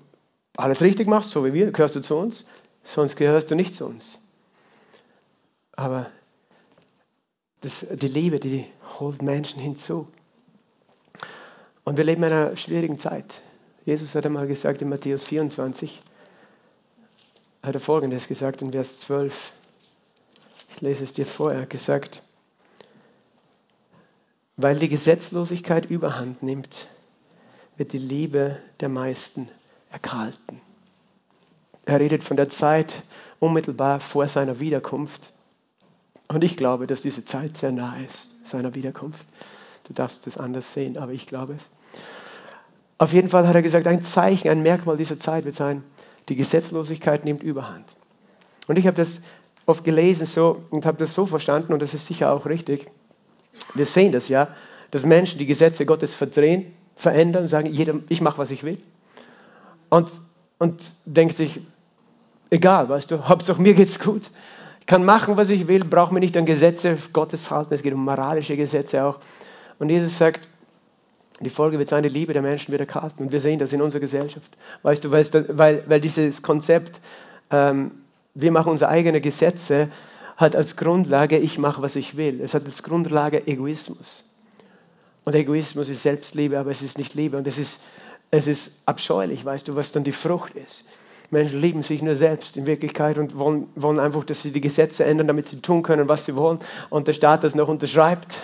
alles 0.56 0.82
richtig 0.82 1.08
machst, 1.08 1.32
so 1.32 1.44
wie 1.46 1.54
wir, 1.54 1.72
gehörst 1.72 1.96
du 1.96 2.02
zu 2.02 2.16
uns, 2.16 2.46
sonst 2.84 3.16
gehörst 3.16 3.50
du 3.50 3.56
nicht 3.56 3.74
zu 3.74 3.86
uns. 3.86 4.20
Aber 5.72 6.12
das, 7.62 7.86
die 7.92 8.08
Liebe, 8.08 8.40
die 8.40 8.66
holt 9.00 9.22
Menschen 9.22 9.62
hinzu. 9.62 10.08
Und 11.84 11.98
wir 11.98 12.04
leben 12.04 12.24
in 12.24 12.32
einer 12.32 12.56
schwierigen 12.56 12.98
Zeit. 12.98 13.42
Jesus 13.86 14.16
hat 14.16 14.26
einmal 14.26 14.48
gesagt 14.48 14.82
in 14.82 14.90
Matthäus 14.90 15.24
24, 15.24 16.02
hat 17.64 17.74
er 17.74 17.80
folgendes 17.80 18.28
gesagt 18.28 18.62
in 18.62 18.72
Vers 18.72 19.00
12. 19.02 19.52
Ich 20.72 20.82
lese 20.82 21.04
es 21.04 21.14
dir 21.14 21.26
vor. 21.26 21.52
Er 21.52 21.62
hat 21.62 21.70
gesagt, 21.70 22.22
weil 24.56 24.78
die 24.78 24.90
Gesetzlosigkeit 24.90 25.90
überhand 25.90 26.44
nimmt, 26.44 26.88
wird 27.78 27.94
die 27.94 27.98
Liebe 27.98 28.60
der 28.80 28.90
meisten 28.90 29.50
erkalten. 29.90 30.62
Er 31.86 32.00
redet 32.00 32.24
von 32.24 32.38
der 32.38 32.50
Zeit 32.50 33.04
unmittelbar 33.40 34.00
vor 34.00 34.28
seiner 34.28 34.60
Wiederkunft 34.60 35.34
und 36.32 36.44
ich 36.44 36.58
glaube, 36.58 36.86
dass 36.86 37.02
diese 37.02 37.26
Zeit 37.26 37.58
sehr 37.58 37.72
nahe 37.72 38.06
ist, 38.06 38.30
seiner 38.44 38.76
Wiederkunft. 38.76 39.26
Du 39.86 39.94
darfst 39.94 40.28
es 40.28 40.38
anders 40.38 40.74
sehen, 40.74 40.98
aber 40.98 41.12
ich 41.12 41.26
glaube 41.26 41.54
es. 41.54 41.70
Auf 43.00 43.14
jeden 43.14 43.30
Fall 43.30 43.48
hat 43.48 43.56
er 43.56 43.64
gesagt, 43.64 43.88
ein 43.88 44.04
Zeichen, 44.04 44.50
ein 44.50 44.62
Merkmal 44.62 44.96
dieser 44.96 45.18
Zeit 45.18 45.46
wird 45.46 45.56
sein, 45.56 45.84
die 46.28 46.36
Gesetzlosigkeit 46.36 47.26
nimmt 47.26 47.42
überhand. 47.42 47.96
Und 48.68 48.78
ich 48.78 48.86
habe 48.86 48.96
das 48.96 49.22
oft 49.66 49.84
gelesen 49.84 50.28
so 50.28 50.64
und 50.70 50.86
habe 50.86 50.98
das 50.98 51.16
so 51.16 51.26
verstanden 51.26 51.74
und 51.74 51.82
das 51.82 51.96
ist 51.96 52.06
sicher 52.06 52.32
auch 52.32 52.46
richtig. 52.46 52.92
Wir 53.74 53.86
sehen 53.86 54.12
das 54.12 54.28
ja, 54.28 54.50
dass 54.92 55.06
Menschen 55.06 55.40
die 55.40 55.48
Gesetze 55.48 55.86
Gottes 55.86 56.14
verdrehen, 56.14 56.72
verändern, 56.96 57.48
sagen, 57.48 57.74
jeder, 57.74 57.96
ich 58.10 58.22
mache, 58.22 58.38
was 58.38 58.52
ich 58.52 58.64
will. 58.64 58.78
Und, 59.90 60.10
und 60.60 60.84
denkt 61.06 61.36
sich, 61.36 61.60
egal, 62.52 62.88
weißt 62.90 63.10
du, 63.10 63.28
Hauptsache 63.28 63.62
mir 63.62 63.74
geht's 63.74 64.00
gut 64.00 64.30
kann 64.90 65.06
machen, 65.06 65.38
was 65.38 65.52
ich 65.52 65.68
will, 65.68 65.84
brauche 65.84 66.12
mir 66.12 66.20
nicht 66.20 66.36
an 66.36 66.48
Gesetze 66.48 66.98
Gottes 67.14 67.52
halten. 67.52 67.76
Es 67.76 67.84
geht 67.84 67.94
um 67.94 68.04
moralische 68.04 68.58
Gesetze 68.58 69.06
auch. 69.06 69.20
Und 69.78 69.90
Jesus 69.90 70.18
sagt, 70.18 70.48
Die 71.42 71.50
Folge 71.50 71.78
wird 71.80 71.90
sein, 71.90 72.04
die 72.04 72.10
Liebe 72.10 72.34
der 72.34 72.42
Menschen 72.42 72.72
wird 72.72 72.82
erkalten. 72.82 73.26
Und 73.26 73.32
wir 73.32 73.40
sehen 73.40 73.60
das 73.60 73.72
in 73.72 73.82
unserer 73.82 74.02
Gesellschaft. 74.02 74.52
Weißt 74.82 75.06
du, 75.06 75.12
weil, 75.12 75.84
weil 75.88 76.02
dieses 76.02 76.42
Konzept, 76.42 77.00
ähm, 77.52 77.92
wir 78.34 78.52
machen 78.52 78.72
unsere 78.72 78.90
eigenen 78.90 79.22
Gesetze, 79.22 79.90
hat 80.38 80.56
als 80.56 80.76
Grundlage, 80.76 81.38
ich 81.38 81.60
mache, 81.60 81.82
was 81.84 81.96
ich 81.96 82.18
will. 82.18 82.42
Es 82.42 82.56
hat 82.56 82.66
als 82.66 82.82
Grundlage 82.82 83.48
Egoismus. 83.48 84.28
Und 85.24 85.36
Egoismus 85.36 85.88
ist 85.88 86.02
Selbstliebe, 86.02 86.58
aber 86.58 86.72
es 86.72 86.82
ist 86.82 86.98
nicht 86.98 87.14
Liebe. 87.14 87.38
Und 87.38 87.46
es 87.48 87.58
ist, 87.58 87.84
es 88.32 88.48
ist 88.48 88.80
abscheulich, 88.86 89.46
weißt 89.46 89.68
du, 89.68 89.76
was 89.76 89.92
dann 89.92 90.04
die 90.04 90.12
Frucht 90.12 90.56
ist. 90.56 90.84
Menschen 91.32 91.62
lieben 91.62 91.84
sich 91.84 92.02
nur 92.02 92.16
selbst 92.16 92.58
in 92.58 92.66
Wirklichkeit 92.66 93.18
und 93.18 93.38
wollen, 93.38 93.68
wollen 93.76 94.00
einfach, 94.00 94.24
dass 94.24 94.42
sie 94.42 94.52
die 94.52 94.62
Gesetze 94.62 95.06
ändern, 95.06 95.28
damit 95.28 95.48
sie 95.48 95.62
tun 95.62 95.84
können, 95.84 96.10
was 96.10 96.26
sie 96.26 96.36
wollen. 96.36 96.60
Und 96.90 97.08
der 97.08 97.14
Staat 97.14 97.44
das 97.44 97.54
noch 97.54 97.68
unterschreibt, 97.68 98.42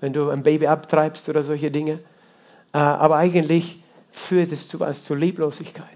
wenn 0.00 0.12
du 0.12 0.30
ein 0.30 0.42
Baby 0.42 0.66
abtreibst 0.66 1.28
oder 1.28 1.42
solche 1.42 1.70
Dinge. 1.70 1.98
Äh, 2.72 2.78
aber 2.78 3.16
eigentlich 3.16 3.82
führt 4.10 4.50
es 4.50 4.68
zu 4.68 4.80
was, 4.80 5.04
zur 5.04 5.16
Lieblosigkeit. 5.16 5.86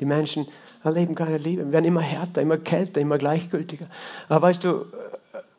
Die 0.00 0.04
Menschen 0.04 0.46
erleben 0.84 1.14
keine 1.14 1.38
Liebe, 1.38 1.72
werden 1.72 1.84
immer 1.84 2.00
härter, 2.00 2.42
immer 2.42 2.58
kälter, 2.58 3.00
immer 3.00 3.18
gleichgültiger. 3.18 3.86
Aber 4.28 4.42
weißt 4.42 4.64
du, 4.64 4.86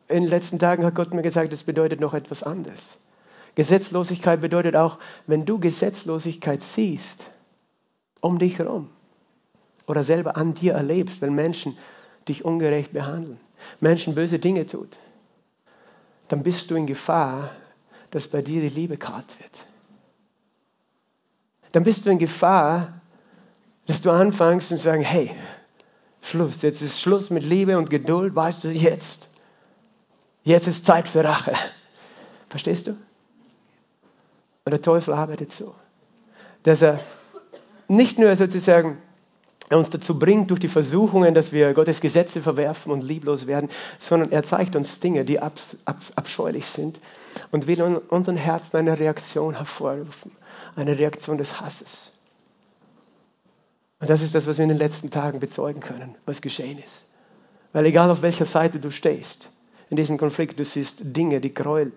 äh, 0.08 0.14
in 0.14 0.22
den 0.22 0.30
letzten 0.30 0.58
Tagen 0.58 0.84
hat 0.84 0.94
Gott 0.94 1.12
mir 1.12 1.22
gesagt, 1.22 1.52
das 1.52 1.64
bedeutet 1.64 2.00
noch 2.00 2.14
etwas 2.14 2.42
anderes. 2.42 2.98
Gesetzlosigkeit 3.54 4.40
bedeutet 4.40 4.76
auch, 4.76 4.98
wenn 5.26 5.44
du 5.44 5.58
Gesetzlosigkeit 5.58 6.62
siehst, 6.62 7.26
um 8.22 8.38
dich 8.38 8.58
herum 8.58 8.88
oder 9.86 10.02
selber 10.02 10.38
an 10.38 10.54
dir 10.54 10.72
erlebst, 10.72 11.20
wenn 11.20 11.34
Menschen 11.34 11.76
dich 12.26 12.44
ungerecht 12.46 12.92
behandeln, 12.92 13.38
Menschen 13.80 14.14
böse 14.14 14.38
Dinge 14.38 14.66
tun, 14.66 14.88
dann 16.28 16.42
bist 16.42 16.70
du 16.70 16.76
in 16.76 16.86
Gefahr, 16.86 17.50
dass 18.10 18.28
bei 18.28 18.40
dir 18.40 18.62
die 18.62 18.68
Liebe 18.68 18.96
kalt 18.96 19.38
wird. 19.38 19.66
Dann 21.72 21.84
bist 21.84 22.06
du 22.06 22.10
in 22.10 22.18
Gefahr, 22.18 23.00
dass 23.86 24.02
du 24.02 24.10
anfängst 24.10 24.70
und 24.70 24.78
sagst, 24.78 25.06
hey, 25.06 25.30
Schluss, 26.20 26.62
jetzt 26.62 26.80
ist 26.82 27.00
Schluss 27.00 27.30
mit 27.30 27.42
Liebe 27.42 27.76
und 27.76 27.90
Geduld, 27.90 28.34
weißt 28.34 28.64
du, 28.64 28.70
jetzt. 28.70 29.30
Jetzt 30.44 30.68
ist 30.68 30.86
Zeit 30.86 31.08
für 31.08 31.24
Rache. 31.24 31.52
Verstehst 32.48 32.86
du? 32.86 32.92
Und 34.64 34.70
der 34.70 34.82
Teufel 34.82 35.14
arbeitet 35.14 35.52
so, 35.52 35.74
dass 36.62 36.82
er 36.82 37.00
nicht 37.92 38.18
nur 38.18 38.34
sozusagen 38.36 38.98
uns 39.70 39.90
dazu 39.90 40.18
bringt 40.18 40.50
durch 40.50 40.60
die 40.60 40.68
Versuchungen, 40.68 41.34
dass 41.34 41.52
wir 41.52 41.72
Gottes 41.72 42.00
Gesetze 42.00 42.40
verwerfen 42.40 42.92
und 42.92 43.02
lieblos 43.02 43.46
werden, 43.46 43.70
sondern 43.98 44.32
er 44.32 44.42
zeigt 44.42 44.76
uns 44.76 45.00
Dinge, 45.00 45.24
die 45.24 45.40
abs, 45.40 45.78
ab, 45.84 45.96
abscheulich 46.16 46.66
sind 46.66 47.00
und 47.50 47.66
will 47.66 47.80
in 47.80 47.96
unseren 47.96 48.36
Herzen 48.36 48.76
eine 48.76 48.98
Reaktion 48.98 49.54
hervorrufen, 49.54 50.32
eine 50.74 50.98
Reaktion 50.98 51.38
des 51.38 51.60
Hasses. 51.60 52.10
Und 54.00 54.10
das 54.10 54.20
ist 54.20 54.34
das, 54.34 54.46
was 54.46 54.58
wir 54.58 54.64
in 54.64 54.70
den 54.70 54.78
letzten 54.78 55.10
Tagen 55.10 55.38
bezeugen 55.38 55.80
können, 55.80 56.16
was 56.26 56.42
geschehen 56.42 56.78
ist. 56.78 57.08
Weil 57.72 57.86
egal 57.86 58.10
auf 58.10 58.20
welcher 58.20 58.46
Seite 58.46 58.78
du 58.78 58.90
stehst, 58.90 59.48
in 59.88 59.96
diesem 59.96 60.18
Konflikt, 60.18 60.58
du 60.58 60.64
siehst 60.64 61.00
Dinge, 61.02 61.40
die 61.40 61.54
Gräuel 61.54 61.92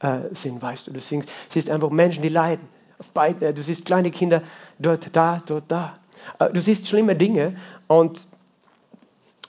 äh, 0.00 0.20
sind, 0.32 0.62
weißt 0.62 0.86
du, 0.86 0.92
du 0.92 1.00
siehst, 1.00 1.28
siehst 1.48 1.68
einfach 1.68 1.90
Menschen, 1.90 2.22
die 2.22 2.28
leiden 2.28 2.68
äh, 3.14 3.52
du 3.52 3.62
siehst 3.62 3.84
kleine 3.84 4.10
Kinder 4.10 4.42
dort, 4.78 5.14
da, 5.14 5.42
dort, 5.46 5.64
da. 5.68 5.94
Äh, 6.38 6.50
du 6.50 6.60
siehst 6.60 6.88
schlimme 6.88 7.16
Dinge 7.16 7.56
und 7.86 8.26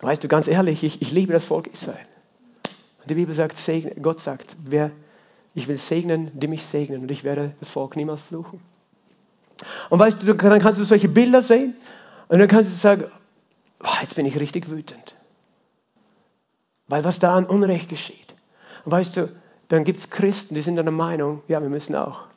weißt 0.01 0.23
du, 0.23 0.27
ganz 0.27 0.47
ehrlich, 0.47 0.83
ich, 0.83 1.01
ich 1.01 1.11
liebe 1.11 1.33
das 1.33 1.45
Volk 1.45 1.67
Israel. 1.67 1.97
Die 3.05 3.15
Bibel 3.15 3.33
sagt, 3.33 3.57
segne, 3.57 3.91
Gott 4.01 4.19
sagt, 4.19 4.55
wer, 4.63 4.91
ich 5.55 5.67
will 5.67 5.77
segnen, 5.77 6.31
die 6.33 6.47
mich 6.47 6.65
segnen 6.65 7.01
und 7.01 7.11
ich 7.11 7.23
werde 7.23 7.53
das 7.59 7.69
Volk 7.69 7.95
niemals 7.95 8.21
fluchen. 8.21 8.61
Und 9.89 9.99
weißt 9.99 10.21
du, 10.21 10.33
dann 10.33 10.59
kannst 10.59 10.79
du 10.79 10.85
solche 10.85 11.09
Bilder 11.09 11.41
sehen 11.41 11.75
und 12.27 12.39
dann 12.39 12.47
kannst 12.47 12.69
du 12.69 12.75
sagen, 12.75 13.05
jetzt 14.01 14.15
bin 14.15 14.25
ich 14.25 14.39
richtig 14.39 14.69
wütend. 14.69 15.15
Weil 16.87 17.03
was 17.03 17.19
da 17.19 17.35
an 17.35 17.45
Unrecht 17.45 17.89
geschieht. 17.89 18.33
Und 18.85 18.91
weißt 18.91 19.17
du, 19.17 19.29
dann 19.67 19.83
gibt 19.83 19.99
es 19.99 20.09
Christen, 20.09 20.55
die 20.55 20.61
sind 20.61 20.75
der 20.75 20.89
Meinung, 20.91 21.41
ja, 21.47 21.61
wir 21.61 21.69
müssen 21.69 21.95
auch 21.95 22.28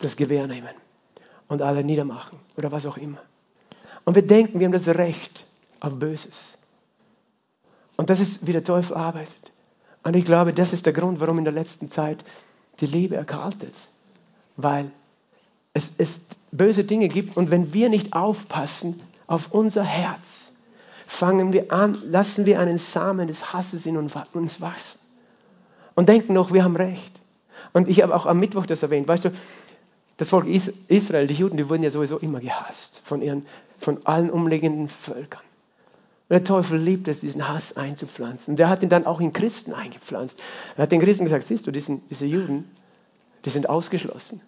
das 0.00 0.16
Gewehr 0.16 0.46
nehmen 0.46 0.74
und 1.48 1.62
alle 1.62 1.84
niedermachen 1.84 2.38
oder 2.56 2.72
was 2.72 2.86
auch 2.86 2.96
immer. 2.96 3.20
Und 4.04 4.14
wir 4.14 4.26
denken, 4.26 4.58
wir 4.58 4.66
haben 4.66 4.72
das 4.72 4.88
Recht 4.88 5.46
auf 5.80 5.98
Böses. 5.98 6.58
Und 7.96 8.10
das 8.10 8.20
ist, 8.20 8.46
wie 8.46 8.52
der 8.52 8.64
Teufel 8.64 8.96
arbeitet. 8.96 9.52
Und 10.02 10.16
ich 10.16 10.24
glaube, 10.24 10.52
das 10.52 10.72
ist 10.72 10.86
der 10.86 10.92
Grund, 10.92 11.20
warum 11.20 11.38
in 11.38 11.44
der 11.44 11.52
letzten 11.52 11.88
Zeit 11.88 12.24
die 12.80 12.86
Liebe 12.86 13.16
erkaltet. 13.16 13.88
Weil 14.56 14.90
es, 15.74 15.92
es 15.98 16.22
böse 16.50 16.84
Dinge 16.84 17.08
gibt 17.08 17.36
und 17.36 17.50
wenn 17.50 17.72
wir 17.72 17.88
nicht 17.88 18.14
aufpassen 18.14 19.00
auf 19.26 19.52
unser 19.52 19.84
Herz, 19.84 20.50
fangen 21.06 21.52
wir 21.52 21.72
an, 21.72 21.98
lassen 22.04 22.46
wir 22.46 22.58
einen 22.60 22.78
Samen 22.78 23.28
des 23.28 23.52
Hasses 23.52 23.86
in 23.86 23.96
uns 23.96 24.60
wachsen 24.60 25.00
und 25.94 26.08
denken 26.08 26.32
noch, 26.32 26.52
wir 26.52 26.64
haben 26.64 26.76
Recht. 26.76 27.20
Und 27.72 27.88
ich 27.88 28.02
habe 28.02 28.14
auch 28.14 28.26
am 28.26 28.40
Mittwoch 28.40 28.66
das 28.66 28.82
erwähnt. 28.82 29.06
Weißt 29.06 29.24
du, 29.26 29.32
das 30.20 30.28
Volk 30.28 30.46
Israel, 30.46 31.26
die 31.26 31.32
Juden, 31.32 31.56
die 31.56 31.70
wurden 31.70 31.82
ja 31.82 31.88
sowieso 31.88 32.18
immer 32.18 32.40
gehasst 32.40 33.00
von, 33.02 33.22
ihren, 33.22 33.46
von 33.78 34.04
allen 34.04 34.28
umliegenden 34.28 34.90
Völkern. 34.90 35.40
Und 36.28 36.34
der 36.34 36.44
Teufel 36.44 36.78
liebt 36.78 37.08
es, 37.08 37.20
diesen 37.20 37.48
Hass 37.48 37.78
einzupflanzen. 37.78 38.52
Und 38.52 38.56
der 38.58 38.68
hat 38.68 38.82
ihn 38.82 38.90
dann 38.90 39.06
auch 39.06 39.18
in 39.18 39.32
Christen 39.32 39.72
eingepflanzt. 39.72 40.38
Er 40.76 40.82
hat 40.82 40.92
den 40.92 41.00
Christen 41.00 41.24
gesagt, 41.24 41.44
siehst 41.44 41.66
du, 41.66 41.70
diesen, 41.70 42.06
diese 42.10 42.26
Juden, 42.26 42.70
die 43.46 43.50
sind 43.50 43.70
ausgeschlossen 43.70 44.42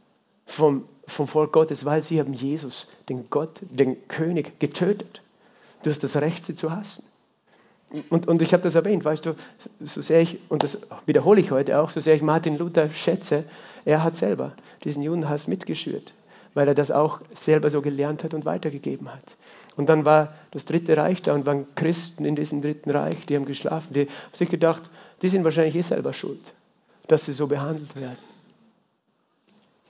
vom, 0.45 0.85
vom 1.07 1.27
Volk 1.27 1.53
Gottes, 1.53 1.87
weil 1.87 2.03
sie 2.03 2.21
haben 2.21 2.35
Jesus, 2.35 2.87
den 3.09 3.31
Gott, 3.31 3.63
den 3.63 4.07
König, 4.09 4.61
getötet. 4.61 5.23
Du 5.85 5.91
hast 5.91 6.05
das 6.05 6.17
Recht, 6.17 6.45
sie 6.45 6.55
zu 6.55 6.71
hassen. 6.71 7.03
Und, 8.09 8.27
und 8.27 8.41
ich 8.41 8.53
habe 8.55 8.63
das 8.63 8.75
erwähnt, 8.75 9.05
weißt 9.05 9.27
du, 9.27 9.35
so 9.81 10.01
sehr 10.01 10.21
ich, 10.21 10.39
und 10.49 10.63
das 10.63 10.79
wiederhole 11.07 11.41
ich 11.41 11.51
heute 11.51 11.79
auch, 11.79 11.91
so 11.91 12.01
sehr 12.01 12.15
ich 12.15 12.23
Martin 12.23 12.57
Luther 12.57 12.91
schätze, 12.93 13.45
er 13.85 14.03
hat 14.03 14.17
selber 14.17 14.53
diesen 14.85 15.03
Judenhass 15.03 15.47
mitgeschürt, 15.47 16.15
weil 16.55 16.69
er 16.69 16.75
das 16.75 16.91
auch 16.91 17.21
selber 17.35 17.69
so 17.69 17.83
gelernt 17.83 18.25
hat 18.25 18.33
und 18.33 18.45
weitergegeben 18.45 19.13
hat. 19.13 19.37
Und 19.77 19.89
dann 19.89 20.05
war 20.05 20.35
das 20.53 20.65
Dritte 20.65 20.97
Reich 20.97 21.21
da 21.23 21.35
und 21.35 21.45
waren 21.45 21.67
Christen 21.75 22.25
in 22.25 22.37
diesem 22.37 22.63
Dritten 22.63 22.91
Reich, 22.91 23.27
die 23.27 23.37
haben 23.37 23.45
geschlafen, 23.45 23.93
die 23.93 24.01
haben 24.03 24.11
sich 24.33 24.49
gedacht, 24.49 24.83
die 25.21 25.29
sind 25.29 25.45
wahrscheinlich 25.45 25.77
eh 25.77 25.83
selber 25.83 26.13
schuld, 26.13 26.41
dass 27.09 27.27
sie 27.27 27.33
so 27.33 27.47
behandelt 27.47 27.95
werden. 27.95 28.19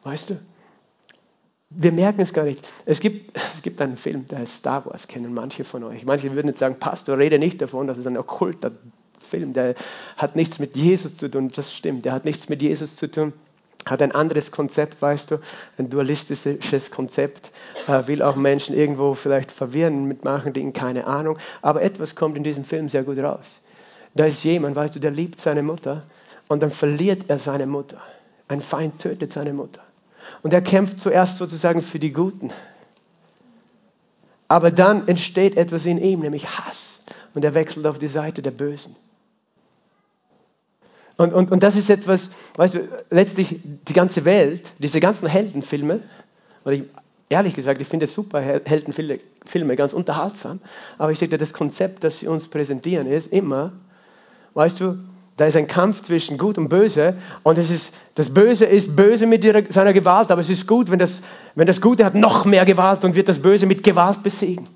Weißt 0.02 0.30
du? 0.30 0.38
Wir 1.76 1.92
merken 1.92 2.20
es 2.20 2.32
gar 2.32 2.44
nicht. 2.44 2.66
Es 2.86 3.00
gibt, 3.00 3.36
es 3.36 3.62
gibt 3.62 3.80
einen 3.80 3.96
Film, 3.96 4.26
der 4.26 4.40
heißt 4.40 4.56
Star 4.56 4.86
Wars, 4.86 5.08
kennen 5.08 5.34
manche 5.34 5.64
von 5.64 5.84
euch. 5.84 6.04
Manche 6.04 6.34
würden 6.34 6.48
jetzt 6.48 6.58
sagen, 6.58 6.76
Pastor, 6.78 7.18
rede 7.18 7.38
nicht 7.38 7.60
davon, 7.60 7.86
das 7.86 7.98
ist 7.98 8.06
ein 8.06 8.16
okkulter 8.16 8.72
Film, 9.18 9.52
der 9.52 9.74
hat 10.16 10.36
nichts 10.36 10.58
mit 10.58 10.76
Jesus 10.76 11.16
zu 11.16 11.30
tun. 11.30 11.50
Das 11.54 11.72
stimmt, 11.72 12.04
der 12.04 12.12
hat 12.12 12.24
nichts 12.24 12.48
mit 12.48 12.62
Jesus 12.62 12.96
zu 12.96 13.10
tun. 13.10 13.32
Hat 13.86 14.00
ein 14.00 14.12
anderes 14.12 14.52
Konzept, 14.52 15.02
weißt 15.02 15.32
du, 15.32 15.38
ein 15.76 15.90
dualistisches 15.90 16.92
Konzept, 16.92 17.50
äh, 17.88 18.06
will 18.06 18.22
auch 18.22 18.36
Menschen 18.36 18.76
irgendwo 18.76 19.14
vielleicht 19.14 19.50
verwirren 19.50 20.04
mit 20.04 20.24
manchen 20.24 20.52
Dingen, 20.52 20.72
keine 20.72 21.06
Ahnung. 21.06 21.36
Aber 21.62 21.82
etwas 21.82 22.14
kommt 22.14 22.36
in 22.36 22.44
diesem 22.44 22.64
Film 22.64 22.88
sehr 22.88 23.02
gut 23.02 23.18
raus. 23.18 23.60
Da 24.14 24.26
ist 24.26 24.44
jemand, 24.44 24.76
weißt 24.76 24.94
du, 24.94 25.00
der 25.00 25.10
liebt 25.10 25.40
seine 25.40 25.62
Mutter 25.64 26.04
und 26.46 26.62
dann 26.62 26.70
verliert 26.70 27.24
er 27.28 27.38
seine 27.38 27.66
Mutter. 27.66 28.00
Ein 28.46 28.60
Feind 28.60 29.00
tötet 29.00 29.32
seine 29.32 29.52
Mutter. 29.52 29.80
Und 30.42 30.52
er 30.52 30.62
kämpft 30.62 31.00
zuerst 31.00 31.38
sozusagen 31.38 31.82
für 31.82 31.98
die 31.98 32.12
Guten. 32.12 32.50
Aber 34.48 34.70
dann 34.70 35.08
entsteht 35.08 35.56
etwas 35.56 35.86
in 35.86 35.98
ihm, 35.98 36.20
nämlich 36.20 36.58
Hass. 36.58 37.00
Und 37.34 37.44
er 37.44 37.54
wechselt 37.54 37.86
auf 37.86 37.98
die 37.98 38.06
Seite 38.06 38.42
der 38.42 38.50
Bösen. 38.50 38.94
Und, 41.16 41.32
und, 41.32 41.50
und 41.50 41.62
das 41.62 41.76
ist 41.76 41.90
etwas, 41.90 42.30
weißt 42.56 42.74
du, 42.74 42.88
letztlich 43.10 43.60
die 43.62 43.92
ganze 43.92 44.24
Welt, 44.24 44.72
diese 44.78 45.00
ganzen 45.00 45.28
Heldenfilme, 45.28 46.00
oder 46.64 46.74
ich, 46.74 46.84
ehrlich 47.28 47.54
gesagt, 47.54 47.80
ich 47.80 47.88
finde 47.88 48.06
super 48.06 48.40
Heldenfilme 48.40 49.76
ganz 49.76 49.92
unterhaltsam, 49.92 50.60
aber 50.98 51.12
ich 51.12 51.18
sehe, 51.18 51.28
das 51.28 51.52
Konzept, 51.52 52.04
das 52.04 52.18
sie 52.18 52.28
uns 52.28 52.48
präsentieren, 52.48 53.06
ist 53.06 53.32
immer, 53.32 53.72
weißt 54.54 54.80
du, 54.80 54.98
da 55.42 55.48
ist 55.48 55.56
ein 55.56 55.66
Kampf 55.66 56.02
zwischen 56.02 56.38
Gut 56.38 56.56
und 56.56 56.68
Böse 56.68 57.16
und 57.42 57.58
es 57.58 57.68
ist, 57.68 57.92
das 58.14 58.32
Böse 58.32 58.64
ist 58.64 58.94
böse 58.94 59.26
mit 59.26 59.44
ihrer, 59.44 59.64
seiner 59.72 59.92
Gewalt, 59.92 60.30
aber 60.30 60.40
es 60.40 60.48
ist 60.48 60.68
gut, 60.68 60.88
wenn 60.88 61.00
das, 61.00 61.20
wenn 61.56 61.66
das 61.66 61.80
Gute 61.80 62.04
hat 62.04 62.14
noch 62.14 62.44
mehr 62.44 62.64
Gewalt 62.64 63.04
und 63.04 63.16
wird 63.16 63.28
das 63.28 63.42
Böse 63.42 63.66
mit 63.66 63.82
Gewalt 63.82 64.22
besiegen. 64.22 64.68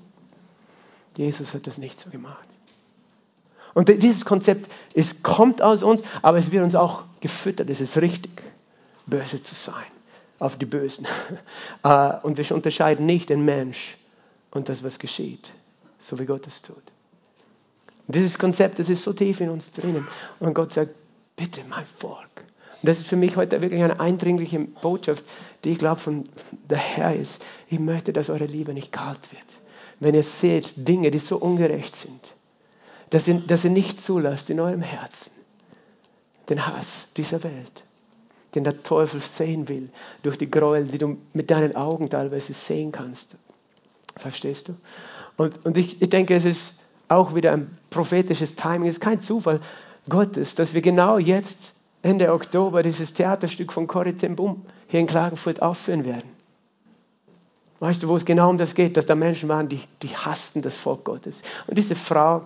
Jesus 1.15 1.53
hat 1.53 1.67
das 1.67 1.77
nicht 1.77 1.97
so 1.97 2.09
gemacht. 2.09 2.49
Und 3.75 3.87
dieses 3.87 4.25
Konzept 4.25 4.69
ist, 4.93 5.23
kommt 5.23 5.61
aus 5.61 5.83
uns, 5.83 6.01
aber 6.21 6.37
es 6.37 6.51
wird 6.51 6.65
uns 6.65 6.75
auch 6.75 7.03
gefüttert. 7.21 7.69
Es 7.69 7.79
ist 7.79 8.01
richtig, 8.01 8.43
böse 9.05 9.41
zu 9.41 9.55
sein 9.55 9.85
auf 10.37 10.57
die 10.57 10.65
Bösen. 10.65 11.07
Äh, 11.83 12.15
und 12.23 12.37
wir 12.37 12.51
unterscheiden 12.53 13.05
nicht 13.05 13.29
den 13.29 13.45
Mensch 13.45 13.95
und 14.51 14.67
das, 14.67 14.83
was 14.83 14.99
geschieht, 14.99 15.49
so 15.97 16.19
wie 16.19 16.25
Gott 16.25 16.45
es 16.45 16.61
tut. 16.61 16.83
Dieses 18.07 18.39
Konzept, 18.39 18.79
das 18.79 18.89
ist 18.89 19.03
so 19.03 19.13
tief 19.13 19.41
in 19.41 19.49
uns 19.49 19.71
drinnen. 19.71 20.07
Und 20.39 20.53
Gott 20.53 20.71
sagt, 20.71 20.95
bitte 21.35 21.61
mein 21.69 21.85
Volk, 21.97 22.43
Und 22.81 22.87
das 22.87 22.99
ist 22.99 23.07
für 23.07 23.17
mich 23.17 23.35
heute 23.35 23.61
wirklich 23.61 23.83
eine 23.83 23.99
eindringliche 23.99 24.59
Botschaft, 24.59 25.23
die 25.63 25.71
ich 25.71 25.77
glaube 25.77 25.99
von 25.99 26.23
der 26.69 26.77
Herr 26.77 27.15
ist. 27.15 27.43
Ich 27.69 27.79
möchte, 27.79 28.13
dass 28.13 28.29
eure 28.29 28.45
Liebe 28.45 28.73
nicht 28.73 28.91
kalt 28.91 29.31
wird. 29.31 29.45
Wenn 29.99 30.15
ihr 30.15 30.23
seht 30.23 30.73
Dinge, 30.75 31.11
die 31.11 31.19
so 31.19 31.37
ungerecht 31.37 31.95
sind, 31.95 32.33
dass 33.09 33.27
ihr, 33.27 33.39
dass 33.39 33.65
ihr 33.65 33.71
nicht 33.71 33.99
zulasst 33.99 34.49
in 34.49 34.59
eurem 34.59 34.81
Herzen 34.81 35.31
den 36.49 36.65
Hass 36.65 37.07
dieser 37.17 37.43
Welt, 37.43 37.83
den 38.55 38.63
der 38.63 38.83
Teufel 38.83 39.19
sehen 39.19 39.67
will, 39.67 39.89
durch 40.23 40.37
die 40.37 40.49
Gräuel, 40.49 40.85
die 40.85 40.97
du 40.97 41.17
mit 41.33 41.51
deinen 41.51 41.75
Augen 41.75 42.09
teilweise 42.09 42.53
sehen 42.53 42.91
kannst. 42.91 43.35
Verstehst 44.15 44.69
du? 44.69 44.75
Und, 45.35 45.65
und 45.65 45.77
ich, 45.77 46.01
ich 46.01 46.09
denke, 46.09 46.35
es 46.35 46.45
ist 46.45 46.76
auch 47.07 47.35
wieder 47.35 47.53
ein 47.53 47.77
prophetisches 47.89 48.55
Timing. 48.55 48.89
Es 48.89 48.95
ist 48.95 49.01
kein 49.01 49.21
Zufall 49.21 49.59
Gottes, 50.09 50.55
dass 50.55 50.73
wir 50.73 50.81
genau 50.81 51.17
jetzt, 51.17 51.75
Ende 52.01 52.31
Oktober, 52.31 52.83
dieses 52.83 53.13
Theaterstück 53.13 53.73
von 53.73 53.87
Corrie 53.87 54.13
Bum 54.13 54.65
hier 54.87 54.99
in 54.99 55.07
Klagenfurt 55.07 55.61
aufführen 55.61 56.05
werden. 56.05 56.29
Weißt 57.79 58.01
du, 58.01 58.07
wo 58.07 58.15
es 58.15 58.25
genau 58.25 58.49
um 58.49 58.57
das 58.57 58.75
geht, 58.75 58.97
dass 58.97 59.05
da 59.05 59.15
Menschen 59.15 59.49
waren, 59.49 59.69
die, 59.69 59.81
die 60.01 60.15
hassten 60.15 60.61
das 60.61 60.77
Volk 60.77 61.03
Gottes. 61.03 61.43
Und 61.67 61.77
diese 61.77 61.95
Frau 61.95 62.43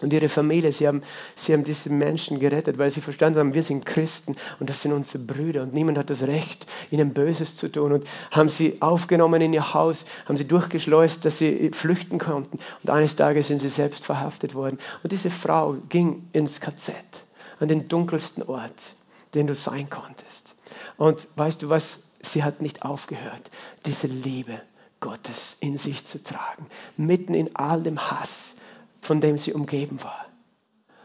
und 0.00 0.12
ihre 0.12 0.28
Familie, 0.28 0.72
sie 0.72 0.88
haben, 0.88 1.02
sie 1.36 1.52
haben 1.52 1.64
diese 1.64 1.90
Menschen 1.90 2.40
gerettet, 2.40 2.78
weil 2.78 2.90
sie 2.90 3.00
verstanden 3.00 3.38
haben, 3.38 3.54
wir 3.54 3.62
sind 3.62 3.86
Christen 3.86 4.36
und 4.58 4.68
das 4.68 4.82
sind 4.82 4.92
unsere 4.92 5.22
Brüder 5.22 5.62
und 5.62 5.72
niemand 5.72 5.98
hat 5.98 6.10
das 6.10 6.22
Recht, 6.22 6.66
ihnen 6.90 7.14
Böses 7.14 7.56
zu 7.56 7.70
tun. 7.70 7.92
Und 7.92 8.06
haben 8.30 8.48
sie 8.48 8.82
aufgenommen 8.82 9.40
in 9.40 9.52
ihr 9.52 9.72
Haus, 9.72 10.04
haben 10.26 10.36
sie 10.36 10.48
durchgeschleust, 10.48 11.24
dass 11.24 11.38
sie 11.38 11.70
flüchten 11.72 12.18
konnten. 12.18 12.58
Und 12.82 12.90
eines 12.90 13.16
Tages 13.16 13.48
sind 13.48 13.60
sie 13.60 13.68
selbst 13.68 14.04
verhaftet 14.04 14.54
worden. 14.54 14.78
Und 15.02 15.12
diese 15.12 15.30
Frau 15.30 15.76
ging 15.88 16.28
ins 16.32 16.60
KZ, 16.60 16.94
an 17.60 17.68
den 17.68 17.88
dunkelsten 17.88 18.42
Ort, 18.42 18.94
den 19.34 19.46
du 19.46 19.54
sein 19.54 19.88
konntest. 19.90 20.54
Und 20.96 21.28
weißt 21.36 21.62
du 21.62 21.68
was? 21.68 22.02
Sie 22.20 22.42
hat 22.42 22.62
nicht 22.62 22.82
aufgehört, 22.82 23.50
diese 23.84 24.06
Liebe 24.06 24.60
Gottes 25.00 25.58
in 25.60 25.76
sich 25.76 26.06
zu 26.06 26.22
tragen, 26.22 26.66
mitten 26.96 27.34
in 27.34 27.54
all 27.54 27.82
dem 27.82 27.98
Hass 28.10 28.53
von 29.04 29.20
dem 29.20 29.38
sie 29.38 29.52
umgeben 29.52 30.02
war. 30.02 30.24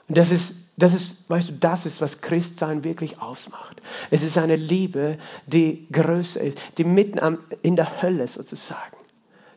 Und 0.07 0.17
das 0.17 0.31
ist, 0.31 0.55
das 0.77 0.93
ist, 0.93 1.29
weißt 1.29 1.49
du, 1.49 1.53
das 1.53 1.85
ist, 1.85 2.01
was 2.01 2.21
Christsein 2.21 2.83
wirklich 2.83 3.21
ausmacht. 3.21 3.81
Es 4.09 4.23
ist 4.23 4.37
eine 4.37 4.55
Liebe, 4.55 5.17
die 5.45 5.87
größer 5.91 6.41
ist, 6.41 6.57
die 6.77 6.85
mitten 6.85 7.19
am, 7.19 7.39
in 7.61 7.75
der 7.75 8.01
Hölle 8.01 8.27
sozusagen 8.27 8.97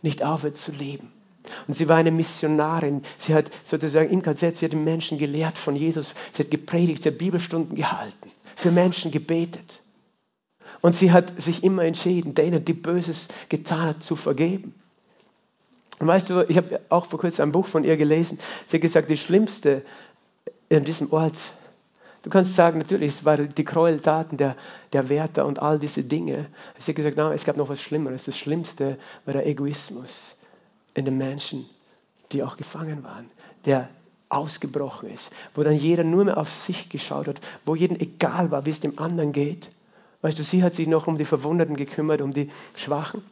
nicht 0.02 0.24
aufhört 0.24 0.56
zu 0.56 0.72
leben. 0.72 1.12
Und 1.66 1.74
sie 1.74 1.88
war 1.88 1.96
eine 1.96 2.10
Missionarin. 2.10 3.02
Sie 3.18 3.34
hat 3.34 3.50
sozusagen 3.64 4.10
im 4.10 4.22
KZ, 4.22 4.56
sie 4.56 4.64
hat 4.64 4.72
den 4.72 4.84
Menschen 4.84 5.18
gelehrt 5.18 5.58
von 5.58 5.76
Jesus. 5.76 6.14
Sie 6.32 6.42
hat 6.42 6.50
gepredigt, 6.50 7.02
sie 7.02 7.10
hat 7.10 7.18
Bibelstunden 7.18 7.76
gehalten, 7.76 8.30
für 8.56 8.72
Menschen 8.72 9.10
gebetet. 9.10 9.80
Und 10.80 10.92
sie 10.92 11.12
hat 11.12 11.40
sich 11.40 11.62
immer 11.62 11.84
entschieden, 11.84 12.34
denen, 12.34 12.64
die 12.64 12.72
Böses 12.72 13.28
getan 13.48 13.82
hat, 13.82 14.02
zu 14.02 14.16
vergeben. 14.16 14.74
Und 15.98 16.06
weißt 16.06 16.30
du, 16.30 16.44
ich 16.48 16.56
habe 16.56 16.80
auch 16.88 17.06
vor 17.06 17.18
kurzem 17.18 17.48
ein 17.48 17.52
Buch 17.52 17.66
von 17.66 17.84
ihr 17.84 17.96
gelesen. 17.96 18.38
Sie 18.64 18.76
hat 18.76 18.82
gesagt, 18.82 19.10
die 19.10 19.16
schlimmste 19.16 19.82
in 20.68 20.84
diesem 20.84 21.12
Ort, 21.12 21.36
du 22.22 22.30
kannst 22.30 22.54
sagen, 22.54 22.78
natürlich, 22.78 23.12
es 23.12 23.24
waren 23.24 23.48
die 23.54 23.64
Gräueltaten 23.64 24.38
der, 24.38 24.56
der 24.92 25.08
Wärter 25.08 25.46
und 25.46 25.60
all 25.60 25.78
diese 25.78 26.02
Dinge. 26.02 26.46
Sie 26.78 26.92
hat 26.92 26.96
gesagt, 26.96 27.16
nein, 27.16 27.32
es 27.32 27.44
gab 27.44 27.56
noch 27.56 27.68
was 27.68 27.80
Schlimmeres. 27.80 28.24
Das 28.24 28.36
Schlimmste 28.36 28.98
war 29.24 29.34
der 29.34 29.46
Egoismus 29.46 30.36
in 30.94 31.04
den 31.04 31.18
Menschen, 31.18 31.68
die 32.32 32.42
auch 32.42 32.56
gefangen 32.56 33.04
waren, 33.04 33.30
der 33.66 33.88
ausgebrochen 34.28 35.10
ist, 35.10 35.30
wo 35.54 35.62
dann 35.62 35.74
jeder 35.74 36.04
nur 36.04 36.24
mehr 36.24 36.38
auf 36.38 36.50
sich 36.50 36.88
geschaut 36.88 37.28
hat, 37.28 37.40
wo 37.66 37.74
jedem 37.74 37.98
egal 37.98 38.50
war, 38.50 38.64
wie 38.64 38.70
es 38.70 38.80
dem 38.80 38.98
anderen 38.98 39.32
geht. 39.32 39.68
Weißt 40.22 40.38
du, 40.38 40.42
sie 40.42 40.62
hat 40.62 40.72
sich 40.72 40.88
noch 40.88 41.06
um 41.06 41.18
die 41.18 41.24
Verwundeten 41.24 41.76
gekümmert, 41.76 42.22
um 42.22 42.32
die 42.32 42.48
Schwachen 42.74 43.22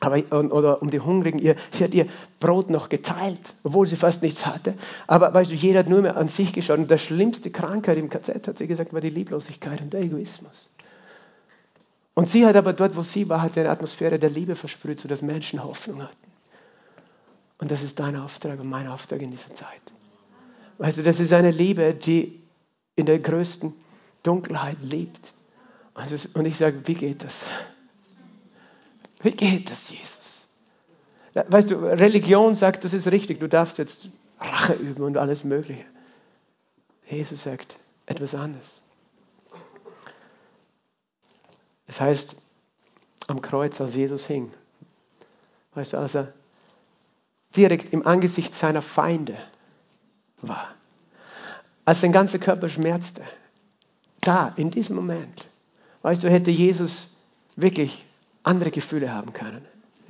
aber, 0.00 0.18
oder 0.52 0.82
um 0.82 0.90
die 0.90 1.00
Hungrigen. 1.00 1.38
Ihr, 1.38 1.56
sie 1.70 1.84
hat 1.84 1.94
ihr 1.94 2.06
Brot 2.40 2.70
noch 2.70 2.88
geteilt, 2.88 3.54
obwohl 3.62 3.86
sie 3.86 3.96
fast 3.96 4.22
nichts 4.22 4.46
hatte. 4.46 4.74
Aber 5.06 5.32
weißt 5.32 5.50
du, 5.50 5.54
jeder 5.54 5.80
hat 5.80 5.88
nur 5.88 6.02
mehr 6.02 6.16
an 6.16 6.28
sich 6.28 6.52
geschaut. 6.52 6.78
Und 6.78 6.90
die 6.90 6.98
schlimmste 6.98 7.50
Krankheit 7.50 7.98
im 7.98 8.10
KZ, 8.10 8.48
hat 8.48 8.58
sie 8.58 8.66
gesagt, 8.66 8.92
war 8.92 9.00
die 9.00 9.10
Lieblosigkeit 9.10 9.80
und 9.80 9.92
der 9.92 10.00
Egoismus. 10.00 10.70
Und 12.14 12.28
sie 12.28 12.46
hat 12.46 12.56
aber 12.56 12.72
dort, 12.72 12.96
wo 12.96 13.02
sie 13.02 13.28
war, 13.28 13.42
hat 13.42 13.54
sie 13.54 13.60
eine 13.60 13.70
Atmosphäre 13.70 14.18
der 14.18 14.30
Liebe 14.30 14.54
versprüht, 14.54 15.00
sodass 15.00 15.22
Menschen 15.22 15.62
Hoffnung 15.64 16.02
hatten. 16.02 16.32
Und 17.58 17.70
das 17.70 17.82
ist 17.82 17.98
dein 17.98 18.16
Auftrag 18.16 18.60
und 18.60 18.68
mein 18.68 18.88
Auftrag 18.88 19.22
in 19.22 19.30
dieser 19.30 19.52
Zeit. 19.54 19.68
Weißt 20.78 20.98
du, 20.98 21.02
das 21.02 21.20
ist 21.20 21.32
eine 21.32 21.50
Liebe, 21.50 21.94
die 21.94 22.40
in 22.96 23.06
der 23.06 23.18
größten 23.18 23.72
Dunkelheit 24.22 24.76
lebt. 24.82 25.32
Und 26.34 26.44
ich 26.46 26.56
sage, 26.56 26.82
wie 26.86 26.94
geht 26.94 27.22
das? 27.22 27.46
Wie 29.24 29.30
geht 29.30 29.70
das, 29.70 29.88
Jesus? 29.88 30.48
Weißt 31.32 31.70
du, 31.70 31.76
Religion 31.76 32.54
sagt, 32.54 32.84
das 32.84 32.92
ist 32.92 33.08
richtig, 33.08 33.40
du 33.40 33.48
darfst 33.48 33.78
jetzt 33.78 34.10
Rache 34.38 34.74
üben 34.74 35.02
und 35.02 35.16
alles 35.16 35.44
Mögliche. 35.44 35.84
Jesus 37.08 37.42
sagt 37.42 37.78
etwas 38.04 38.34
anderes. 38.34 38.82
Es 41.86 42.02
heißt, 42.02 42.36
am 43.26 43.40
Kreuz, 43.40 43.80
als 43.80 43.94
Jesus 43.94 44.26
hing, 44.26 44.52
weißt 45.72 45.94
du, 45.94 45.98
als 45.98 46.14
er 46.14 46.32
direkt 47.56 47.94
im 47.94 48.06
Angesicht 48.06 48.52
seiner 48.52 48.82
Feinde 48.82 49.38
war, 50.42 50.68
als 51.86 52.02
sein 52.02 52.12
ganzer 52.12 52.38
Körper 52.38 52.68
schmerzte, 52.68 53.22
da, 54.20 54.52
in 54.56 54.70
diesem 54.70 54.96
Moment, 54.96 55.46
weißt 56.02 56.22
du, 56.22 56.30
hätte 56.30 56.50
Jesus 56.50 57.08
wirklich 57.56 58.04
andere 58.44 58.70
Gefühle 58.70 59.12
haben 59.12 59.32
können. 59.32 59.62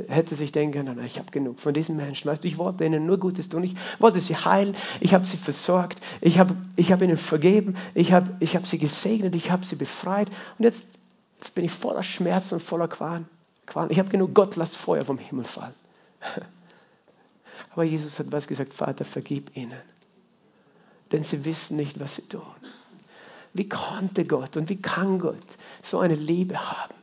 Hätte 0.09 0.35
sich 0.35 0.51
denken 0.51 0.87
können, 0.87 1.05
ich 1.05 1.19
habe 1.19 1.31
genug 1.31 1.61
von 1.61 1.73
diesen 1.73 1.97
Menschen. 1.97 2.29
Weißt 2.29 2.43
du, 2.43 2.49
ich 2.49 2.59
wollte 2.59 2.85
ihnen 2.85 3.07
nur 3.07 3.19
Gutes 3.19 3.49
tun. 3.49 3.63
Ich 3.63 3.77
wollte 4.01 4.21
sie 4.21 4.35
heilen. 4.35 4.77
Ich 5.01 5.15
habe 5.15 5.25
sie 5.25 5.37
versorgt. 5.37 6.01
Ich 6.21 6.41
habe, 6.41 6.57
ich 6.75 6.91
habe 6.91 7.05
ihnen 7.05 7.17
vergeben. 7.17 7.77
Ich 7.95 8.13
habe, 8.13 8.37
ich 8.41 8.57
habe 8.57 8.67
sie 8.67 8.79
gesegnet. 8.79 9.37
Ich 9.37 9.53
habe 9.53 9.65
sie 9.65 9.77
befreit. 9.77 10.29
Und 10.59 10.65
jetzt, 10.65 10.85
jetzt 11.37 11.55
bin 11.55 11.65
ich 11.65 11.71
voller 11.71 12.03
Schmerz 12.03 12.51
und 12.51 12.61
voller 12.61 12.89
Qualen. 12.89 13.27
Ich 13.89 13.99
habe 14.01 14.09
genug. 14.09 14.35
Gott, 14.35 14.57
lass 14.57 14.75
Feuer 14.75 15.05
vom 15.05 15.19
Himmel 15.19 15.45
fallen. 15.45 15.75
Aber 17.71 17.85
Jesus 17.85 18.19
hat 18.19 18.33
was 18.33 18.49
gesagt, 18.49 18.75
Vater, 18.75 19.05
vergib 19.05 19.57
ihnen. 19.57 19.81
Denn 21.13 21.23
sie 21.23 21.45
wissen 21.45 21.77
nicht, 21.77 22.01
was 22.01 22.17
sie 22.17 22.23
tun. 22.23 22.43
Wie 23.53 23.69
konnte 23.69 24.25
Gott 24.25 24.57
und 24.57 24.69
wie 24.69 24.83
kann 24.83 25.21
Gott 25.21 25.57
so 25.83 26.01
eine 26.01 26.17
Liebe 26.17 26.59
haben? 26.59 26.95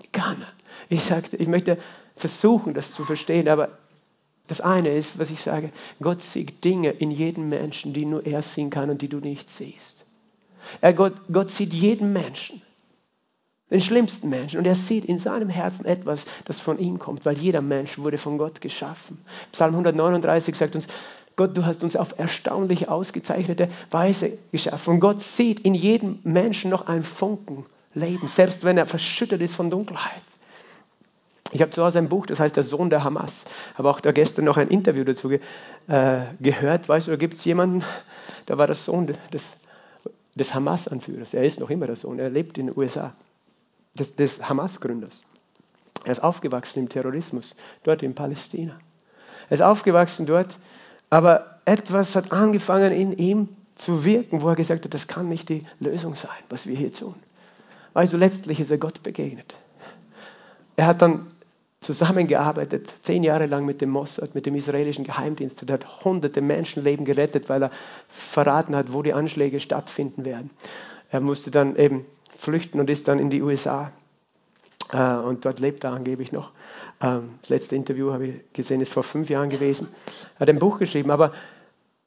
Wie 0.00 0.06
kann 0.06 0.40
er? 0.40 0.59
Ich 0.90 1.04
sagte, 1.04 1.36
ich 1.36 1.48
möchte 1.48 1.78
versuchen, 2.16 2.74
das 2.74 2.92
zu 2.92 3.04
verstehen, 3.04 3.48
aber 3.48 3.70
das 4.48 4.60
eine 4.60 4.90
ist, 4.90 5.20
was 5.20 5.30
ich 5.30 5.40
sage, 5.40 5.70
Gott 6.02 6.20
sieht 6.20 6.64
Dinge 6.64 6.90
in 6.90 7.12
jedem 7.12 7.48
Menschen, 7.48 7.92
die 7.92 8.04
nur 8.04 8.26
er 8.26 8.42
sehen 8.42 8.70
kann 8.70 8.90
und 8.90 9.00
die 9.00 9.08
du 9.08 9.18
nicht 9.18 9.48
siehst. 9.48 10.04
Er, 10.80 10.92
Gott, 10.92 11.14
Gott 11.32 11.48
sieht 11.48 11.72
jeden 11.72 12.12
Menschen, 12.12 12.60
den 13.70 13.80
schlimmsten 13.80 14.28
Menschen, 14.28 14.58
und 14.58 14.66
er 14.66 14.74
sieht 14.74 15.04
in 15.04 15.18
seinem 15.18 15.48
Herzen 15.48 15.86
etwas, 15.86 16.26
das 16.44 16.58
von 16.58 16.80
ihm 16.80 16.98
kommt, 16.98 17.24
weil 17.24 17.38
jeder 17.38 17.62
Mensch 17.62 17.96
wurde 17.98 18.18
von 18.18 18.36
Gott 18.36 18.60
geschaffen. 18.60 19.24
Psalm 19.52 19.74
139 19.74 20.56
sagt 20.56 20.74
uns, 20.74 20.88
Gott, 21.36 21.56
du 21.56 21.64
hast 21.64 21.84
uns 21.84 21.94
auf 21.94 22.18
erstaunliche, 22.18 22.90
ausgezeichnete 22.90 23.68
Weise 23.92 24.36
geschaffen. 24.50 24.94
Und 24.94 25.00
Gott 25.00 25.20
sieht 25.22 25.60
in 25.60 25.74
jedem 25.74 26.18
Menschen 26.24 26.68
noch 26.68 26.88
einen 26.88 27.04
Funken 27.04 27.64
Leben, 27.94 28.26
selbst 28.26 28.64
wenn 28.64 28.76
er 28.76 28.86
verschüttet 28.86 29.40
ist 29.40 29.54
von 29.54 29.70
Dunkelheit. 29.70 30.22
Ich 31.52 31.62
habe 31.62 31.70
zu 31.72 31.84
Hause 31.84 31.98
ein 31.98 32.08
Buch, 32.08 32.26
das 32.26 32.38
heißt 32.38 32.56
Der 32.56 32.64
Sohn 32.64 32.90
der 32.90 33.02
Hamas. 33.02 33.44
Habe 33.74 33.90
auch 33.90 34.00
da 34.00 34.12
gestern 34.12 34.44
noch 34.44 34.56
ein 34.56 34.68
Interview 34.68 35.04
dazu 35.04 35.30
äh, 35.32 35.40
gehört. 36.38 36.88
Weißt 36.88 37.08
du, 37.08 37.10
da 37.10 37.16
gibt 37.16 37.34
es 37.34 37.44
jemanden, 37.44 37.82
da 38.46 38.56
war 38.56 38.66
der 38.66 38.76
Sohn 38.76 39.06
des, 39.06 39.54
des 40.34 40.54
Hamas-Anführers. 40.54 41.34
Er 41.34 41.44
ist 41.44 41.58
noch 41.58 41.70
immer 41.70 41.86
der 41.86 41.96
Sohn. 41.96 42.18
Er 42.18 42.30
lebt 42.30 42.58
in 42.58 42.66
den 42.66 42.78
USA. 42.78 43.12
Des, 43.98 44.14
des 44.14 44.48
Hamas-Gründers. 44.48 45.24
Er 46.04 46.12
ist 46.12 46.22
aufgewachsen 46.22 46.80
im 46.80 46.88
Terrorismus, 46.88 47.54
dort 47.82 48.02
in 48.02 48.14
Palästina. 48.14 48.78
Er 49.48 49.54
ist 49.54 49.62
aufgewachsen 49.62 50.26
dort, 50.26 50.56
aber 51.10 51.60
etwas 51.64 52.14
hat 52.14 52.32
angefangen 52.32 52.92
in 52.92 53.12
ihm 53.12 53.48
zu 53.74 54.04
wirken, 54.04 54.42
wo 54.42 54.48
er 54.48 54.56
gesagt 54.56 54.84
hat, 54.84 54.94
das 54.94 55.08
kann 55.08 55.28
nicht 55.28 55.48
die 55.48 55.64
Lösung 55.78 56.14
sein, 56.14 56.30
was 56.48 56.66
wir 56.66 56.76
hier 56.76 56.92
tun. 56.92 57.14
Du, 57.94 58.16
letztlich 58.16 58.60
ist 58.60 58.70
er 58.70 58.78
Gott 58.78 59.02
begegnet. 59.02 59.54
Er 60.76 60.86
hat 60.86 61.02
dann 61.02 61.26
zusammengearbeitet, 61.80 62.92
zehn 63.02 63.22
Jahre 63.22 63.46
lang 63.46 63.64
mit 63.64 63.80
dem 63.80 63.90
Mossad, 63.90 64.34
mit 64.34 64.44
dem 64.44 64.54
israelischen 64.54 65.04
Geheimdienst. 65.04 65.62
Er 65.62 65.74
hat 65.74 66.04
hunderte 66.04 66.42
Menschenleben 66.42 67.04
gerettet, 67.04 67.48
weil 67.48 67.62
er 67.62 67.70
verraten 68.08 68.76
hat, 68.76 68.92
wo 68.92 69.02
die 69.02 69.14
Anschläge 69.14 69.60
stattfinden 69.60 70.24
werden. 70.24 70.50
Er 71.10 71.20
musste 71.20 71.50
dann 71.50 71.76
eben 71.76 72.04
flüchten 72.36 72.80
und 72.80 72.90
ist 72.90 73.08
dann 73.08 73.18
in 73.18 73.30
die 73.30 73.42
USA. 73.42 73.92
Äh, 74.92 75.16
und 75.16 75.44
dort 75.44 75.58
lebt 75.60 75.84
er 75.84 75.92
angeblich 75.92 76.32
noch. 76.32 76.52
Ähm, 77.00 77.30
das 77.40 77.48
letzte 77.48 77.76
Interview 77.76 78.12
habe 78.12 78.26
ich 78.26 78.52
gesehen, 78.52 78.80
ist 78.80 78.92
vor 78.92 79.02
fünf 79.02 79.30
Jahren 79.30 79.48
gewesen. 79.48 79.88
Er 80.36 80.40
hat 80.40 80.48
ein 80.48 80.58
Buch 80.58 80.78
geschrieben, 80.78 81.10
aber, 81.10 81.32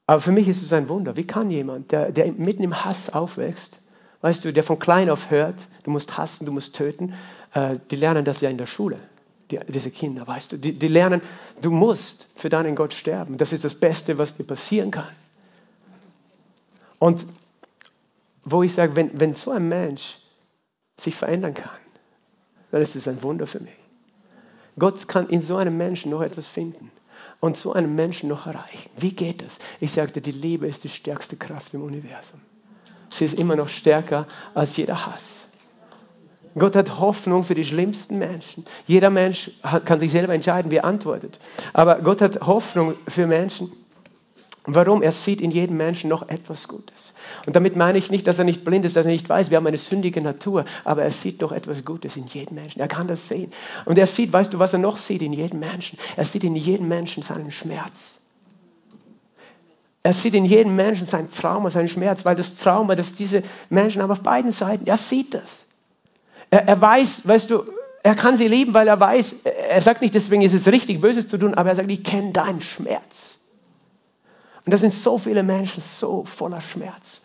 aber 0.06 0.22
für 0.22 0.32
mich 0.32 0.48
ist 0.48 0.62
es 0.62 0.72
ein 0.72 0.88
Wunder. 0.88 1.16
Wie 1.16 1.26
kann 1.26 1.50
jemand, 1.50 1.92
der, 1.92 2.12
der 2.12 2.32
mitten 2.32 2.64
im 2.64 2.86
Hass 2.86 3.12
aufwächst, 3.12 3.80
weißt 4.22 4.46
du, 4.46 4.54
der 4.54 4.64
von 4.64 4.78
klein 4.78 5.10
auf 5.10 5.32
hört, 5.32 5.68
du 5.84 5.92
musst 5.92 6.18
hassen, 6.18 6.46
du 6.46 6.52
musst 6.52 6.76
töten, 6.76 7.14
äh, 7.54 7.78
die 7.90 7.96
lernen 7.96 8.24
das 8.24 8.42
ja 8.42 8.50
in 8.50 8.58
der 8.58 8.68
Schule. 8.68 9.00
Die, 9.52 9.60
diese 9.68 9.92
Kinder, 9.92 10.26
weißt 10.26 10.54
du, 10.54 10.58
die, 10.58 10.74
die 10.74 10.88
lernen, 10.88 11.22
du 11.62 11.72
musst 11.72 12.28
für 12.36 12.50
deinen 12.50 12.76
Gott 12.76 12.94
sterben. 12.94 13.38
Das 13.38 13.54
ist 13.54 13.64
das 13.64 13.76
Beste, 13.76 14.18
was 14.18 14.36
dir 14.36 14.46
passieren 14.46 14.92
kann. 14.92 15.12
Und 17.00 17.26
wo 18.46 18.64
ich 18.64 18.74
sage, 18.74 18.96
wenn, 18.96 19.20
wenn 19.20 19.36
so 19.36 19.52
ein 19.52 19.68
Mensch 19.68 20.18
sich 20.98 21.16
verändern 21.16 21.54
kann, 21.54 21.78
dann 22.72 22.82
ist 22.82 22.96
es 22.96 23.08
ein 23.08 23.22
Wunder 23.24 23.48
für 23.48 23.60
mich. 23.60 23.74
Gott 24.80 25.08
kann 25.08 25.30
in 25.30 25.42
so 25.42 25.58
einem 25.58 25.78
Menschen 25.78 26.12
noch 26.12 26.22
etwas 26.22 26.48
finden 26.48 26.92
und 27.40 27.58
so 27.58 27.74
einen 27.74 27.94
Menschen 27.96 28.30
noch 28.30 28.48
erreichen. 28.48 28.90
Wie 28.98 29.12
geht 29.12 29.42
das? 29.44 29.60
Ich 29.80 29.92
sagte, 29.92 30.22
die 30.22 30.32
Liebe 30.32 30.66
ist 30.66 30.84
die 30.84 30.90
stärkste 30.90 31.36
Kraft 31.36 31.74
im 31.74 31.84
Universum. 31.84 32.42
Sie 33.10 33.26
ist 33.26 33.38
immer 33.38 33.56
noch 33.56 33.70
stärker 33.70 34.28
als 34.56 34.76
jeder 34.78 35.06
Hass. 35.06 35.43
Gott 36.58 36.76
hat 36.76 37.00
Hoffnung 37.00 37.44
für 37.44 37.56
die 37.56 37.66
schlimmsten 37.66 38.20
Menschen. 38.20 38.66
Jeder 38.86 39.10
Mensch 39.10 39.52
kann 39.86 40.00
sich 40.00 40.12
selber 40.12 40.34
entscheiden, 40.34 40.72
wie 40.72 40.78
er 40.78 40.86
antwortet. 40.86 41.40
Aber 41.74 42.00
Gott 42.00 42.22
hat 42.22 42.42
Hoffnung 42.42 42.96
für 43.08 43.28
Menschen. 43.28 43.72
Warum? 44.66 45.02
Er 45.02 45.12
sieht 45.12 45.42
in 45.42 45.52
jedem 45.52 45.76
Menschen 45.78 46.10
noch 46.10 46.30
etwas 46.30 46.70
Gutes. 46.70 47.14
Und 47.46 47.56
damit 47.56 47.76
meine 47.76 47.98
ich 47.98 48.12
nicht, 48.12 48.28
dass 48.28 48.40
er 48.40 48.46
nicht 48.46 48.64
blind 48.64 48.86
ist, 48.86 48.96
dass 48.96 49.06
er 49.06 49.12
nicht 49.12 49.28
weiß, 49.28 49.50
wir 49.50 49.58
haben 49.58 49.68
eine 49.68 49.78
sündige 49.78 50.22
Natur, 50.22 50.64
aber 50.86 51.04
er 51.04 51.12
sieht 51.12 51.42
doch 51.42 51.52
etwas 51.52 51.84
Gutes 51.84 52.16
in 52.16 52.28
jedem 52.28 52.56
Menschen. 52.56 52.80
Er 52.80 52.88
kann 52.88 53.08
das 53.08 53.28
sehen. 53.28 53.52
Und 53.84 53.98
er 53.98 54.06
sieht, 54.06 54.32
weißt 54.32 54.54
du, 54.54 54.60
was 54.60 54.72
er 54.72 54.80
noch 54.80 54.98
sieht 54.98 55.22
in 55.22 55.34
jedem 55.34 55.60
Menschen? 55.60 56.00
Er 56.16 56.24
sieht 56.24 56.46
in 56.46 56.56
jedem 56.56 56.88
Menschen 56.88 57.24
seinen 57.24 57.52
Schmerz. 57.52 58.22
Er 60.02 60.14
sieht 60.14 60.34
in 60.34 60.46
jedem 60.46 60.76
Menschen 60.76 61.06
sein 61.06 61.30
Trauma, 61.30 61.70
seinen 61.70 61.90
Schmerz, 61.90 62.24
weil 62.24 62.36
das 62.36 62.56
Trauma, 62.56 62.96
das 62.96 63.16
diese 63.16 63.44
Menschen 63.70 64.02
haben 64.02 64.12
auf 64.12 64.22
beiden 64.22 64.52
Seiten, 64.52 64.86
er 64.86 64.98
sieht 64.98 65.34
das. 65.34 65.68
Er, 66.54 66.68
er 66.68 66.80
weiß, 66.80 67.28
weißt 67.28 67.50
du, 67.50 67.64
er 68.04 68.14
kann 68.14 68.38
sie 68.38 68.48
lieben, 68.48 68.76
weil 68.76 68.88
er 68.88 69.00
weiß, 69.00 69.38
er 69.70 69.82
sagt 69.82 70.04
nicht, 70.04 70.14
deswegen 70.14 70.44
ist 70.44 70.54
es 70.54 70.68
richtig, 70.68 71.02
Böses 71.02 71.28
zu 71.28 71.40
tun, 71.40 71.56
aber 71.56 71.70
er 71.70 71.76
sagt, 71.76 71.90
ich 71.90 72.04
kenne 72.04 72.32
deinen 72.32 72.62
Schmerz. 72.62 73.40
Und 74.64 74.72
da 74.72 74.78
sind 74.78 74.94
so 74.94 75.18
viele 75.18 75.42
Menschen 75.42 75.82
so 75.82 76.26
voller 76.26 76.62
Schmerz. 76.62 77.24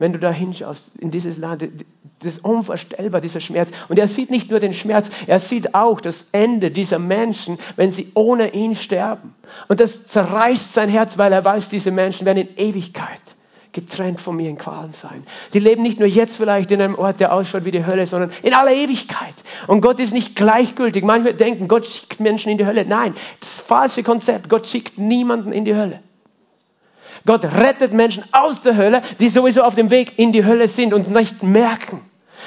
Wenn 0.00 0.12
du 0.12 0.18
da 0.18 0.32
hinschaust, 0.32 0.96
in 0.98 1.12
dieses 1.12 1.38
Land, 1.38 1.62
das 1.62 2.34
ist 2.38 2.44
unvorstellbar, 2.44 3.20
dieser 3.20 3.38
Schmerz. 3.38 3.70
Und 3.88 4.00
er 4.00 4.08
sieht 4.08 4.30
nicht 4.30 4.50
nur 4.50 4.58
den 4.58 4.74
Schmerz, 4.74 5.10
er 5.28 5.38
sieht 5.38 5.76
auch 5.76 6.00
das 6.00 6.30
Ende 6.32 6.72
dieser 6.72 6.98
Menschen, 6.98 7.60
wenn 7.76 7.92
sie 7.92 8.10
ohne 8.14 8.52
ihn 8.52 8.74
sterben. 8.74 9.32
Und 9.68 9.78
das 9.78 10.08
zerreißt 10.08 10.72
sein 10.72 10.88
Herz, 10.88 11.18
weil 11.18 11.32
er 11.32 11.44
weiß, 11.44 11.68
diese 11.68 11.92
Menschen 11.92 12.26
werden 12.26 12.48
in 12.48 12.56
Ewigkeit 12.56 13.35
getrennt 13.76 14.20
von 14.20 14.34
mir 14.34 14.50
in 14.50 14.58
Qualen 14.58 14.90
sein. 14.90 15.24
Die 15.52 15.60
leben 15.60 15.82
nicht 15.82 16.00
nur 16.00 16.08
jetzt 16.08 16.38
vielleicht 16.38 16.72
in 16.72 16.82
einem 16.82 16.96
Ort, 16.96 17.20
der 17.20 17.32
ausschaut 17.32 17.64
wie 17.64 17.70
die 17.70 17.86
Hölle, 17.86 18.06
sondern 18.06 18.32
in 18.42 18.54
aller 18.54 18.72
Ewigkeit. 18.72 19.34
Und 19.68 19.82
Gott 19.82 20.00
ist 20.00 20.12
nicht 20.12 20.34
gleichgültig. 20.34 21.04
Manche 21.04 21.34
denken, 21.34 21.68
Gott 21.68 21.86
schickt 21.86 22.18
Menschen 22.18 22.50
in 22.50 22.58
die 22.58 22.66
Hölle. 22.66 22.86
Nein, 22.86 23.14
das 23.38 23.60
falsche 23.60 24.02
Konzept. 24.02 24.48
Gott 24.48 24.66
schickt 24.66 24.98
niemanden 24.98 25.52
in 25.52 25.64
die 25.64 25.74
Hölle. 25.74 26.00
Gott 27.26 27.44
rettet 27.44 27.92
Menschen 27.92 28.24
aus 28.32 28.62
der 28.62 28.76
Hölle, 28.76 29.02
die 29.20 29.28
sowieso 29.28 29.62
auf 29.62 29.74
dem 29.74 29.90
Weg 29.90 30.18
in 30.18 30.32
die 30.32 30.44
Hölle 30.44 30.68
sind 30.68 30.94
und 30.94 31.10
nicht 31.10 31.42
merken, 31.42 32.00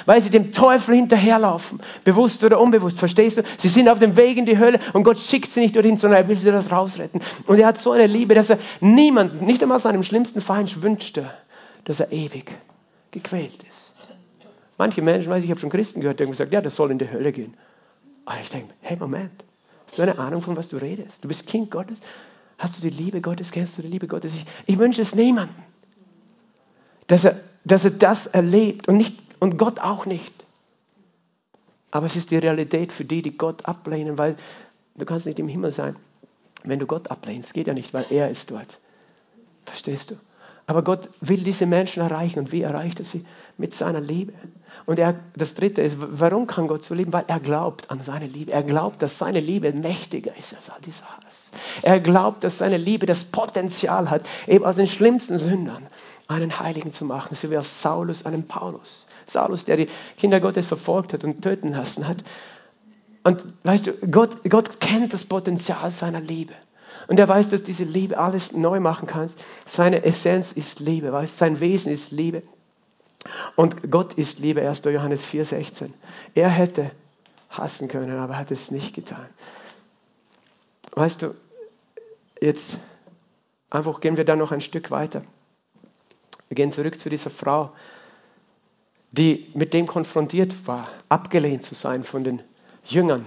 weil 0.05 0.21
sie 0.21 0.29
dem 0.29 0.51
Teufel 0.51 0.95
hinterherlaufen, 0.95 1.79
bewusst 2.03 2.43
oder 2.43 2.59
unbewusst. 2.59 2.99
Verstehst 2.99 3.37
du? 3.37 3.43
Sie 3.57 3.67
sind 3.67 3.89
auf 3.89 3.99
dem 3.99 4.17
Weg 4.17 4.37
in 4.37 4.45
die 4.45 4.57
Hölle 4.57 4.79
und 4.93 5.03
Gott 5.03 5.19
schickt 5.19 5.51
sie 5.51 5.59
nicht 5.59 5.75
dorthin, 5.75 5.97
sondern 5.97 6.23
er 6.23 6.27
will 6.27 6.37
sie 6.37 6.51
das 6.51 6.71
rausretten. 6.71 7.21
Und 7.47 7.59
er 7.59 7.67
hat 7.67 7.77
so 7.77 7.91
eine 7.91 8.07
Liebe, 8.07 8.35
dass 8.35 8.49
er 8.49 8.59
niemanden, 8.79 9.45
nicht 9.45 9.61
einmal 9.63 9.79
seinem 9.79 10.03
schlimmsten 10.03 10.41
Feind 10.41 10.81
wünschte, 10.81 11.29
dass 11.83 11.99
er 11.99 12.11
ewig 12.11 12.55
gequält 13.11 13.63
ist. 13.69 13.93
Manche 14.77 15.01
Menschen, 15.01 15.29
weiß 15.29 15.39
ich, 15.39 15.45
ich 15.45 15.51
habe 15.51 15.59
schon 15.59 15.69
Christen 15.69 15.99
gehört, 15.99 16.19
die 16.19 16.23
haben 16.23 16.31
gesagt, 16.31 16.53
ja, 16.53 16.61
das 16.61 16.75
soll 16.75 16.91
in 16.91 16.99
die 16.99 17.11
Hölle 17.11 17.33
gehen. 17.33 17.53
Aber 18.25 18.39
ich 18.41 18.49
denke, 18.49 18.73
hey, 18.79 18.95
Moment, 18.95 19.43
hast 19.85 19.97
du 19.97 20.03
eine 20.03 20.17
Ahnung, 20.19 20.41
von 20.41 20.55
was 20.55 20.69
du 20.69 20.77
redest? 20.77 21.23
Du 21.23 21.27
bist 21.27 21.47
Kind 21.47 21.69
Gottes. 21.69 21.99
Hast 22.57 22.77
du 22.77 22.81
die 22.81 22.89
Liebe 22.89 23.19
Gottes? 23.21 23.51
Kennst 23.51 23.77
du 23.77 23.81
die 23.81 23.87
Liebe 23.87 24.07
Gottes? 24.07 24.35
Ich, 24.35 24.45
ich 24.67 24.77
wünsche 24.77 25.01
es 25.01 25.15
niemandem, 25.15 25.55
dass 27.07 27.25
er, 27.25 27.39
dass 27.65 27.85
er 27.85 27.91
das 27.91 28.27
erlebt 28.27 28.87
und, 28.87 28.97
nicht, 28.97 29.17
und 29.39 29.57
Gott 29.57 29.79
auch 29.79 30.05
nicht. 30.05 30.33
Aber 31.91 32.05
es 32.05 32.15
ist 32.15 32.31
die 32.31 32.37
Realität 32.37 32.93
für 32.93 33.05
die, 33.05 33.21
die 33.21 33.37
Gott 33.37 33.65
ablehnen, 33.65 34.17
weil 34.17 34.35
du 34.95 35.05
kannst 35.05 35.25
nicht 35.25 35.39
im 35.39 35.47
Himmel 35.47 35.71
sein, 35.71 35.95
wenn 36.63 36.79
du 36.79 36.85
Gott 36.85 37.09
ablehnst. 37.09 37.53
Geht 37.53 37.67
ja 37.67 37.73
nicht, 37.73 37.93
weil 37.93 38.05
er 38.09 38.29
ist 38.29 38.51
dort. 38.51 38.79
Verstehst 39.65 40.11
du? 40.11 40.15
Aber 40.67 40.83
Gott 40.83 41.09
will 41.19 41.41
diese 41.41 41.65
Menschen 41.65 42.03
erreichen. 42.03 42.37
Und 42.37 42.51
wie 42.51 42.61
erreicht 42.61 42.99
er 42.99 43.05
sie? 43.05 43.25
Mit 43.57 43.73
seiner 43.73 44.01
Liebe. 44.01 44.33
Und 44.85 44.99
er, 44.99 45.15
das 45.35 45.55
Dritte 45.55 45.81
ist, 45.81 45.97
warum 45.99 46.45
kann 46.45 46.67
Gott 46.67 46.83
so 46.83 46.93
lieben? 46.93 47.11
Weil 47.11 47.25
er 47.27 47.39
glaubt 47.39 47.89
an 47.89 48.01
seine 48.01 48.27
Liebe. 48.27 48.51
Er 48.51 48.61
glaubt, 48.61 49.01
dass 49.01 49.17
seine 49.17 49.39
Liebe 49.39 49.73
mächtiger 49.73 50.37
ist 50.37 50.55
als 50.55 50.69
all 50.69 50.79
dieser 50.81 51.05
Hass. 51.05 51.51
Er 51.81 51.99
glaubt, 51.99 52.43
dass 52.43 52.59
seine 52.59 52.77
Liebe 52.77 53.07
das 53.07 53.23
Potenzial 53.23 54.11
hat, 54.11 54.21
eben 54.47 54.63
aus 54.63 54.75
den 54.75 54.85
schlimmsten 54.85 55.39
Sündern 55.39 55.87
einen 56.27 56.59
Heiligen 56.59 56.91
zu 56.91 57.03
machen, 57.03 57.35
so 57.35 57.49
wie 57.49 57.57
aus 57.57 57.81
Saulus 57.81 58.27
einen 58.27 58.47
Paulus. 58.47 59.07
Saulus, 59.29 59.65
der 59.65 59.77
die 59.77 59.87
Kinder 60.17 60.39
Gottes 60.39 60.65
verfolgt 60.65 61.13
hat 61.13 61.23
und 61.23 61.41
töten 61.41 61.71
lassen 61.71 62.07
hat. 62.07 62.23
Und 63.23 63.45
weißt 63.63 63.87
du, 63.87 63.93
Gott, 64.07 64.37
Gott 64.49 64.79
kennt 64.79 65.13
das 65.13 65.25
Potenzial 65.25 65.91
seiner 65.91 66.21
Liebe. 66.21 66.53
Und 67.07 67.19
er 67.19 67.27
weiß, 67.27 67.49
dass 67.49 67.63
diese 67.63 67.83
Liebe 67.83 68.17
alles 68.17 68.53
neu 68.53 68.79
machen 68.79 69.07
kann. 69.07 69.29
Seine 69.65 70.03
Essenz 70.03 70.51
ist 70.51 70.79
Liebe, 70.79 71.11
weißt, 71.11 71.37
sein 71.37 71.59
Wesen 71.59 71.91
ist 71.91 72.11
Liebe. 72.11 72.43
Und 73.55 73.91
Gott 73.91 74.13
ist 74.13 74.39
Liebe, 74.39 74.67
1. 74.67 74.83
Johannes 74.85 75.25
4,16. 75.25 75.89
Er 76.35 76.49
hätte 76.49 76.91
hassen 77.49 77.87
können, 77.87 78.17
aber 78.17 78.37
hat 78.37 78.51
es 78.51 78.71
nicht 78.71 78.93
getan. 78.93 79.25
Weißt 80.91 81.21
du, 81.21 81.35
jetzt 82.41 82.77
einfach 83.69 83.99
gehen 84.01 84.17
wir 84.17 84.25
da 84.25 84.35
noch 84.35 84.51
ein 84.51 84.61
Stück 84.61 84.91
weiter. 84.91 85.23
Wir 86.47 86.55
gehen 86.55 86.71
zurück 86.71 86.99
zu 86.99 87.09
dieser 87.09 87.29
Frau, 87.29 87.71
die 89.11 89.47
mit 89.53 89.73
dem 89.73 89.87
konfrontiert 89.87 90.67
war, 90.67 90.87
abgelehnt 91.09 91.63
zu 91.63 91.75
sein 91.75 92.03
von 92.03 92.23
den 92.23 92.41
Jüngern. 92.85 93.25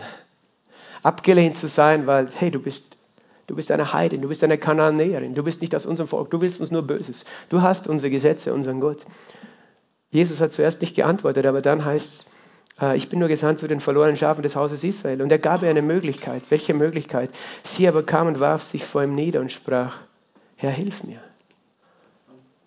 Abgelehnt 1.02 1.56
zu 1.56 1.66
sein, 1.66 2.06
weil, 2.06 2.28
hey, 2.36 2.50
du 2.50 2.60
bist, 2.60 2.96
du 3.48 3.56
bist 3.56 3.70
eine 3.72 3.92
Heidin, 3.92 4.22
du 4.22 4.28
bist 4.28 4.44
eine 4.44 4.58
Kananäerin, 4.58 5.34
du 5.34 5.42
bist 5.42 5.60
nicht 5.60 5.74
aus 5.74 5.86
unserem 5.86 6.08
Volk, 6.08 6.30
du 6.30 6.40
willst 6.40 6.60
uns 6.60 6.70
nur 6.70 6.82
Böses. 6.82 7.24
Du 7.48 7.62
hast 7.62 7.88
unsere 7.88 8.10
Gesetze, 8.10 8.54
unseren 8.54 8.80
Gott. 8.80 9.04
Jesus 10.10 10.40
hat 10.40 10.52
zuerst 10.52 10.80
nicht 10.80 10.94
geantwortet, 10.94 11.46
aber 11.46 11.62
dann 11.62 11.84
heißt 11.84 12.26
es, 12.26 12.32
äh, 12.80 12.96
ich 12.96 13.08
bin 13.08 13.18
nur 13.18 13.28
gesandt 13.28 13.58
zu 13.58 13.66
den 13.66 13.80
verlorenen 13.80 14.16
Schafen 14.16 14.42
des 14.42 14.56
Hauses 14.56 14.84
Israel. 14.84 15.22
Und 15.22 15.32
er 15.32 15.38
gab 15.38 15.62
ihr 15.62 15.70
eine 15.70 15.82
Möglichkeit. 15.82 16.42
Welche 16.50 16.74
Möglichkeit? 16.74 17.30
Sie 17.62 17.88
aber 17.88 18.04
kam 18.04 18.28
und 18.28 18.38
warf 18.38 18.62
sich 18.62 18.84
vor 18.84 19.02
ihm 19.02 19.14
nieder 19.14 19.40
und 19.40 19.50
sprach, 19.50 19.98
Herr, 20.56 20.70
hilf 20.70 21.02
mir. 21.02 21.20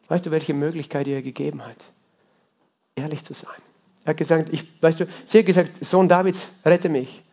Weißt 0.07 0.25
du, 0.25 0.31
welche 0.31 0.53
Möglichkeit 0.53 1.07
er 1.07 1.21
gegeben 1.21 1.65
hat? 1.65 1.77
Ehrlich 2.95 3.23
zu 3.23 3.33
sein. 3.33 3.61
Er 4.03 4.11
hat 4.11 4.17
gesagt, 4.17 4.49
ich, 4.51 4.65
weißt 4.81 5.01
du, 5.01 5.07
sie 5.25 5.39
hat 5.39 5.45
gesagt, 5.45 5.71
Sohn 5.83 6.07
Davids, 6.07 6.49
rette 6.63 6.89
mich. 6.89 7.23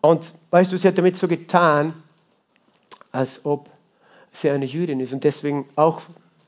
Und 0.00 0.32
weißt 0.50 0.72
du, 0.72 0.78
sie 0.78 0.88
hat 0.88 0.98
damit 0.98 1.16
so 1.16 1.28
getan, 1.28 1.94
als 3.12 3.44
ob 3.44 3.68
sie 4.32 4.50
eine 4.50 4.64
Jüdin 4.64 5.00
ist 5.00 5.12
und 5.12 5.24
deswegen 5.24 5.68
auch 5.76 6.02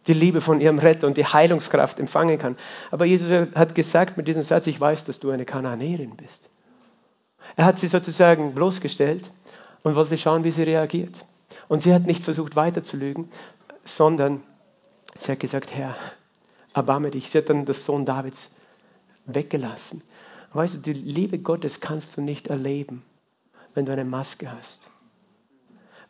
die 0.07 0.15
Liebe 0.15 0.41
von 0.41 0.61
ihrem 0.61 0.79
Retter 0.79 1.07
und 1.07 1.17
die 1.17 1.27
Heilungskraft 1.27 2.01
empfangen 2.01 2.39
kann. 2.39 2.57
Aber 2.91 3.05
Jesus 3.05 3.31
hat 3.55 3.75
gesagt 3.75 4.17
mit 4.17 4.27
diesem 4.27 4.43
Satz, 4.43 4.67
ich 4.67 4.81
weiß, 4.81 5.05
dass 5.05 5.21
du 5.21 5.31
eine 5.31 5.45
Kananäerin 5.45 6.17
bist. 6.17 6.49
Er 7.57 7.67
hat 7.67 7.79
sie 7.79 7.89
sozusagen 7.89 8.55
bloßgestellt 8.55 9.31
und 9.83 9.95
wollte 9.95 10.17
schauen, 10.17 10.45
wie 10.45 10.51
sie 10.51 10.63
reagiert. 10.63 11.25
Und 11.69 11.81
sie 11.81 11.93
hat 11.93 12.07
nicht 12.07 12.25
versucht 12.25 12.57
weiterzulügen, 12.57 13.29
sondern 13.85 14.43
sie 15.15 15.33
hat 15.33 15.41
gesagt, 15.41 15.75
Herr, 15.75 15.95
erbarme 16.75 17.11
dich. 17.11 17.31
Sie 17.31 17.39
hat 17.39 17.51
dann 17.51 17.65
das 17.65 17.85
Sohn 17.85 18.05
Davids 18.05 18.51
weggelassen. 19.27 20.03
Weißt 20.53 20.75
du, 20.75 20.79
die 20.79 20.93
Liebe 20.93 21.39
Gottes 21.39 21.81
kannst 21.81 22.17
du 22.17 22.21
nicht 22.21 22.49
erleben, 22.49 23.03
wenn 23.75 23.87
du 23.87 23.93
eine 23.93 24.05
Maske 24.05 24.53
hast. 24.53 24.83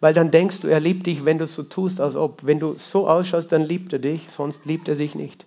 Weil 0.00 0.14
dann 0.14 0.32
denkst 0.32 0.60
du, 0.60 0.66
er 0.66 0.80
liebt 0.80 1.06
dich, 1.06 1.24
wenn 1.24 1.38
du 1.38 1.46
so 1.46 1.62
tust, 1.62 2.00
als 2.00 2.16
ob. 2.16 2.44
Wenn 2.44 2.58
du 2.58 2.74
so 2.74 3.08
ausschaust, 3.08 3.52
dann 3.52 3.62
liebt 3.62 3.92
er 3.92 4.00
dich, 4.00 4.26
sonst 4.30 4.66
liebt 4.66 4.88
er 4.88 4.96
dich 4.96 5.14
nicht. 5.14 5.46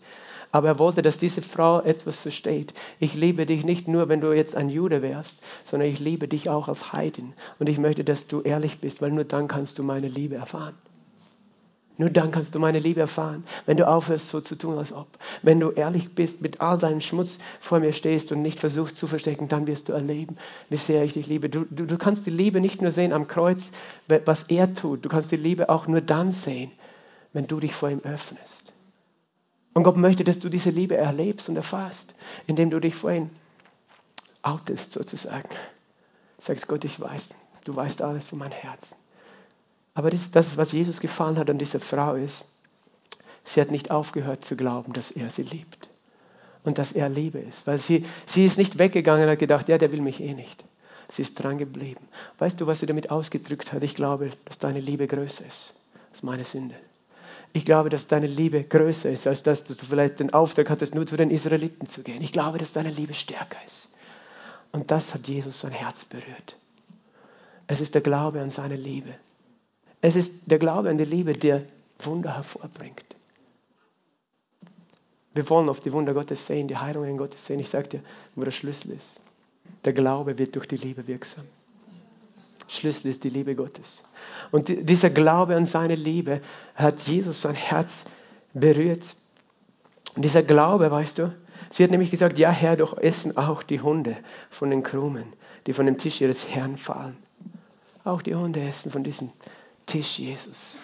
Aber 0.54 0.70
er 0.70 0.80
wollte, 0.80 1.02
dass 1.02 1.18
diese 1.18 1.42
Frau 1.42 1.82
etwas 1.82 2.16
versteht. 2.16 2.74
Ich 3.02 3.16
liebe 3.16 3.46
dich 3.46 3.66
nicht 3.66 3.90
nur, 3.90 4.08
wenn 4.08 4.22
du 4.22 4.32
jetzt 4.32 4.56
ein 4.56 4.70
Jude 4.70 5.02
wärst, 5.02 5.40
sondern 5.66 5.90
ich 5.90 6.00
liebe 6.00 6.30
dich 6.30 6.50
auch 6.50 6.70
als 6.70 6.94
Heidin. 6.94 7.34
Und 7.60 7.68
ich 7.68 7.78
möchte, 7.80 8.06
dass 8.06 8.28
du 8.28 8.40
ehrlich 8.40 8.80
bist, 8.80 9.02
weil 9.02 9.12
nur 9.12 9.26
dann 9.26 9.50
kannst 9.50 9.78
du 9.78 9.84
meine 9.84 10.08
Liebe 10.08 10.36
erfahren. 10.36 10.76
Nur 11.98 12.10
dann 12.10 12.32
kannst 12.32 12.54
du 12.54 12.60
meine 12.60 12.80
Liebe 12.80 13.00
erfahren, 13.00 13.46
wenn 13.66 13.78
du 13.78 13.88
aufhörst, 13.88 14.28
so 14.28 14.42
zu 14.42 14.56
tun, 14.58 14.78
als 14.78 14.92
ob. 14.92 15.08
Wenn 15.44 15.62
du 15.62 15.72
ehrlich 15.72 16.14
bist, 16.14 16.42
mit 16.42 16.60
all 16.60 16.78
deinem 16.78 17.00
Schmutz 17.00 17.40
vor 17.62 17.80
mir 17.80 17.94
stehst 17.94 18.34
und 18.34 18.42
nicht 18.42 18.60
versuchst 18.60 18.98
zu 18.98 19.08
verstecken, 19.08 19.48
dann 19.48 19.66
wirst 19.66 19.88
du 19.88 19.94
erleben, 19.94 20.36
wie 20.70 20.78
sehr 20.78 21.04
ich 21.04 21.14
dich 21.14 21.28
liebe. 21.28 21.50
Du, 21.50 21.66
du, 21.70 21.86
du 21.86 21.98
kannst 21.98 22.26
die 22.26 22.32
Liebe 22.32 22.60
nicht 22.60 22.82
nur 22.82 22.92
sehen 22.92 23.14
am 23.14 23.28
Kreuz, 23.28 23.72
was 24.26 24.44
er 24.44 24.74
tut. 24.74 25.06
Du 25.06 25.10
kannst 25.10 25.32
die 25.32 25.38
Liebe 25.38 25.70
auch 25.70 25.88
nur 25.88 26.02
dann 26.02 26.32
sehen, 26.32 26.72
wenn 27.32 27.48
du 27.48 27.62
dich 27.62 27.74
vor 27.74 27.90
ihm 27.90 28.02
öffnest. 28.04 28.74
Und 29.74 29.84
Gott 29.84 29.98
möchte, 29.98 30.26
dass 30.26 30.40
du 30.40 30.50
diese 30.50 30.70
Liebe 30.72 30.98
erlebst 30.98 31.48
und 31.48 31.56
erfasst, 31.56 32.14
indem 32.46 32.70
du 32.70 32.80
dich 32.80 32.96
vorhin 32.96 33.30
outest 34.42 34.94
sozusagen. 34.94 35.50
Sagst 36.40 36.68
Gott, 36.68 36.84
ich 36.84 37.00
weiß, 37.00 37.30
du 37.64 37.76
weißt 37.76 38.02
alles 38.02 38.26
von 38.26 38.40
meinem 38.40 38.52
Herzen. 38.52 38.98
Aber 39.96 40.10
das 40.12 40.30
das, 40.30 40.58
was 40.58 40.74
Jesus 40.74 41.00
gefallen 41.00 41.38
hat 41.40 41.50
an 41.50 41.58
dieser 41.58 41.80
Frau 41.80 42.14
ist. 42.14 42.46
Sie 43.44 43.62
hat 43.62 43.72
nicht 43.72 43.92
aufgehört 43.92 44.44
zu 44.44 44.56
glauben, 44.56 44.94
dass 44.94 45.12
er 45.12 45.30
sie 45.30 45.44
liebt 45.44 45.88
und 46.64 46.78
dass 46.78 46.92
er 46.92 47.10
Liebe 47.10 47.40
ist. 47.40 47.66
Weil 47.66 47.78
sie, 47.78 48.06
sie 48.26 48.46
ist 48.46 48.58
nicht 48.58 48.78
weggegangen 48.78 49.24
und 49.24 49.30
hat 49.32 49.40
gedacht, 49.40 49.70
ja, 49.70 49.78
der 49.78 49.92
will 49.92 50.02
mich 50.02 50.22
eh 50.22 50.34
nicht. 50.34 50.64
Sie 51.12 51.22
ist 51.22 51.36
dran 51.36 51.58
geblieben. 51.58 52.02
Weißt 52.40 52.60
du, 52.60 52.68
was 52.68 52.80
sie 52.80 52.88
damit 52.88 53.10
ausgedrückt 53.10 53.72
hat? 53.72 53.84
Ich 53.84 53.96
glaube, 53.96 54.32
dass 54.46 54.60
deine 54.60 54.80
Liebe 54.80 55.08
größer 55.08 55.46
ist 55.46 55.74
als 56.12 56.24
meine 56.24 56.44
Sünde. 56.44 56.76
Ich 57.54 57.64
glaube, 57.64 57.90
dass 57.90 58.08
deine 58.08 58.28
Liebe 58.28 58.64
größer 58.64 59.12
ist, 59.12 59.28
als 59.28 59.44
dass 59.44 59.64
du 59.64 59.76
vielleicht 59.76 60.20
den 60.20 60.34
Auftrag 60.34 60.70
hattest, 60.70 60.94
nur 60.94 61.08
zu 61.08 61.16
den 61.16 61.30
Israeliten 61.30 61.88
zu 61.88 62.04
gehen. 62.04 62.22
Ich 62.22 62.34
glaube, 62.34 62.58
dass 62.58 62.74
deine 62.74 62.90
Liebe 62.90 63.14
stärker 63.14 63.60
ist. 63.66 63.90
Und 64.74 64.92
das 64.92 65.14
hat 65.14 65.28
Jesus 65.28 65.62
sein 65.62 65.72
Herz 65.72 66.04
berührt. 66.04 66.58
Es 67.68 67.80
ist 67.80 67.96
der 67.96 68.02
Glaube 68.02 68.42
an 68.42 68.50
seine 68.50 68.76
Liebe. 68.76 69.14
Es 70.08 70.16
ist 70.16 70.52
der 70.52 70.60
Glaube 70.60 70.92
an 70.92 71.00
die 71.00 71.04
Liebe, 71.04 71.32
der 71.32 71.64
Wunder 71.98 72.36
hervorbringt. 72.36 73.04
Wir 75.34 75.50
wollen 75.50 75.68
auf 75.68 75.80
die 75.80 75.92
Wunder 75.94 76.14
Gottes 76.14 76.46
sehen, 76.46 76.68
die 76.68 76.78
Heilungen 76.78 77.18
Gottes 77.18 77.44
sehen. 77.44 77.60
Ich 77.60 77.70
sage 77.70 77.88
dir, 77.88 78.02
wo 78.36 78.44
der 78.44 78.52
Schlüssel 78.52 78.92
ist. 78.92 79.20
Der 79.84 79.94
Glaube 79.94 80.38
wird 80.38 80.56
durch 80.56 80.68
die 80.68 80.76
Liebe 80.76 81.08
wirksam. 81.08 81.46
Schlüssel 82.68 83.08
ist 83.08 83.24
die 83.24 83.30
Liebe 83.30 83.56
Gottes. 83.56 84.04
Und 84.52 84.68
dieser 84.68 85.10
Glaube 85.10 85.56
an 85.56 85.66
seine 85.66 85.96
Liebe 85.96 86.40
hat 86.76 87.02
Jesus 87.08 87.42
sein 87.42 87.56
Herz 87.56 88.06
berührt. 88.54 89.16
Und 90.16 90.22
dieser 90.22 90.44
Glaube, 90.44 90.92
weißt 90.92 91.18
du, 91.18 91.34
sie 91.72 91.84
hat 91.84 91.90
nämlich 91.90 92.12
gesagt, 92.12 92.38
ja 92.38 92.52
Herr, 92.52 92.78
doch 92.78 92.96
essen 93.00 93.38
auch 93.38 93.64
die 93.64 93.82
Hunde 93.82 94.16
von 94.52 94.70
den 94.70 94.84
Krumen, 94.84 95.34
die 95.66 95.74
von 95.74 95.88
dem 95.88 95.98
Tisch 95.98 96.22
ihres 96.22 96.48
Herrn 96.48 96.78
fallen. 96.78 97.18
Auch 98.04 98.22
die 98.22 98.36
Hunde 98.36 98.62
essen 98.62 98.92
von 98.92 99.04
diesem 99.04 99.32
Tisch, 99.86 100.20
Jesus. 100.20 100.78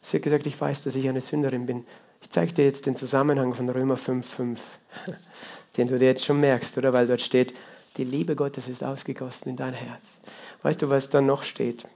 Sie 0.00 0.16
hat 0.16 0.22
gesagt, 0.22 0.46
ich 0.46 0.60
weiß, 0.60 0.82
dass 0.82 0.96
ich 0.96 1.08
eine 1.08 1.20
Sünderin 1.20 1.66
bin. 1.66 1.84
Ich 2.22 2.30
zeige 2.30 2.52
dir 2.52 2.64
jetzt 2.64 2.86
den 2.86 2.96
Zusammenhang 2.96 3.54
von 3.54 3.68
Römer 3.68 3.96
5,5, 3.96 4.58
den 5.76 5.88
du 5.88 5.98
dir 5.98 6.06
jetzt 6.06 6.24
schon 6.24 6.40
merkst, 6.40 6.76
oder? 6.78 6.92
Weil 6.92 7.06
dort 7.06 7.20
steht, 7.20 7.54
die 7.96 8.04
Liebe 8.04 8.36
Gottes 8.36 8.68
ist 8.68 8.82
ausgegossen 8.82 9.50
in 9.50 9.56
dein 9.56 9.74
Herz. 9.74 10.20
Weißt 10.62 10.82
du, 10.82 10.90
was 10.90 11.10
da 11.10 11.20
noch 11.20 11.42
steht? 11.42 11.86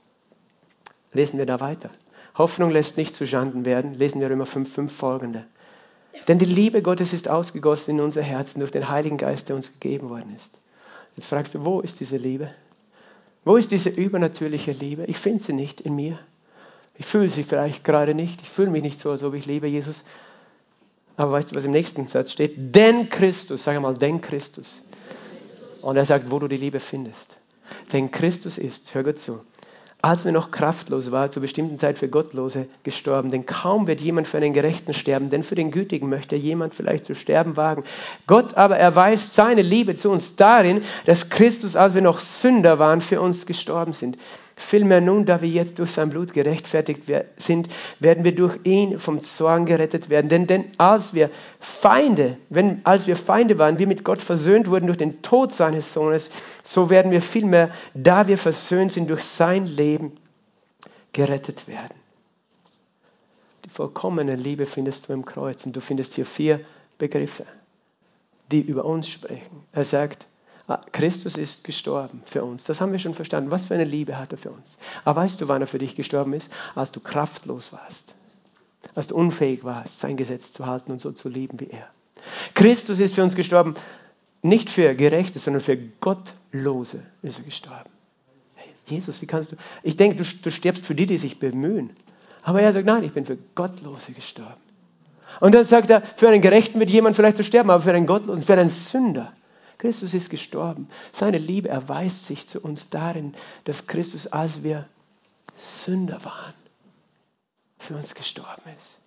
Lesen 1.12 1.38
wir 1.38 1.46
da 1.46 1.60
weiter. 1.60 1.90
Hoffnung 2.36 2.70
lässt 2.70 2.96
nicht 2.96 3.14
zu 3.14 3.26
Schanden 3.26 3.64
werden. 3.64 3.94
Lesen 3.94 4.20
wir 4.20 4.28
Römer 4.28 4.46
5,5 4.46 4.88
folgende. 4.88 5.46
Denn 6.28 6.38
die 6.38 6.44
Liebe 6.44 6.82
Gottes 6.82 7.12
ist 7.12 7.28
ausgegossen 7.28 7.92
in 7.92 8.00
unser 8.00 8.22
Herzen 8.22 8.60
durch 8.60 8.72
den 8.72 8.88
Heiligen 8.88 9.18
Geist, 9.18 9.48
der 9.48 9.56
uns 9.56 9.72
gegeben 9.72 10.08
worden 10.10 10.34
ist. 10.36 10.54
Jetzt 11.16 11.26
fragst 11.26 11.54
du, 11.54 11.64
wo 11.64 11.80
ist 11.80 12.00
diese 12.00 12.16
Liebe? 12.16 12.50
Wo 13.44 13.56
ist 13.56 13.70
diese 13.70 13.90
übernatürliche 13.90 14.72
Liebe? 14.72 15.04
Ich 15.04 15.18
finde 15.18 15.42
sie 15.42 15.52
nicht 15.52 15.80
in 15.80 15.94
mir. 15.94 16.18
Ich 16.96 17.06
fühle 17.06 17.28
sie 17.28 17.42
vielleicht 17.42 17.84
gerade 17.84 18.14
nicht. 18.14 18.42
Ich 18.42 18.48
fühle 18.48 18.70
mich 18.70 18.82
nicht 18.82 19.00
so, 19.00 19.10
als 19.10 19.22
ob 19.22 19.34
ich 19.34 19.46
liebe 19.46 19.66
Jesus. 19.66 20.04
Aber 21.16 21.32
weißt 21.32 21.50
du, 21.50 21.56
was 21.56 21.64
im 21.64 21.72
nächsten 21.72 22.08
Satz 22.08 22.32
steht? 22.32 22.74
Denn 22.74 23.08
Christus, 23.10 23.64
sag 23.64 23.80
mal, 23.80 23.96
denn 23.96 24.20
Christus. 24.20 24.82
Und 25.82 25.96
er 25.96 26.06
sagt, 26.06 26.30
wo 26.30 26.38
du 26.38 26.48
die 26.48 26.56
Liebe 26.56 26.80
findest. 26.80 27.36
Denn 27.92 28.10
Christus 28.10 28.58
ist, 28.58 28.94
hör 28.94 29.04
gut 29.04 29.18
zu, 29.18 29.40
als 30.04 30.26
wir 30.26 30.32
noch 30.32 30.50
kraftlos 30.50 31.12
waren, 31.12 31.30
zur 31.30 31.40
bestimmten 31.40 31.78
Zeit 31.78 31.96
für 31.98 32.08
Gottlose 32.08 32.68
gestorben. 32.82 33.30
Denn 33.30 33.46
kaum 33.46 33.86
wird 33.86 34.02
jemand 34.02 34.28
für 34.28 34.36
einen 34.36 34.52
Gerechten 34.52 34.92
sterben, 34.92 35.30
denn 35.30 35.42
für 35.42 35.54
den 35.54 35.70
Gütigen 35.70 36.10
möchte 36.10 36.36
jemand 36.36 36.74
vielleicht 36.74 37.06
zu 37.06 37.14
sterben 37.14 37.56
wagen. 37.56 37.84
Gott 38.26 38.54
aber 38.54 38.76
erweist 38.76 39.34
seine 39.34 39.62
Liebe 39.62 39.94
zu 39.94 40.10
uns 40.10 40.36
darin, 40.36 40.82
dass 41.06 41.30
Christus, 41.30 41.74
als 41.74 41.94
wir 41.94 42.02
noch 42.02 42.18
Sünder 42.18 42.78
waren, 42.78 43.00
für 43.00 43.22
uns 43.22 43.46
gestorben 43.46 43.94
sind. 43.94 44.18
Vielmehr 44.56 45.00
nun, 45.00 45.26
da 45.26 45.42
wir 45.42 45.48
jetzt 45.48 45.80
durch 45.80 45.90
sein 45.90 46.10
Blut 46.10 46.32
gerechtfertigt 46.32 47.02
sind, 47.36 47.68
werden 47.98 48.22
wir 48.22 48.34
durch 48.34 48.60
ihn 48.62 49.00
vom 49.00 49.20
Zorn 49.20 49.66
gerettet 49.66 50.08
werden. 50.10 50.28
Denn, 50.28 50.46
denn 50.46 50.66
als 50.78 51.12
wir 51.12 51.30
Feinde, 51.58 52.38
wenn, 52.50 52.80
als 52.84 53.08
wir 53.08 53.16
Feinde 53.16 53.58
waren, 53.58 53.78
wir 53.78 53.88
mit 53.88 54.04
Gott 54.04 54.22
versöhnt 54.22 54.68
wurden 54.68 54.86
durch 54.86 54.98
den 54.98 55.22
Tod 55.22 55.52
seines 55.52 55.92
Sohnes, 55.92 56.30
so 56.62 56.88
werden 56.88 57.10
wir 57.10 57.20
vielmehr, 57.20 57.70
da 57.94 58.28
wir 58.28 58.38
versöhnt 58.38 58.92
sind 58.92 59.10
durch 59.10 59.24
sein 59.24 59.66
Leben, 59.66 60.12
gerettet 61.12 61.66
werden. 61.66 61.94
Die 63.64 63.70
vollkommene 63.70 64.36
Liebe 64.36 64.66
findest 64.66 65.08
du 65.08 65.14
im 65.14 65.24
Kreuz 65.24 65.66
und 65.66 65.74
du 65.74 65.80
findest 65.80 66.14
hier 66.14 66.26
vier 66.26 66.60
Begriffe, 66.98 67.44
die 68.52 68.60
über 68.60 68.84
uns 68.84 69.08
sprechen. 69.08 69.64
Er 69.72 69.84
sagt, 69.84 70.26
Christus 70.92 71.36
ist 71.36 71.64
gestorben 71.64 72.22
für 72.24 72.42
uns. 72.42 72.64
Das 72.64 72.80
haben 72.80 72.92
wir 72.92 72.98
schon 72.98 73.14
verstanden. 73.14 73.50
Was 73.50 73.66
für 73.66 73.74
eine 73.74 73.84
Liebe 73.84 74.18
hat 74.18 74.32
er 74.32 74.38
für 74.38 74.50
uns. 74.50 74.78
Aber 75.04 75.20
weißt 75.20 75.40
du, 75.40 75.48
wann 75.48 75.60
er 75.60 75.66
für 75.66 75.78
dich 75.78 75.94
gestorben 75.94 76.32
ist? 76.32 76.50
Als 76.74 76.90
du 76.90 77.00
kraftlos 77.00 77.72
warst. 77.72 78.14
Als 78.94 79.08
du 79.08 79.14
unfähig 79.14 79.64
warst, 79.64 79.98
sein 80.00 80.16
Gesetz 80.16 80.52
zu 80.52 80.66
halten 80.66 80.92
und 80.92 81.00
so 81.00 81.12
zu 81.12 81.28
lieben 81.28 81.60
wie 81.60 81.68
er. 81.68 81.88
Christus 82.54 82.98
ist 82.98 83.14
für 83.14 83.22
uns 83.22 83.34
gestorben, 83.34 83.74
nicht 84.42 84.70
für 84.70 84.94
Gerechte, 84.94 85.38
sondern 85.38 85.62
für 85.62 85.76
Gottlose 85.76 87.02
ist 87.22 87.38
er 87.38 87.44
gestorben. 87.44 87.90
Jesus, 88.86 89.20
wie 89.22 89.26
kannst 89.26 89.52
du? 89.52 89.56
Ich 89.82 89.96
denke, 89.96 90.22
du, 90.22 90.24
du 90.42 90.50
stirbst 90.50 90.84
für 90.86 90.94
die, 90.94 91.06
die 91.06 91.18
sich 91.18 91.38
bemühen. 91.38 91.90
Aber 92.42 92.60
er 92.60 92.72
sagt, 92.72 92.86
nein, 92.86 93.04
ich 93.04 93.12
bin 93.12 93.24
für 93.24 93.38
Gottlose 93.54 94.12
gestorben. 94.12 94.60
Und 95.40 95.54
dann 95.54 95.64
sagt 95.64 95.90
er, 95.90 96.02
für 96.02 96.28
einen 96.28 96.42
Gerechten 96.42 96.78
wird 96.78 96.90
jemand 96.90 97.16
vielleicht 97.16 97.38
zu 97.38 97.44
sterben, 97.44 97.70
aber 97.70 97.82
für 97.82 97.92
einen 97.92 98.06
Gottlosen, 98.06 98.44
für 98.44 98.52
einen 98.54 98.68
Sünder 98.68 99.32
Christus 99.78 100.14
ist 100.14 100.30
gestorben. 100.30 100.88
Seine 101.12 101.38
Liebe 101.38 101.68
erweist 101.68 102.26
sich 102.26 102.46
zu 102.46 102.60
uns 102.60 102.90
darin, 102.90 103.34
dass 103.64 103.86
Christus, 103.86 104.26
als 104.26 104.62
wir 104.62 104.86
Sünder 105.56 106.24
waren, 106.24 106.54
für 107.78 107.96
uns 107.96 108.14
gestorben 108.14 108.62
ist. 108.76 108.98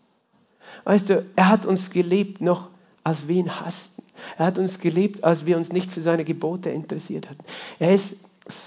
Weißt 0.83 1.09
du, 1.09 1.25
er 1.35 1.49
hat 1.49 1.65
uns 1.65 1.89
geliebt 1.89 2.41
noch, 2.41 2.69
als 3.03 3.27
wir 3.27 3.35
ihn 3.35 3.59
hassten. 3.59 4.03
Er 4.37 4.47
hat 4.47 4.57
uns 4.57 4.79
geliebt, 4.79 5.23
als 5.23 5.45
wir 5.45 5.57
uns 5.57 5.71
nicht 5.71 5.91
für 5.91 6.01
seine 6.01 6.25
Gebote 6.25 6.69
interessiert 6.69 7.29
hatten. 7.29 7.43
Er, 7.79 7.93
ist, 7.93 8.17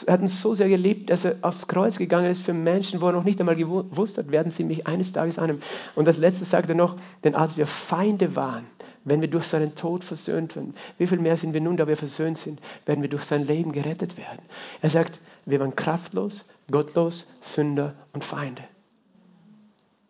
er 0.07 0.15
hat 0.15 0.21
uns 0.21 0.41
so 0.41 0.55
sehr 0.55 0.69
geliebt, 0.69 1.11
dass 1.11 1.25
er 1.25 1.37
aufs 1.43 1.69
Kreuz 1.69 1.99
gegangen 1.99 2.31
ist 2.31 2.43
für 2.43 2.55
Menschen, 2.55 3.01
wo 3.01 3.07
er 3.07 3.13
noch 3.13 3.25
nicht 3.25 3.41
einmal 3.41 3.57
gewusst 3.57 4.19
hat, 4.19 4.31
werden 4.31 4.51
sie 4.51 4.65
mich 4.65 4.87
eines 4.87 5.13
Tages 5.13 5.39
annehmen. 5.39 5.63
Und 5.95 6.07
das 6.07 6.17
letzte 6.17 6.45
sagt 6.45 6.69
er 6.69 6.75
noch, 6.75 6.97
denn 7.25 7.35
als 7.35 7.57
wir 7.57 7.67
Feinde 7.67 8.35
waren, 8.37 8.65
wenn 9.11 9.21
wir 9.21 9.29
durch 9.29 9.45
seinen 9.45 9.75
Tod 9.75 10.05
versöhnt 10.05 10.55
werden. 10.55 10.75
Wie 10.97 11.07
viel 11.07 11.19
mehr 11.19 11.37
sind 11.37 11.53
wir 11.53 11.61
nun, 11.61 11.77
da 11.77 11.89
wir 11.89 11.97
versöhnt 11.97 12.39
sind, 12.39 12.61
werden 12.87 13.03
wir 13.03 13.11
durch 13.11 13.25
sein 13.25 13.45
Leben 13.45 13.73
gerettet 13.73 14.17
werden. 14.17 14.41
Er 14.81 14.89
sagt, 14.89 15.19
wir 15.45 15.59
waren 15.59 15.75
kraftlos, 15.75 16.49
gottlos, 16.71 17.27
Sünder 17.41 17.95
und 18.13 18.25
Feinde. 18.25 18.63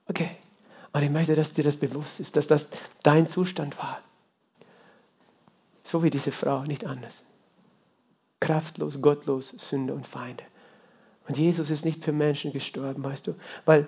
Okay. 0.07 0.31
Und 0.93 1.03
ich 1.03 1.11
möchte, 1.11 1.35
dass 1.35 1.53
dir 1.53 1.65
das 1.65 1.77
bewusst 1.77 2.21
ist, 2.21 2.37
dass 2.37 2.47
das 2.47 2.69
dein 3.03 3.29
Zustand 3.29 3.79
war. 3.79 4.03
So 5.83 6.03
wie 6.03 6.11
diese 6.11 6.31
Frau, 6.31 6.63
nicht 6.65 6.85
anders. 6.85 7.25
Kraftlos, 8.39 9.01
gottlos, 9.01 9.49
Sünder 9.49 9.95
und 9.95 10.07
Feinde. 10.07 10.45
Und 11.27 11.39
Jesus 11.39 11.71
ist 11.71 11.85
nicht 11.85 12.05
für 12.05 12.13
Menschen 12.13 12.53
gestorben, 12.53 13.03
weißt 13.03 13.29
du, 13.29 13.35
weil 13.65 13.87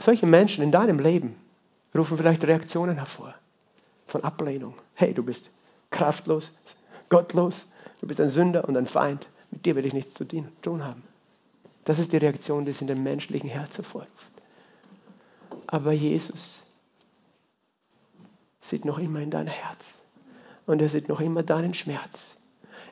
solche 0.00 0.26
Menschen 0.26 0.64
in 0.64 0.72
deinem 0.72 0.98
Leben 0.98 1.36
rufen 1.94 2.16
vielleicht 2.16 2.42
Reaktionen 2.44 2.96
hervor 2.96 3.34
von 4.06 4.24
Ablehnung. 4.24 4.74
Hey, 4.94 5.14
du 5.14 5.22
bist 5.22 5.50
kraftlos, 5.90 6.58
gottlos, 7.08 7.66
du 8.00 8.06
bist 8.06 8.20
ein 8.20 8.28
Sünder 8.28 8.68
und 8.68 8.76
ein 8.76 8.86
Feind. 8.86 9.28
Mit 9.50 9.66
dir 9.66 9.76
will 9.76 9.86
ich 9.86 9.92
nichts 9.92 10.14
zu 10.14 10.24
tun 10.24 10.84
haben. 10.84 11.02
Das 11.84 11.98
ist 11.98 12.12
die 12.12 12.16
Reaktion, 12.16 12.64
die 12.64 12.72
es 12.72 12.80
in 12.80 12.88
dem 12.88 13.02
menschlichen 13.02 13.48
Herz 13.48 13.76
hervorruft. 13.76 14.10
Aber 15.66 15.92
Jesus 15.92 16.62
sieht 18.60 18.84
noch 18.84 18.98
immer 18.98 19.20
in 19.20 19.30
dein 19.30 19.46
Herz 19.46 20.04
und 20.66 20.82
er 20.82 20.88
sieht 20.88 21.08
noch 21.08 21.20
immer 21.20 21.42
deinen 21.42 21.74
Schmerz. 21.74 22.36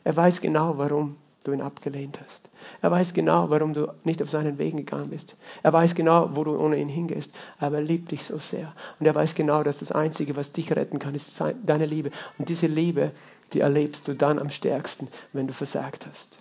Er 0.05 0.17
weiß 0.17 0.41
genau, 0.41 0.79
warum 0.79 1.17
du 1.45 1.53
ihn 1.53 1.61
abgelehnt 1.61 2.19
hast. 2.25 2.49
Er 2.83 2.91
weiß 2.91 3.15
genau, 3.15 3.51
warum 3.51 3.75
du 3.75 3.93
nicht 4.03 4.23
auf 4.23 4.31
seinen 4.31 4.59
Wegen 4.59 4.79
gegangen 4.79 5.11
bist. 5.11 5.37
Er 5.63 5.73
weiß 5.73 5.95
genau, 5.95 6.31
wo 6.35 6.43
du 6.43 6.59
ohne 6.59 6.79
ihn 6.79 6.89
hingehst. 6.89 7.31
Aber 7.59 7.77
er 7.77 7.83
liebt 7.83 8.11
dich 8.11 8.25
so 8.25 8.39
sehr. 8.39 8.73
Und 8.99 9.07
er 9.07 9.15
weiß 9.15 9.35
genau, 9.35 9.63
dass 9.63 9.79
das 9.79 9.93
Einzige, 9.93 10.37
was 10.37 10.53
dich 10.53 10.75
retten 10.75 10.99
kann, 10.99 11.15
ist 11.15 11.41
deine 11.65 11.87
Liebe. 11.87 12.11
Und 12.39 12.49
diese 12.49 12.67
Liebe, 12.67 13.13
die 13.53 13.61
erlebst 13.61 14.09
du 14.09 14.15
dann 14.15 14.39
am 14.39 14.51
stärksten, 14.51 15.09
wenn 15.33 15.47
du 15.47 15.53
versagt 15.53 16.07
hast. 16.07 16.39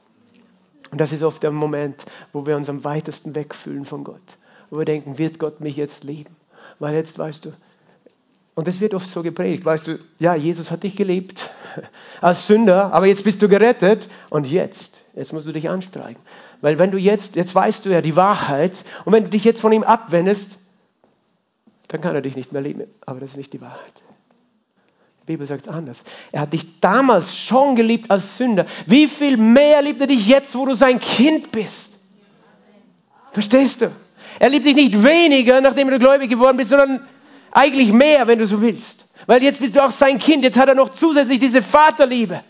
Und 0.92 1.02
das 1.02 1.12
ist 1.12 1.24
oft 1.24 1.44
der 1.44 1.52
Moment, 1.52 2.06
wo 2.32 2.46
wir 2.46 2.56
uns 2.56 2.70
am 2.70 2.84
weitesten 2.84 3.36
wegfühlen 3.36 3.86
von 3.86 4.04
Gott. 4.04 4.38
Wo 4.70 4.78
wir 4.78 4.86
denken, 4.86 5.18
wird 5.18 5.38
Gott 5.38 5.60
mich 5.60 5.76
jetzt 5.76 6.04
lieben? 6.04 6.36
Weil 6.80 6.96
jetzt 6.96 7.20
weißt 7.20 7.46
du, 7.46 7.54
und 8.56 8.68
das 8.68 8.80
wird 8.80 8.94
oft 8.94 9.08
so 9.08 9.24
geprägt, 9.24 9.66
weißt 9.66 9.88
du, 9.88 10.00
ja, 10.20 10.36
Jesus 10.36 10.70
hat 10.70 10.84
dich 10.84 10.96
geliebt 10.96 11.50
als 12.22 12.48
Sünder, 12.48 12.94
aber 12.94 13.06
jetzt 13.06 13.24
bist 13.24 13.42
du 13.42 13.48
gerettet 13.48 14.10
und 14.30 14.50
jetzt, 14.50 15.02
jetzt 15.16 15.34
musst 15.34 15.48
du 15.48 15.52
dich 15.52 15.70
anstrengen. 15.70 16.20
Weil 16.62 16.80
wenn 16.80 16.92
du 16.92 16.98
jetzt, 16.98 17.36
jetzt 17.36 17.54
weißt 17.54 17.86
du 17.86 17.90
ja 17.90 18.02
die 18.02 18.16
Wahrheit 18.16 18.86
und 19.06 19.14
wenn 19.14 19.24
du 19.24 19.30
dich 19.30 19.44
jetzt 19.44 19.62
von 19.62 19.72
ihm 19.72 19.84
abwendest, 19.84 20.60
dann 21.90 22.02
kann 22.02 22.16
er 22.16 22.22
dich 22.22 22.36
nicht 22.36 22.52
mehr 22.52 22.62
lieben. 22.62 22.88
Aber 23.06 23.20
das 23.20 23.32
ist 23.32 23.38
nicht 23.38 23.54
die 23.54 23.62
Wahrheit. 23.62 24.04
Die 25.24 25.34
Bibel 25.34 25.48
sagt 25.48 25.62
es 25.62 25.68
anders. 25.68 26.04
Er 26.32 26.42
hat 26.42 26.54
dich 26.54 26.82
damals 26.82 27.38
schon 27.38 27.76
geliebt 27.76 28.12
als 28.12 28.38
Sünder. 28.38 28.66
Wie 28.88 29.08
viel 29.08 29.38
mehr 29.38 29.82
liebt 29.82 30.02
er 30.02 30.08
dich 30.08 30.28
jetzt, 30.28 30.56
wo 30.56 30.66
du 30.66 30.76
sein 30.76 31.00
Kind 31.00 31.52
bist? 31.52 31.94
Verstehst 33.32 33.82
du? 33.82 33.92
Er 34.40 34.50
liebt 34.50 34.66
dich 34.66 34.76
nicht 34.76 35.04
weniger, 35.04 35.62
nachdem 35.62 35.90
du 35.90 36.00
gläubig 36.00 36.30
geworden 36.30 36.58
bist, 36.58 36.72
sondern 36.72 37.08
eigentlich 37.52 37.94
mehr, 37.94 38.28
wenn 38.28 38.40
du 38.40 38.48
so 38.48 38.62
willst. 38.62 39.03
Weil 39.26 39.44
jetzt 39.44 39.60
bist 39.60 39.76
du 39.76 39.84
auch 39.84 39.92
sein 39.92 40.20
Kind. 40.20 40.44
Jetzt 40.44 40.58
hat 40.58 40.70
er 40.70 40.76
noch 40.76 40.90
zusätzlich 40.90 41.40
diese 41.40 41.62
Vaterliebe. 41.62 42.42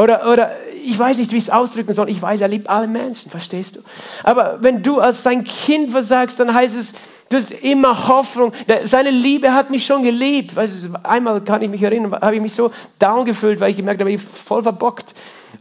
Oder, 0.00 0.26
oder 0.32 0.52
ich 0.82 0.98
weiß 0.98 1.18
nicht, 1.18 1.30
wie 1.32 1.36
ich 1.36 1.44
es 1.44 1.50
ausdrücken 1.50 1.92
soll. 1.92 2.08
Ich 2.08 2.22
weiß, 2.22 2.40
er 2.40 2.48
liebt 2.48 2.70
alle 2.70 2.88
Menschen, 2.88 3.30
verstehst 3.30 3.76
du? 3.76 3.80
Aber 4.24 4.62
wenn 4.62 4.82
du 4.82 4.98
als 4.98 5.22
sein 5.22 5.44
Kind 5.44 5.90
versagst, 5.90 6.40
dann 6.40 6.54
heißt 6.54 6.74
es, 6.74 6.94
du 7.28 7.36
hast 7.36 7.50
immer 7.50 8.08
Hoffnung. 8.08 8.54
Seine 8.84 9.10
Liebe 9.10 9.52
hat 9.52 9.68
mich 9.68 9.84
schon 9.84 10.02
geliebt. 10.02 10.56
Weißt 10.56 10.84
du, 10.84 10.94
einmal 11.02 11.42
kann 11.44 11.60
ich 11.60 11.68
mich 11.68 11.82
erinnern, 11.82 12.12
habe 12.14 12.34
ich 12.34 12.40
mich 12.40 12.54
so 12.54 12.72
down 12.98 13.26
gefühlt, 13.26 13.60
weil 13.60 13.72
ich 13.72 13.76
gemerkt 13.76 14.00
habe, 14.00 14.10
ich 14.10 14.22
bin 14.22 14.26
voll 14.26 14.62
verbockt. 14.62 15.14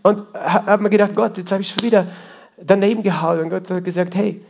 Und 0.04 0.24
habe 0.34 0.84
mir 0.84 0.90
gedacht, 0.90 1.16
Gott, 1.16 1.38
jetzt 1.38 1.52
habe 1.52 1.62
ich 1.62 1.72
schon 1.72 1.84
wieder 1.84 2.08
daneben 2.56 3.04
gehauen. 3.04 3.42
Und 3.42 3.50
Gott 3.50 3.70
hat 3.70 3.84
gesagt, 3.84 4.16
hey, 4.16 4.42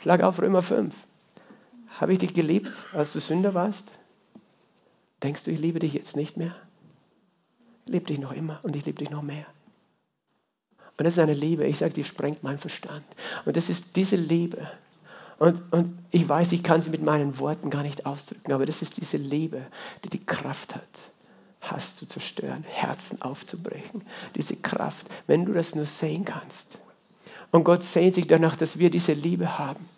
schlag 0.00 0.22
auf 0.22 0.40
Römer 0.40 0.62
5. 0.62 0.94
Habe 2.00 2.12
ich 2.12 2.18
dich 2.18 2.32
geliebt, 2.32 2.70
als 2.96 3.12
du 3.12 3.18
Sünder 3.18 3.54
warst? 3.54 3.90
Denkst 5.24 5.44
du, 5.44 5.50
ich 5.50 5.58
liebe 5.58 5.78
dich 5.78 5.94
jetzt 5.94 6.16
nicht 6.16 6.36
mehr? 6.36 6.54
Ich 7.86 7.92
liebe 7.92 8.04
dich 8.04 8.18
noch 8.18 8.32
immer 8.32 8.60
und 8.62 8.76
ich 8.76 8.84
liebe 8.84 8.98
dich 8.98 9.10
noch 9.10 9.22
mehr. 9.22 9.46
Und 10.98 11.04
das 11.04 11.14
ist 11.14 11.18
eine 11.18 11.32
Liebe, 11.32 11.66
ich 11.66 11.78
sage, 11.78 11.94
die 11.94 12.04
sprengt 12.04 12.42
meinen 12.42 12.58
Verstand. 12.58 13.04
Und 13.46 13.56
das 13.56 13.70
ist 13.70 13.96
diese 13.96 14.16
Liebe. 14.16 14.68
Und, 15.38 15.72
und 15.72 15.98
ich 16.10 16.28
weiß, 16.28 16.52
ich 16.52 16.62
kann 16.62 16.82
sie 16.82 16.90
mit 16.90 17.02
meinen 17.02 17.38
Worten 17.38 17.70
gar 17.70 17.82
nicht 17.82 18.04
ausdrücken, 18.04 18.52
aber 18.52 18.66
das 18.66 18.82
ist 18.82 18.98
diese 18.98 19.16
Liebe, 19.16 19.62
die 20.04 20.10
die 20.10 20.24
Kraft 20.24 20.74
hat, 20.74 21.10
Hass 21.62 21.96
zu 21.96 22.06
zerstören, 22.06 22.62
Herzen 22.68 23.22
aufzubrechen. 23.22 24.04
Diese 24.36 24.56
Kraft, 24.56 25.06
wenn 25.26 25.46
du 25.46 25.54
das 25.54 25.74
nur 25.74 25.86
sehen 25.86 26.26
kannst. 26.26 26.78
Und 27.50 27.64
Gott 27.64 27.82
sehnt 27.82 28.14
sich 28.14 28.26
danach, 28.26 28.56
dass 28.56 28.78
wir 28.78 28.90
diese 28.90 29.14
Liebe 29.14 29.58
haben. 29.58 29.88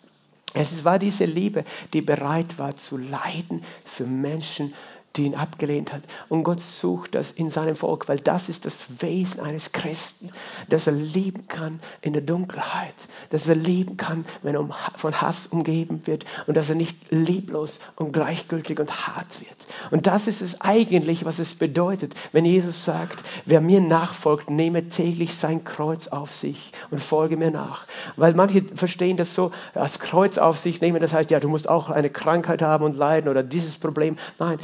Es 0.53 0.85
war 0.85 0.97
diese 0.97 1.25
Liebe, 1.25 1.65
die 1.93 2.01
bereit 2.01 2.57
war 2.57 2.75
zu 2.77 2.97
leiden 2.97 3.61
für 3.85 4.05
Menschen, 4.05 4.73
die 5.17 5.25
ihn 5.25 5.35
abgelehnt 5.35 5.91
hat. 5.91 6.03
Und 6.29 6.43
Gott 6.43 6.61
sucht 6.61 7.15
das 7.15 7.31
in 7.31 7.49
seinem 7.49 7.75
Volk, 7.75 8.07
weil 8.07 8.17
das 8.17 8.49
ist 8.49 8.65
das 8.65 9.01
Wesen 9.01 9.41
eines 9.41 9.71
Christen, 9.71 10.31
dass 10.69 10.87
er 10.87 10.93
lieben 10.93 11.47
kann 11.47 11.79
in 12.01 12.13
der 12.13 12.21
Dunkelheit, 12.21 13.07
dass 13.29 13.47
er 13.47 13.55
lieben 13.55 13.97
kann, 13.97 14.25
wenn 14.43 14.55
er 14.55 14.67
von 14.95 15.21
Hass 15.21 15.47
umgeben 15.47 16.01
wird 16.05 16.25
und 16.45 16.55
dass 16.55 16.69
er 16.69 16.75
nicht 16.75 17.11
lieblos 17.11 17.79
und 17.95 18.11
gleichgültig 18.11 18.79
und 18.79 19.07
hart 19.07 19.39
wird. 19.39 19.57
Und 19.91 20.07
das 20.07 20.27
ist 20.27 20.41
es 20.41 20.61
eigentlich, 20.61 21.25
was 21.25 21.39
es 21.39 21.55
bedeutet, 21.55 22.15
wenn 22.31 22.45
Jesus 22.45 22.83
sagt, 22.83 23.23
wer 23.45 23.61
mir 23.61 23.81
nachfolgt, 23.81 24.49
nehme 24.49 24.89
täglich 24.89 25.35
sein 25.35 25.63
Kreuz 25.63 26.07
auf 26.07 26.33
sich 26.33 26.71
und 26.91 26.99
folge 26.99 27.37
mir 27.37 27.51
nach. 27.51 27.85
Weil 28.15 28.33
manche 28.33 28.63
verstehen 28.75 29.17
das 29.17 29.33
so, 29.33 29.51
als 29.73 29.99
Kreuz 29.99 30.37
auf 30.37 30.57
sich 30.57 30.81
nehmen, 30.81 31.01
das 31.01 31.13
heißt, 31.13 31.31
ja, 31.31 31.39
du 31.39 31.49
musst 31.49 31.69
auch 31.69 31.89
eine 31.89 32.09
Krankheit 32.09 32.61
haben 32.61 32.83
und 32.85 32.95
leiden 32.95 33.29
oder 33.29 33.43
dieses 33.43 33.77
Problem. 33.77 34.17
Nein, 34.39 34.57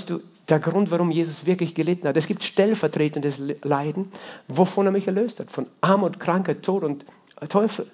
weißt 0.00 0.10
du, 0.10 0.20
der 0.48 0.60
Grund, 0.60 0.90
warum 0.90 1.10
Jesus 1.10 1.44
wirklich 1.44 1.74
gelitten 1.74 2.08
hat. 2.08 2.16
Es 2.16 2.26
gibt 2.26 2.42
stellvertretendes 2.42 3.38
Leiden, 3.62 4.08
wovon 4.48 4.86
er 4.86 4.92
mich 4.92 5.06
erlöst 5.06 5.40
hat. 5.40 5.50
Von 5.50 5.66
Armut, 5.82 6.18
Krankheit, 6.18 6.62
Tod 6.62 6.84
und 6.84 7.04
Teufel. 7.50 7.86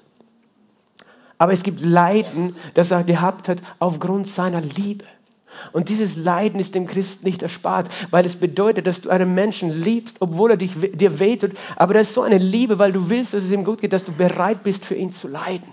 Aber 1.36 1.52
es 1.52 1.64
gibt 1.64 1.80
Leiden, 1.82 2.54
das 2.74 2.92
er 2.92 3.02
gehabt 3.02 3.48
hat 3.48 3.58
aufgrund 3.80 4.28
seiner 4.28 4.60
Liebe. 4.60 5.04
Und 5.72 5.88
dieses 5.88 6.16
Leiden 6.16 6.60
ist 6.60 6.76
dem 6.76 6.86
Christen 6.86 7.26
nicht 7.26 7.42
erspart, 7.42 7.88
weil 8.10 8.24
es 8.24 8.36
bedeutet, 8.36 8.86
dass 8.86 9.00
du 9.00 9.10
einen 9.10 9.34
Menschen 9.34 9.70
liebst, 9.82 10.18
obwohl 10.20 10.52
er 10.52 10.56
dich, 10.56 10.74
dir 10.92 11.18
wehtut. 11.18 11.52
Aber 11.74 11.94
das 11.94 12.08
ist 12.08 12.14
so 12.14 12.22
eine 12.22 12.38
Liebe, 12.38 12.78
weil 12.78 12.92
du 12.92 13.10
willst, 13.10 13.34
dass 13.34 13.42
es 13.42 13.50
ihm 13.50 13.64
gut 13.64 13.80
geht, 13.80 13.92
dass 13.92 14.04
du 14.04 14.12
bereit 14.12 14.62
bist, 14.62 14.84
für 14.84 14.94
ihn 14.94 15.10
zu 15.10 15.26
leiden. 15.26 15.72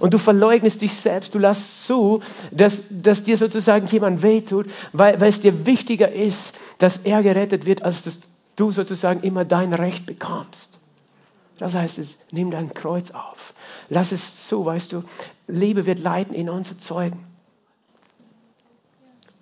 Und 0.00 0.14
du 0.14 0.18
verleugnest 0.18 0.80
dich 0.82 0.94
selbst, 0.94 1.34
du 1.34 1.38
lässt 1.38 1.86
zu, 1.86 2.20
dass, 2.50 2.82
dass 2.90 3.22
dir 3.22 3.36
sozusagen 3.36 3.86
jemand 3.86 4.22
wehtut, 4.22 4.66
weil, 4.92 5.20
weil 5.20 5.28
es 5.28 5.40
dir 5.40 5.66
wichtiger 5.66 6.10
ist, 6.10 6.54
dass 6.78 6.98
er 6.98 7.22
gerettet 7.22 7.66
wird, 7.66 7.82
als 7.82 8.04
dass 8.04 8.20
du 8.56 8.70
sozusagen 8.70 9.20
immer 9.22 9.44
dein 9.44 9.72
Recht 9.72 10.06
bekommst. 10.06 10.78
Das 11.58 11.74
heißt 11.74 11.98
es, 11.98 12.18
nimm 12.32 12.50
dein 12.50 12.74
Kreuz 12.74 13.12
auf. 13.12 13.54
Lass 13.88 14.12
es 14.12 14.48
zu, 14.48 14.64
weißt 14.64 14.92
du, 14.92 15.04
Liebe 15.46 15.86
wird 15.86 15.98
leiden 15.98 16.34
in 16.34 16.48
uns 16.48 16.70
erzeugen. 16.70 17.24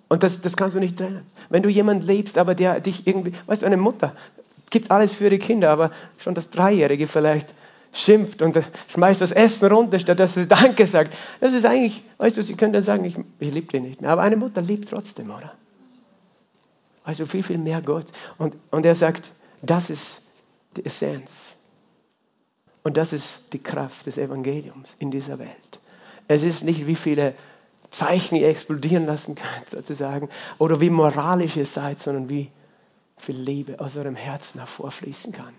Und 0.09 0.21
das, 0.21 0.41
das 0.41 0.55
kannst 0.55 0.75
du 0.75 0.79
nicht 0.79 0.97
trennen. 0.97 1.25
Wenn 1.49 1.63
du 1.63 1.69
jemanden 1.69 2.05
liebst, 2.05 2.37
aber 2.37 2.53
der 2.53 2.79
dich 2.79 3.07
irgendwie, 3.07 3.33
weißt 3.47 3.63
du, 3.63 3.65
eine 3.65 3.77
Mutter 3.77 4.13
gibt 4.73 4.91
alles 4.91 5.13
für 5.13 5.25
ihre 5.25 5.37
Kinder, 5.37 5.69
aber 5.69 5.91
schon 6.17 6.33
das 6.33 6.49
Dreijährige 6.49 7.07
vielleicht 7.07 7.53
schimpft 7.93 8.41
und 8.41 8.59
schmeißt 8.89 9.21
das 9.21 9.31
Essen 9.31 9.71
runter, 9.71 9.99
statt 9.99 10.19
dass 10.19 10.33
sie 10.33 10.47
Danke 10.47 10.85
sagt. 10.85 11.13
Das 11.39 11.53
ist 11.53 11.65
eigentlich, 11.65 12.03
weißt 12.17 12.35
du, 12.35 12.43
sie 12.43 12.55
können 12.55 12.73
dann 12.73 12.81
sagen, 12.81 13.05
ich, 13.05 13.15
ich 13.39 13.53
liebe 13.53 13.71
dich 13.71 13.81
nicht 13.81 14.01
mehr. 14.01 14.11
Aber 14.11 14.23
eine 14.23 14.35
Mutter 14.35 14.61
liebt 14.61 14.89
trotzdem, 14.89 15.29
oder? 15.29 15.53
Also 17.03 17.25
viel, 17.25 17.43
viel 17.43 17.59
mehr 17.59 17.81
Gott. 17.81 18.07
Und, 18.37 18.55
und 18.71 18.85
er 18.85 18.95
sagt, 18.95 19.31
das 19.61 19.89
ist 19.89 20.21
die 20.75 20.85
Essenz. 20.85 21.57
Und 22.83 22.97
das 22.97 23.13
ist 23.13 23.53
die 23.53 23.61
Kraft 23.61 24.07
des 24.07 24.17
Evangeliums 24.17 24.95
in 24.99 25.11
dieser 25.11 25.39
Welt. 25.39 25.79
Es 26.27 26.43
ist 26.43 26.63
nicht, 26.63 26.87
wie 26.87 26.95
viele 26.95 27.35
Zeichen 27.91 28.35
ihr 28.35 28.49
explodieren 28.49 29.05
lassen 29.05 29.35
könnt, 29.35 29.69
sozusagen, 29.69 30.29
oder 30.57 30.81
wie 30.81 30.89
moralisch 30.89 31.57
ihr 31.57 31.65
seid, 31.65 31.99
sondern 31.99 32.27
wie 32.27 32.49
viel 33.17 33.37
Liebe 33.37 33.79
aus 33.79 33.95
eurem 33.95 34.15
Herzen 34.15 34.59
hervorfließen 34.59 35.31
kann. 35.31 35.53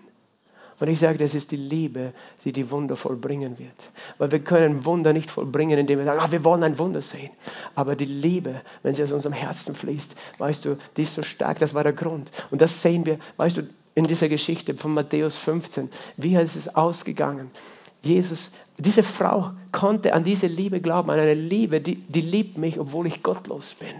Und 0.79 0.89
ich 0.89 0.99
sage, 0.99 1.17
das 1.17 1.33
ist 1.33 1.51
die 1.51 1.57
Liebe, 1.57 2.13
die 2.43 2.51
die 2.51 2.69
Wunder 2.69 2.95
vollbringen 2.95 3.57
wird. 3.57 3.89
Weil 4.17 4.31
wir 4.31 4.39
können 4.39 4.85
Wunder 4.85 5.13
nicht 5.13 5.31
vollbringen, 5.31 5.79
indem 5.79 5.99
wir 5.99 6.05
sagen, 6.05 6.19
ah, 6.21 6.31
wir 6.31 6.43
wollen 6.43 6.63
ein 6.63 6.77
Wunder 6.77 7.01
sehen. 7.01 7.31
Aber 7.75 7.95
die 7.95 8.05
Liebe, 8.05 8.61
wenn 8.83 8.93
sie 8.93 9.03
aus 9.03 9.11
unserem 9.11 9.33
Herzen 9.33 9.73
fließt, 9.73 10.15
weißt 10.37 10.65
du, 10.65 10.77
die 10.97 11.03
ist 11.03 11.15
so 11.15 11.23
stark, 11.23 11.59
das 11.59 11.73
war 11.73 11.83
der 11.83 11.93
Grund. 11.93 12.31
Und 12.51 12.61
das 12.61 12.81
sehen 12.81 13.05
wir, 13.05 13.19
weißt 13.37 13.57
du, 13.57 13.69
in 13.95 14.03
dieser 14.03 14.27
Geschichte 14.27 14.75
von 14.75 14.93
Matthäus 14.93 15.37
15. 15.37 15.89
Wie 16.17 16.35
ist 16.35 16.55
es 16.57 16.75
ausgegangen? 16.75 17.49
Jesus, 18.03 18.51
diese 18.77 19.01
Frau 19.01 19.51
konnte 19.71 20.13
an 20.13 20.23
diese 20.23 20.47
Liebe 20.47 20.81
glauben, 20.81 21.09
an 21.09 21.19
eine 21.19 21.33
Liebe, 21.33 21.79
die, 21.79 21.95
die 21.95 22.21
liebt 22.21 22.57
mich, 22.57 22.79
obwohl 22.79 23.07
ich 23.07 23.23
gottlos 23.23 23.73
bin. 23.73 23.95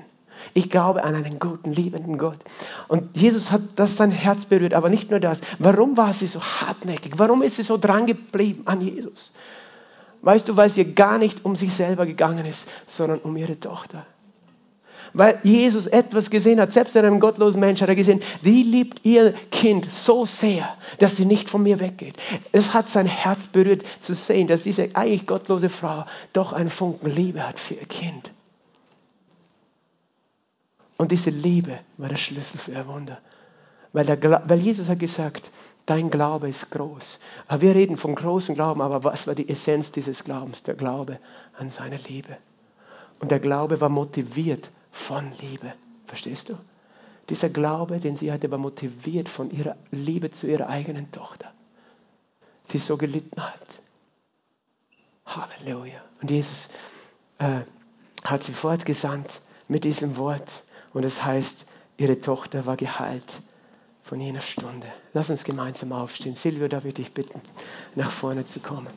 Ich 0.53 0.69
glaube 0.69 1.03
an 1.03 1.15
einen 1.15 1.39
guten, 1.39 1.73
liebenden 1.73 2.17
Gott. 2.17 2.39
Und 2.87 3.17
Jesus 3.17 3.51
hat 3.51 3.61
das 3.75 3.97
sein 3.97 4.11
Herz 4.11 4.45
berührt, 4.45 4.73
aber 4.73 4.89
nicht 4.89 5.11
nur 5.11 5.19
das. 5.19 5.41
Warum 5.59 5.97
war 5.97 6.13
sie 6.13 6.27
so 6.27 6.41
hartnäckig? 6.41 7.13
Warum 7.17 7.41
ist 7.41 7.55
sie 7.55 7.63
so 7.63 7.77
dran 7.77 8.05
geblieben 8.05 8.63
an 8.65 8.81
Jesus? 8.81 9.33
Weißt 10.21 10.49
du, 10.49 10.57
weil 10.57 10.67
es 10.67 10.77
ihr 10.77 10.93
gar 10.93 11.17
nicht 11.17 11.45
um 11.45 11.55
sich 11.55 11.73
selber 11.73 12.05
gegangen 12.05 12.45
ist, 12.45 12.67
sondern 12.87 13.19
um 13.19 13.35
ihre 13.37 13.59
Tochter. 13.59 14.05
Weil 15.13 15.39
Jesus 15.43 15.87
etwas 15.87 16.29
gesehen 16.29 16.59
hat, 16.59 16.73
selbst 16.73 16.93
in 16.97 17.05
einem 17.05 17.21
gottlosen 17.21 17.61
Menschen 17.61 17.83
hat 17.83 17.89
er 17.89 17.95
gesehen, 17.95 18.21
die 18.43 18.63
liebt 18.63 19.05
ihr 19.05 19.33
Kind 19.49 19.89
so 19.89 20.25
sehr, 20.25 20.75
dass 20.99 21.15
sie 21.15 21.25
nicht 21.25 21.49
von 21.49 21.63
mir 21.63 21.79
weggeht. 21.79 22.15
Es 22.51 22.73
hat 22.73 22.85
sein 22.85 23.05
Herz 23.05 23.47
berührt 23.47 23.83
zu 24.01 24.13
sehen, 24.13 24.47
dass 24.47 24.63
diese 24.63 24.89
eigentlich 24.93 25.25
gottlose 25.25 25.69
Frau 25.69 26.05
doch 26.33 26.51
einen 26.51 26.69
Funken 26.69 27.09
Liebe 27.09 27.47
hat 27.47 27.59
für 27.59 27.75
ihr 27.75 27.85
Kind. 27.85 28.29
Und 30.97 31.11
diese 31.11 31.29
Liebe 31.29 31.79
war 31.97 32.09
der 32.09 32.15
Schlüssel 32.15 32.57
für 32.57 32.71
ihr 32.71 32.87
Wunder. 32.87 33.17
Weil, 33.93 34.05
der, 34.05 34.43
weil 34.49 34.59
Jesus 34.59 34.89
hat 34.89 34.99
gesagt, 34.99 35.51
dein 35.85 36.09
Glaube 36.09 36.49
ist 36.49 36.71
groß. 36.71 37.19
Aber 37.47 37.61
wir 37.61 37.75
reden 37.75 37.97
von 37.97 38.15
großem 38.15 38.55
Glauben, 38.55 38.81
aber 38.81 39.03
was 39.03 39.27
war 39.27 39.35
die 39.35 39.47
Essenz 39.47 39.91
dieses 39.91 40.23
Glaubens? 40.23 40.63
Der 40.63 40.75
Glaube 40.75 41.19
an 41.57 41.69
seine 41.69 41.97
Liebe. 41.97 42.37
Und 43.19 43.31
der 43.31 43.39
Glaube 43.39 43.79
war 43.81 43.89
motiviert 43.89 44.69
von 44.91 45.31
Liebe. 45.39 45.73
Verstehst 46.05 46.49
du? 46.49 46.57
Dieser 47.29 47.49
Glaube, 47.49 47.99
den 47.99 48.15
sie 48.15 48.31
hatte, 48.31 48.51
war 48.51 48.57
motiviert 48.57 49.29
von 49.29 49.49
ihrer 49.49 49.75
Liebe 49.91 50.31
zu 50.31 50.47
ihrer 50.47 50.69
eigenen 50.69 51.11
Tochter, 51.11 51.51
die 52.71 52.77
so 52.77 52.97
gelitten 52.97 53.41
hat. 53.41 53.81
Halleluja. 55.25 56.01
Und 56.21 56.29
Jesus 56.29 56.69
äh, 57.39 57.61
hat 58.23 58.43
sie 58.43 58.53
fortgesandt 58.53 59.41
mit 59.67 59.83
diesem 59.83 60.17
Wort. 60.17 60.63
Und 60.95 61.03
es 61.03 61.25
heißt, 61.25 61.65
ihre 61.97 62.21
Tochter 62.21 62.65
war 62.65 62.77
geheilt 62.77 63.41
von 64.01 64.17
jener 64.21 64.39
Stunde. 64.39 64.87
Lass 65.13 65.29
uns 65.29 65.43
gemeinsam 65.43 65.91
aufstehen. 65.91 66.35
Silvio, 66.35 66.69
da 66.69 66.85
würde 66.85 67.01
ich 67.01 67.11
bitten, 67.13 67.41
nach 67.95 68.09
vorne 68.09 68.45
zu 68.45 68.61
kommen. 68.61 68.87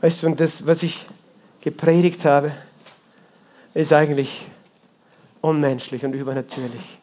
Weißt 0.00 0.22
du, 0.22 0.28
und 0.28 0.40
das, 0.40 0.66
was 0.66 0.82
ich 0.82 1.04
gepredigt 1.60 2.24
habe, 2.24 2.52
ist 3.74 3.92
eigentlich 3.92 4.46
unmenschlich 5.42 6.06
und 6.06 6.14
übernatürlich. 6.14 6.98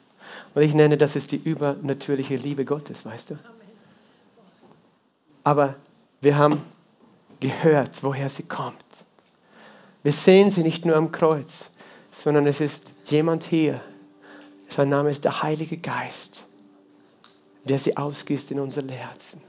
Und 0.56 0.64
ich 0.64 0.74
nenne 0.74 0.98
das 0.98 1.16
ist 1.16 1.32
die 1.32 1.38
übernatürliche 1.38 2.38
Liebe 2.38 2.66
Gottes, 2.66 3.06
weißt 3.06 3.30
du? 3.30 3.40
Aber 5.44 5.76
wir 6.22 6.38
haben 6.38 6.64
gehört, 7.40 8.02
woher 8.02 8.30
sie 8.30 8.48
kommt. 8.48 8.84
Wir 10.04 10.14
sehen 10.14 10.52
sie 10.52 10.64
nicht 10.64 10.86
nur 10.86 10.96
am 10.96 11.12
Kreuz, 11.12 11.72
sondern 12.12 12.48
es 12.48 12.62
ist 12.62 12.94
jemand 13.06 13.44
hier. 13.44 13.82
Sein 14.68 14.90
Name 14.90 15.10
ist 15.10 15.26
der 15.26 15.44
Heilige 15.44 15.78
Geist, 15.78 16.44
der 17.66 17.78
sie 17.78 17.98
ausgießt 17.98 18.52
in 18.52 18.60
unser 18.60 18.88
Herzen. 18.88 19.42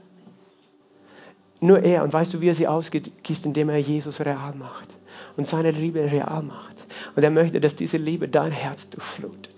Nur 1.59 1.81
er, 1.81 2.03
und 2.03 2.11
weißt 2.11 2.33
du, 2.33 2.41
wie 2.41 2.49
er 2.49 2.55
sie 2.55 2.67
ausgießt, 2.67 3.45
indem 3.45 3.69
er 3.69 3.77
Jesus 3.77 4.19
real 4.19 4.53
macht 4.55 4.89
und 5.37 5.47
seine 5.47 5.71
Liebe 5.71 5.99
real 5.99 6.43
macht. 6.43 6.85
Und 7.15 7.23
er 7.23 7.29
möchte, 7.29 7.61
dass 7.61 7.75
diese 7.75 7.97
Liebe 7.97 8.27
dein 8.27 8.51
Herz 8.51 8.89
durchflutet. 8.89 9.52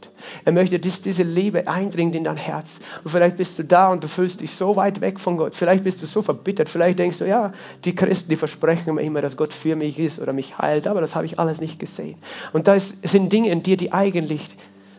Er 0.46 0.52
möchte, 0.52 0.80
dass 0.80 1.02
diese 1.02 1.24
Liebe 1.24 1.68
eindringt 1.68 2.14
in 2.14 2.24
dein 2.24 2.38
Herz. 2.38 2.80
Und 3.04 3.10
vielleicht 3.10 3.38
bist 3.38 3.58
du 3.58 3.64
da 3.64 3.92
und 3.92 4.04
du 4.04 4.08
fühlst 4.08 4.42
dich 4.42 4.52
so 4.52 4.76
weit 4.76 5.02
weg 5.02 5.20
von 5.20 5.38
Gott. 5.38 5.56
Vielleicht 5.56 5.84
bist 5.84 6.04
du 6.04 6.06
so 6.06 6.22
verbittert. 6.22 6.70
Vielleicht 6.70 7.00
denkst 7.00 7.18
du, 7.18 7.28
ja, 7.28 7.52
die 7.84 7.96
Christen, 7.96 8.30
die 8.30 8.36
versprechen 8.36 8.94
mir 8.94 9.02
immer, 9.02 9.22
dass 9.22 9.38
Gott 9.38 9.54
für 9.54 9.76
mich 9.76 9.98
ist 9.98 10.20
oder 10.20 10.34
mich 10.34 10.60
heilt. 10.60 10.86
Aber 10.86 11.02
das 11.02 11.16
habe 11.16 11.26
ich 11.26 11.40
alles 11.40 11.62
nicht 11.62 11.80
gesehen. 11.80 12.18
Und 12.54 12.68
da 12.68 12.80
sind 12.80 13.34
Dinge 13.34 13.50
in 13.50 13.64
dir, 13.64 13.76
die 13.76 13.92
eigentlich, 13.92 14.56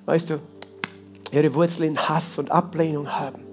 weißt 0.07 0.31
du, 0.31 0.41
ihre 1.31 1.55
Wurzeln 1.55 1.91
in 1.91 1.97
Hass 1.97 2.39
und 2.41 2.51
Ablehnung 2.51 3.09
haben. 3.09 3.45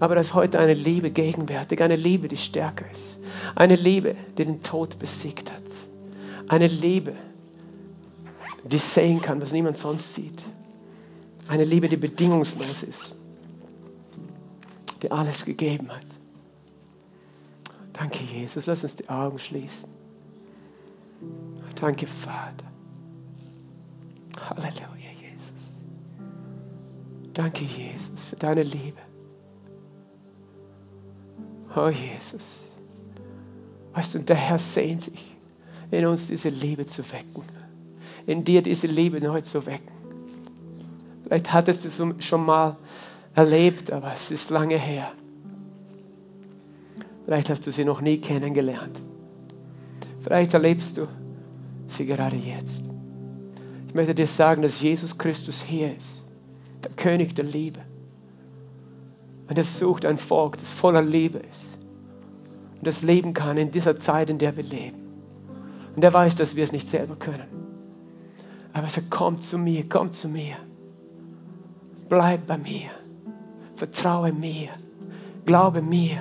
Aber 0.00 0.16
dass 0.16 0.34
heute 0.34 0.58
eine 0.58 0.74
Liebe 0.74 1.12
gegenwärtig, 1.12 1.80
eine 1.80 1.94
Liebe, 1.94 2.26
die 2.26 2.36
stärker 2.36 2.86
ist. 2.90 3.20
Eine 3.54 3.76
Liebe, 3.76 4.16
die 4.36 4.44
den 4.44 4.60
Tod 4.60 4.98
besiegt 4.98 5.52
hat. 5.52 5.62
Eine 6.48 6.66
Liebe, 6.66 7.12
die 8.64 8.78
sehen 8.78 9.20
kann, 9.20 9.40
was 9.40 9.52
niemand 9.52 9.76
sonst 9.76 10.14
sieht. 10.14 10.44
Eine 11.52 11.64
Liebe, 11.64 11.86
die 11.86 11.98
bedingungslos 11.98 12.82
ist, 12.82 13.14
die 15.02 15.10
alles 15.10 15.44
gegeben 15.44 15.92
hat. 15.92 16.06
Danke, 17.92 18.24
Jesus. 18.24 18.64
Lass 18.64 18.82
uns 18.84 18.96
die 18.96 19.06
Augen 19.10 19.38
schließen. 19.38 19.90
Danke, 21.78 22.06
Vater. 22.06 22.64
Halleluja, 24.40 25.10
Jesus. 25.20 25.84
Danke, 27.34 27.64
Jesus, 27.64 28.24
für 28.24 28.36
deine 28.36 28.62
Liebe. 28.62 29.02
Oh, 31.76 31.90
Jesus. 31.90 32.72
Weißt 33.92 34.14
du, 34.14 34.20
der 34.20 34.36
Herr 34.36 34.58
sehnt 34.58 35.02
sich, 35.02 35.36
in 35.90 36.06
uns 36.06 36.28
diese 36.28 36.48
Liebe 36.48 36.86
zu 36.86 37.02
wecken. 37.12 37.44
In 38.26 38.42
dir 38.42 38.62
diese 38.62 38.86
Liebe 38.86 39.20
neu 39.20 39.42
zu 39.42 39.66
wecken. 39.66 40.01
Vielleicht 41.24 41.52
hattest 41.52 41.84
du 41.84 41.88
es 41.88 42.24
schon 42.24 42.44
mal 42.44 42.76
erlebt, 43.34 43.90
aber 43.90 44.12
es 44.12 44.30
ist 44.30 44.50
lange 44.50 44.78
her. 44.78 45.12
Vielleicht 47.24 47.50
hast 47.50 47.66
du 47.66 47.70
sie 47.70 47.84
noch 47.84 48.00
nie 48.00 48.18
kennengelernt. 48.18 49.00
Vielleicht 50.20 50.54
erlebst 50.54 50.98
du 50.98 51.06
sie 51.86 52.06
gerade 52.06 52.36
jetzt. 52.36 52.84
Ich 53.88 53.94
möchte 53.94 54.14
dir 54.14 54.26
sagen, 54.26 54.62
dass 54.62 54.80
Jesus 54.80 55.18
Christus 55.18 55.60
hier 55.60 55.96
ist, 55.96 56.22
der 56.82 56.90
König 56.92 57.34
der 57.34 57.44
Liebe. 57.44 57.80
Und 59.48 59.58
er 59.58 59.64
sucht 59.64 60.06
ein 60.06 60.16
Volk, 60.16 60.56
das 60.58 60.70
voller 60.70 61.02
Liebe 61.02 61.38
ist 61.38 61.78
und 62.82 62.88
das 62.88 63.02
leben 63.02 63.32
kann 63.32 63.58
in 63.58 63.70
dieser 63.70 63.96
Zeit, 63.96 64.28
in 64.28 64.38
der 64.38 64.56
wir 64.56 64.64
leben. 64.64 64.98
Und 65.94 66.02
er 66.02 66.12
weiß, 66.12 66.34
dass 66.34 66.56
wir 66.56 66.64
es 66.64 66.72
nicht 66.72 66.88
selber 66.88 67.14
können. 67.14 67.46
Aber 68.72 68.84
er 68.84 68.90
sagt, 68.90 69.08
komm 69.08 69.40
zu 69.40 69.56
mir, 69.56 69.88
komm 69.88 70.10
zu 70.10 70.28
mir. 70.28 70.56
Bleib 72.12 72.46
bei 72.46 72.58
mir. 72.58 72.90
Vertraue 73.74 74.34
mir. 74.34 74.68
Glaube 75.46 75.80
mir. 75.80 76.18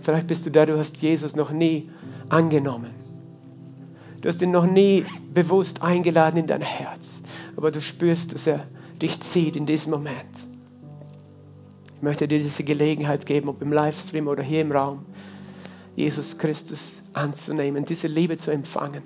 Vielleicht 0.00 0.26
bist 0.26 0.46
du 0.46 0.50
da, 0.50 0.64
du 0.64 0.78
hast 0.78 1.02
Jesus 1.02 1.36
noch 1.36 1.50
nie 1.50 1.90
angenommen. 2.30 2.92
Du 4.22 4.28
hast 4.30 4.40
ihn 4.40 4.52
noch 4.52 4.64
nie 4.64 5.04
bewusst 5.34 5.82
eingeladen 5.82 6.38
in 6.38 6.46
dein 6.46 6.62
Herz. 6.62 7.20
Aber 7.58 7.70
du 7.70 7.82
spürst, 7.82 8.32
dass 8.32 8.46
er 8.46 8.66
dich 9.02 9.20
zieht 9.20 9.54
in 9.54 9.66
diesem 9.66 9.90
Moment. 9.90 10.46
Ich 11.94 12.00
möchte 12.02 12.26
dir 12.26 12.38
diese 12.38 12.64
Gelegenheit 12.64 13.26
geben, 13.26 13.50
ob 13.50 13.60
im 13.60 13.70
Livestream 13.70 14.28
oder 14.28 14.42
hier 14.42 14.62
im 14.62 14.72
Raum, 14.72 15.04
Jesus 15.94 16.38
Christus 16.38 17.02
anzunehmen, 17.12 17.84
diese 17.84 18.08
Liebe 18.08 18.38
zu 18.38 18.50
empfangen. 18.50 19.02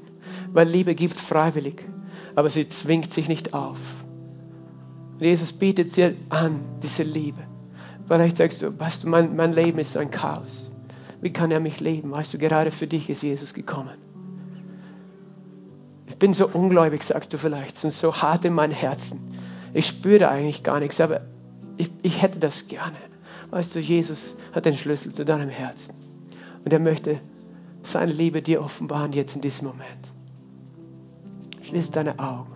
Weil 0.53 0.69
Liebe 0.69 0.95
gibt 0.95 1.19
freiwillig 1.19 1.85
aber 2.41 2.49
sie 2.49 2.67
zwingt 2.71 3.13
sich 3.13 3.29
nicht 3.29 3.53
auf. 3.53 3.77
Jesus 5.19 5.53
bietet 5.53 5.95
dir 5.95 6.15
an, 6.31 6.63
diese 6.83 7.03
Liebe. 7.03 7.43
Vielleicht 8.07 8.39
sagst 8.39 8.63
du, 8.63 8.81
weißt 8.81 9.05
du, 9.05 9.11
mein, 9.11 9.37
mein 9.37 9.53
Leben 9.53 9.79
ist 9.79 9.95
ein 9.95 10.11
Chaos. 10.11 10.71
Wie 11.21 11.35
kann 11.35 11.51
er 11.51 11.61
mich 11.61 11.81
leben? 11.81 12.11
Weißt 12.13 12.33
du, 12.33 12.39
gerade 12.39 12.71
für 12.71 12.87
dich 12.87 13.11
ist 13.11 13.23
Jesus 13.23 13.53
gekommen. 13.53 13.99
Ich 16.07 16.17
bin 16.17 16.33
so 16.33 16.49
ungläubig, 16.49 17.03
sagst 17.03 17.35
du 17.35 17.37
vielleicht, 17.37 17.85
und 17.85 17.91
so 17.93 18.17
hart 18.17 18.47
in 18.47 18.55
meinem 18.55 18.73
Herzen. 18.73 19.21
Ich 19.75 19.87
spüre 19.87 20.31
eigentlich 20.31 20.63
gar 20.63 20.81
nichts, 20.81 20.99
aber 20.99 21.21
ich, 21.77 21.91
ich 22.01 22.23
hätte 22.23 22.39
das 22.39 22.69
gerne. 22.69 22.97
Weißt 23.51 23.75
du, 23.75 23.81
Jesus 23.81 24.39
hat 24.53 24.65
den 24.65 24.79
Schlüssel 24.79 25.13
zu 25.13 25.27
deinem 25.27 25.51
Herzen. 25.51 25.95
Und 26.65 26.73
er 26.73 26.81
möchte 26.81 27.19
seine 27.83 28.13
Liebe 28.13 28.41
dir 28.41 28.63
offenbaren 28.63 29.13
jetzt 29.13 29.37
in 29.37 29.43
diesem 29.43 29.69
Moment. 29.69 30.11
Schließ 31.71 31.93
deine 31.93 32.19
Augen. 32.19 32.53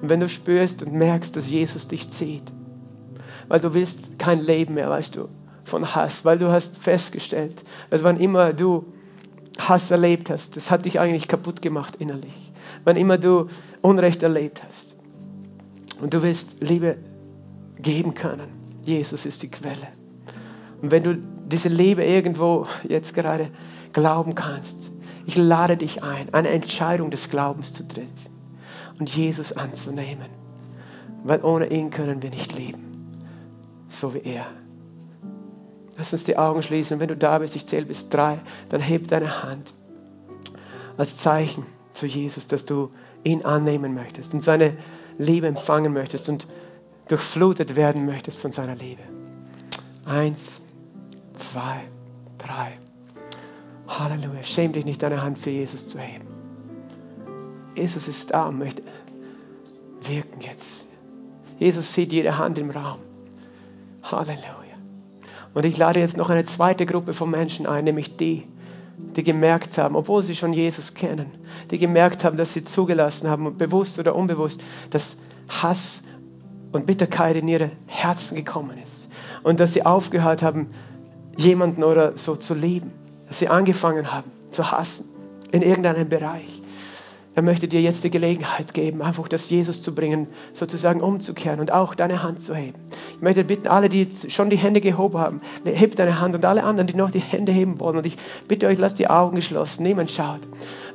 Und 0.00 0.08
wenn 0.08 0.20
du 0.20 0.28
spürst 0.28 0.82
und 0.82 0.94
merkst, 0.94 1.36
dass 1.36 1.50
Jesus 1.50 1.88
dich 1.88 2.08
zieht, 2.08 2.50
weil 3.48 3.60
du 3.60 3.74
willst 3.74 4.18
kein 4.18 4.40
Leben 4.40 4.74
mehr, 4.74 4.88
weißt 4.88 5.14
du, 5.16 5.28
von 5.64 5.94
Hass, 5.94 6.24
weil 6.24 6.38
du 6.38 6.50
hast 6.50 6.78
festgestellt, 6.78 7.62
dass 7.90 8.02
wann 8.02 8.16
immer 8.16 8.54
du 8.54 8.86
Hass 9.58 9.90
erlebt 9.90 10.30
hast, 10.30 10.56
das 10.56 10.70
hat 10.70 10.86
dich 10.86 10.98
eigentlich 10.98 11.28
kaputt 11.28 11.60
gemacht 11.60 11.96
innerlich. 11.96 12.52
Wann 12.84 12.96
immer 12.96 13.18
du 13.18 13.46
Unrecht 13.82 14.22
erlebt 14.22 14.62
hast 14.66 14.96
und 16.00 16.14
du 16.14 16.22
willst 16.22 16.62
Liebe 16.62 16.96
geben 17.76 18.14
können, 18.14 18.48
Jesus 18.84 19.26
ist 19.26 19.42
die 19.42 19.50
Quelle. 19.50 19.88
Und 20.80 20.92
wenn 20.92 21.02
du 21.02 21.16
diese 21.46 21.68
Liebe 21.68 22.06
irgendwo 22.06 22.66
jetzt 22.88 23.12
gerade 23.12 23.50
glauben 23.92 24.34
kannst, 24.34 24.89
ich 25.30 25.36
lade 25.36 25.76
dich 25.76 26.02
ein, 26.02 26.34
eine 26.34 26.48
Entscheidung 26.48 27.12
des 27.12 27.30
Glaubens 27.30 27.72
zu 27.72 27.86
treffen 27.86 28.10
und 28.98 29.14
Jesus 29.14 29.52
anzunehmen. 29.52 30.26
Weil 31.22 31.44
ohne 31.44 31.68
ihn 31.68 31.90
können 31.90 32.20
wir 32.20 32.30
nicht 32.30 32.58
leben, 32.58 33.16
so 33.88 34.12
wie 34.12 34.22
er. 34.22 34.46
Lass 35.96 36.12
uns 36.12 36.24
die 36.24 36.36
Augen 36.36 36.64
schließen. 36.64 36.98
Wenn 36.98 37.06
du 37.06 37.16
da 37.16 37.38
bist, 37.38 37.54
ich 37.54 37.64
zähle 37.64 37.86
bis 37.86 38.08
drei, 38.08 38.40
dann 38.70 38.80
heb 38.80 39.06
deine 39.06 39.44
Hand 39.44 39.72
als 40.96 41.18
Zeichen 41.18 41.64
zu 41.94 42.06
Jesus, 42.06 42.48
dass 42.48 42.66
du 42.66 42.88
ihn 43.22 43.44
annehmen 43.44 43.94
möchtest 43.94 44.34
und 44.34 44.40
seine 44.40 44.76
Liebe 45.16 45.46
empfangen 45.46 45.92
möchtest 45.92 46.28
und 46.28 46.48
durchflutet 47.06 47.76
werden 47.76 48.04
möchtest 48.04 48.40
von 48.40 48.50
seiner 48.50 48.74
Liebe. 48.74 49.02
Eins, 50.06 50.62
zwei, 51.34 51.82
drei. 52.36 52.72
Halleluja. 53.98 54.42
Schäm 54.42 54.72
dich 54.72 54.84
nicht, 54.84 55.02
deine 55.02 55.22
Hand 55.22 55.38
für 55.38 55.50
Jesus 55.50 55.88
zu 55.88 55.98
heben. 55.98 56.26
Jesus 57.74 58.08
ist 58.08 58.30
da 58.32 58.48
und 58.48 58.58
möchte 58.58 58.82
wirken 60.02 60.40
jetzt. 60.40 60.86
Jesus 61.58 61.92
sieht 61.92 62.12
jede 62.12 62.38
Hand 62.38 62.58
im 62.58 62.70
Raum. 62.70 63.00
Halleluja. 64.02 64.60
Und 65.52 65.64
ich 65.64 65.76
lade 65.76 66.00
jetzt 66.00 66.16
noch 66.16 66.30
eine 66.30 66.44
zweite 66.44 66.86
Gruppe 66.86 67.12
von 67.12 67.30
Menschen 67.30 67.66
ein, 67.66 67.84
nämlich 67.84 68.16
die, 68.16 68.46
die 69.16 69.24
gemerkt 69.24 69.76
haben, 69.78 69.96
obwohl 69.96 70.22
sie 70.22 70.36
schon 70.36 70.52
Jesus 70.52 70.94
kennen, 70.94 71.32
die 71.70 71.78
gemerkt 71.78 72.24
haben, 72.24 72.36
dass 72.36 72.52
sie 72.52 72.64
zugelassen 72.64 73.28
haben, 73.28 73.58
bewusst 73.58 73.98
oder 73.98 74.14
unbewusst, 74.14 74.62
dass 74.90 75.16
Hass 75.48 76.02
und 76.72 76.86
Bitterkeit 76.86 77.36
in 77.36 77.48
ihre 77.48 77.72
Herzen 77.86 78.36
gekommen 78.36 78.78
ist. 78.82 79.08
Und 79.42 79.58
dass 79.58 79.72
sie 79.72 79.84
aufgehört 79.84 80.42
haben, 80.42 80.68
jemanden 81.36 81.82
oder 81.82 82.16
so 82.16 82.36
zu 82.36 82.54
lieben. 82.54 82.92
Dass 83.30 83.38
sie 83.38 83.48
angefangen 83.48 84.12
haben 84.12 84.28
zu 84.50 84.72
hassen 84.72 85.08
in 85.52 85.62
irgendeinem 85.62 86.08
Bereich. 86.08 86.62
Er 87.36 87.42
möchte 87.42 87.68
dir 87.68 87.80
jetzt 87.80 88.02
die 88.02 88.10
Gelegenheit 88.10 88.74
geben, 88.74 89.02
einfach 89.02 89.28
das 89.28 89.48
Jesus 89.48 89.82
zu 89.82 89.94
bringen, 89.94 90.26
sozusagen 90.52 91.00
umzukehren 91.00 91.60
und 91.60 91.70
auch 91.70 91.94
deine 91.94 92.24
Hand 92.24 92.42
zu 92.42 92.56
heben. 92.56 92.80
Ich 93.14 93.20
möchte 93.20 93.44
bitten, 93.44 93.68
alle, 93.68 93.88
die 93.88 94.08
schon 94.28 94.50
die 94.50 94.56
Hände 94.56 94.80
gehoben 94.80 95.16
haben, 95.16 95.40
hebt 95.64 96.00
deine 96.00 96.18
Hand 96.18 96.34
und 96.34 96.44
alle 96.44 96.64
anderen, 96.64 96.88
die 96.88 96.96
noch 96.96 97.12
die 97.12 97.20
Hände 97.20 97.52
heben 97.52 97.78
wollen. 97.78 97.98
Und 97.98 98.04
ich 98.04 98.16
bitte 98.48 98.66
euch, 98.66 98.80
lasst 98.80 98.98
die 98.98 99.08
Augen 99.08 99.36
geschlossen, 99.36 99.84
niemand 99.84 100.10
schaut. 100.10 100.40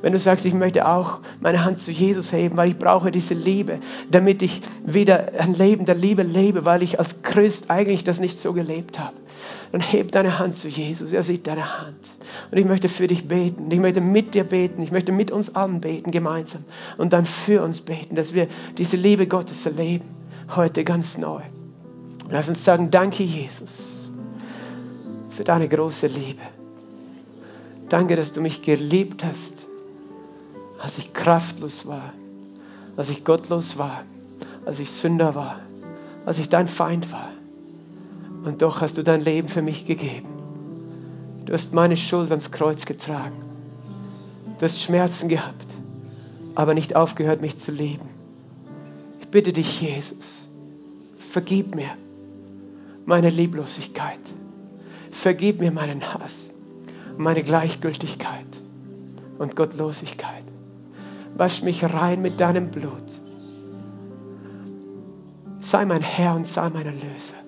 Wenn 0.02 0.12
du 0.12 0.18
sagst, 0.18 0.44
ich 0.44 0.52
möchte 0.52 0.86
auch 0.86 1.20
meine 1.40 1.64
Hand 1.64 1.78
zu 1.78 1.90
Jesus 1.90 2.34
heben, 2.34 2.58
weil 2.58 2.68
ich 2.68 2.78
brauche 2.78 3.10
diese 3.10 3.32
Liebe, 3.32 3.80
damit 4.10 4.42
ich 4.42 4.60
wieder 4.84 5.32
ein 5.38 5.54
Leben 5.54 5.86
der 5.86 5.94
Liebe 5.94 6.22
lebe, 6.22 6.66
weil 6.66 6.82
ich 6.82 6.98
als 6.98 7.22
Christ 7.22 7.70
eigentlich 7.70 8.04
das 8.04 8.20
nicht 8.20 8.38
so 8.38 8.52
gelebt 8.52 8.98
habe 8.98 9.16
dann 9.72 9.80
heb 9.80 10.12
deine 10.12 10.38
Hand 10.38 10.54
zu 10.54 10.68
Jesus. 10.68 11.12
Er 11.12 11.22
sieht 11.22 11.46
deine 11.46 11.80
Hand. 11.80 12.16
Und 12.50 12.58
ich 12.58 12.64
möchte 12.64 12.88
für 12.88 13.06
dich 13.06 13.28
beten. 13.28 13.70
Ich 13.70 13.80
möchte 13.80 14.00
mit 14.00 14.34
dir 14.34 14.44
beten. 14.44 14.82
Ich 14.82 14.92
möchte 14.92 15.12
mit 15.12 15.30
uns 15.30 15.54
allen 15.54 15.80
beten 15.80 16.10
gemeinsam. 16.10 16.64
Und 16.98 17.12
dann 17.12 17.24
für 17.24 17.62
uns 17.62 17.80
beten, 17.80 18.14
dass 18.14 18.34
wir 18.34 18.48
diese 18.78 18.96
Liebe 18.96 19.26
Gottes 19.26 19.66
erleben. 19.66 20.06
Heute 20.54 20.84
ganz 20.84 21.18
neu. 21.18 21.42
Lass 22.30 22.48
uns 22.48 22.64
sagen, 22.64 22.90
danke 22.90 23.22
Jesus. 23.22 23.96
für 25.36 25.44
deine 25.44 25.68
große 25.68 26.06
Liebe. 26.06 26.40
Danke, 27.90 28.16
dass 28.16 28.32
du 28.32 28.40
mich 28.40 28.62
geliebt 28.62 29.22
hast, 29.22 29.66
als 30.80 30.98
ich 30.98 31.12
kraftlos 31.12 31.86
war, 31.86 32.12
als 32.96 33.10
ich 33.10 33.24
gottlos 33.24 33.76
war, 33.76 34.02
als 34.64 34.80
ich 34.80 34.90
Sünder 34.90 35.34
war, 35.34 35.60
als 36.24 36.38
ich 36.38 36.48
dein 36.48 36.66
Feind 36.66 37.12
war. 37.12 37.28
Und 38.46 38.62
doch 38.62 38.80
hast 38.80 38.96
du 38.96 39.02
dein 39.02 39.22
Leben 39.22 39.48
für 39.48 39.60
mich 39.60 39.86
gegeben. 39.86 40.28
Du 41.46 41.52
hast 41.52 41.74
meine 41.74 41.96
Schuld 41.96 42.30
ans 42.30 42.52
Kreuz 42.52 42.86
getragen. 42.86 43.34
Du 44.56 44.64
hast 44.64 44.80
Schmerzen 44.80 45.28
gehabt, 45.28 45.66
aber 46.54 46.72
nicht 46.72 46.94
aufgehört, 46.94 47.42
mich 47.42 47.58
zu 47.58 47.72
lieben. 47.72 48.08
Ich 49.20 49.26
bitte 49.28 49.52
dich, 49.52 49.80
Jesus, 49.80 50.46
vergib 51.18 51.74
mir 51.74 51.90
meine 53.04 53.30
Lieblosigkeit. 53.30 54.20
Vergib 55.10 55.58
mir 55.58 55.72
meinen 55.72 56.14
Hass, 56.14 56.50
meine 57.16 57.42
Gleichgültigkeit 57.42 58.46
und 59.38 59.56
Gottlosigkeit. 59.56 60.44
Wasch 61.36 61.62
mich 61.62 61.82
rein 61.82 62.22
mit 62.22 62.38
deinem 62.38 62.70
Blut. 62.70 63.10
Sei 65.58 65.84
mein 65.84 66.02
Herr 66.02 66.36
und 66.36 66.46
sei 66.46 66.70
mein 66.70 66.86
Erlöser. 66.86 67.45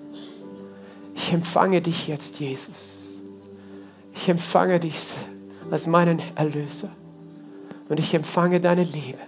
Ich 1.29 1.33
empfange 1.35 1.79
dich 1.79 2.07
jetzt, 2.07 2.39
Jesus. 2.39 3.11
Ich 4.15 4.29
empfange 4.29 4.79
dich 4.79 5.13
als 5.69 5.85
meinen 5.85 6.19
Erlöser. 6.33 6.89
Und 7.87 7.99
ich 7.99 8.15
empfange 8.15 8.59
deine 8.59 8.83
Liebe. 8.83 9.19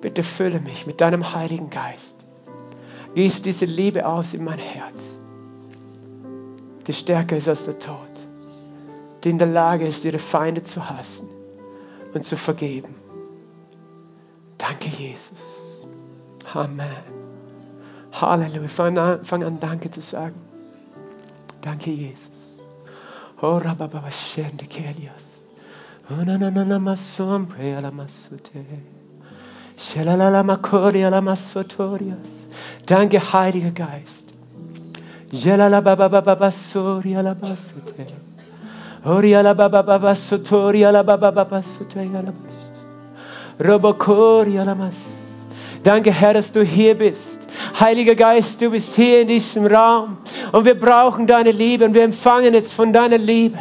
Bitte 0.00 0.22
fülle 0.22 0.60
mich 0.60 0.86
mit 0.86 1.00
deinem 1.00 1.34
Heiligen 1.34 1.70
Geist. 1.70 2.24
Gieß 3.16 3.42
diese 3.42 3.64
Liebe 3.64 4.06
aus 4.06 4.32
in 4.32 4.44
mein 4.44 4.60
Herz, 4.60 5.18
die 6.86 6.92
stärker 6.92 7.36
ist 7.36 7.48
als 7.48 7.64
der 7.64 7.80
Tod, 7.80 8.12
die 9.24 9.30
in 9.30 9.38
der 9.38 9.48
Lage 9.48 9.84
ist, 9.84 10.04
ihre 10.04 10.20
Feinde 10.20 10.62
zu 10.62 10.88
hassen 10.88 11.28
und 12.14 12.24
zu 12.24 12.36
vergeben. 12.36 12.94
Danke, 14.56 14.88
Jesus. 14.88 15.80
Amen. 16.54 16.86
Halleluja. 18.12 18.68
Fang 18.68 18.96
an, 18.98 19.24
fang 19.24 19.42
an 19.42 19.58
Danke 19.58 19.90
zu 19.90 20.00
sagen. 20.00 20.49
Danke, 21.62 21.90
Jesus. 21.90 22.60
Oh, 23.42 23.60
rabababa, 23.60 24.10
shende 24.10 24.66
kelias. 24.68 25.40
Oh, 26.10 26.24
na, 26.24 26.36
na, 26.36 26.50
na, 26.50 26.64
na, 26.64 26.78
masombre, 26.78 27.76
ala 27.76 27.90
masute. 27.90 28.64
Shalalala, 29.76 30.42
makori, 30.44 31.04
ala 31.06 31.20
masotorias. 31.20 32.48
Danke, 32.86 33.18
Heiliger 33.18 33.70
Geist. 33.70 34.28
Jelalababababasori, 35.32 37.16
ala 37.16 37.34
basute. 37.34 38.06
Ori, 39.06 39.34
ala 39.34 39.54
babababasotori, 39.54 40.84
ala 40.84 41.02
babababasute, 41.04 42.00
ala 42.00 42.32
Robokori, 43.58 44.58
ala 44.58 44.74
mas. 44.74 45.20
Danke, 45.82 46.12
Herr, 46.12 46.34
dass 46.34 46.52
du 46.52 46.62
hier 46.62 46.94
bist. 46.94 47.46
Heiliger 47.78 48.14
Geist, 48.14 48.60
du 48.60 48.70
bist 48.70 48.96
hier 48.96 49.22
in 49.22 49.28
diesem 49.28 49.66
Raum 49.66 50.18
und 50.52 50.64
wir 50.64 50.78
brauchen 50.78 51.26
deine 51.26 51.52
Liebe 51.52 51.84
und 51.84 51.94
wir 51.94 52.02
empfangen 52.02 52.54
jetzt 52.54 52.72
von 52.72 52.92
deiner 52.92 53.18
Liebe. 53.18 53.58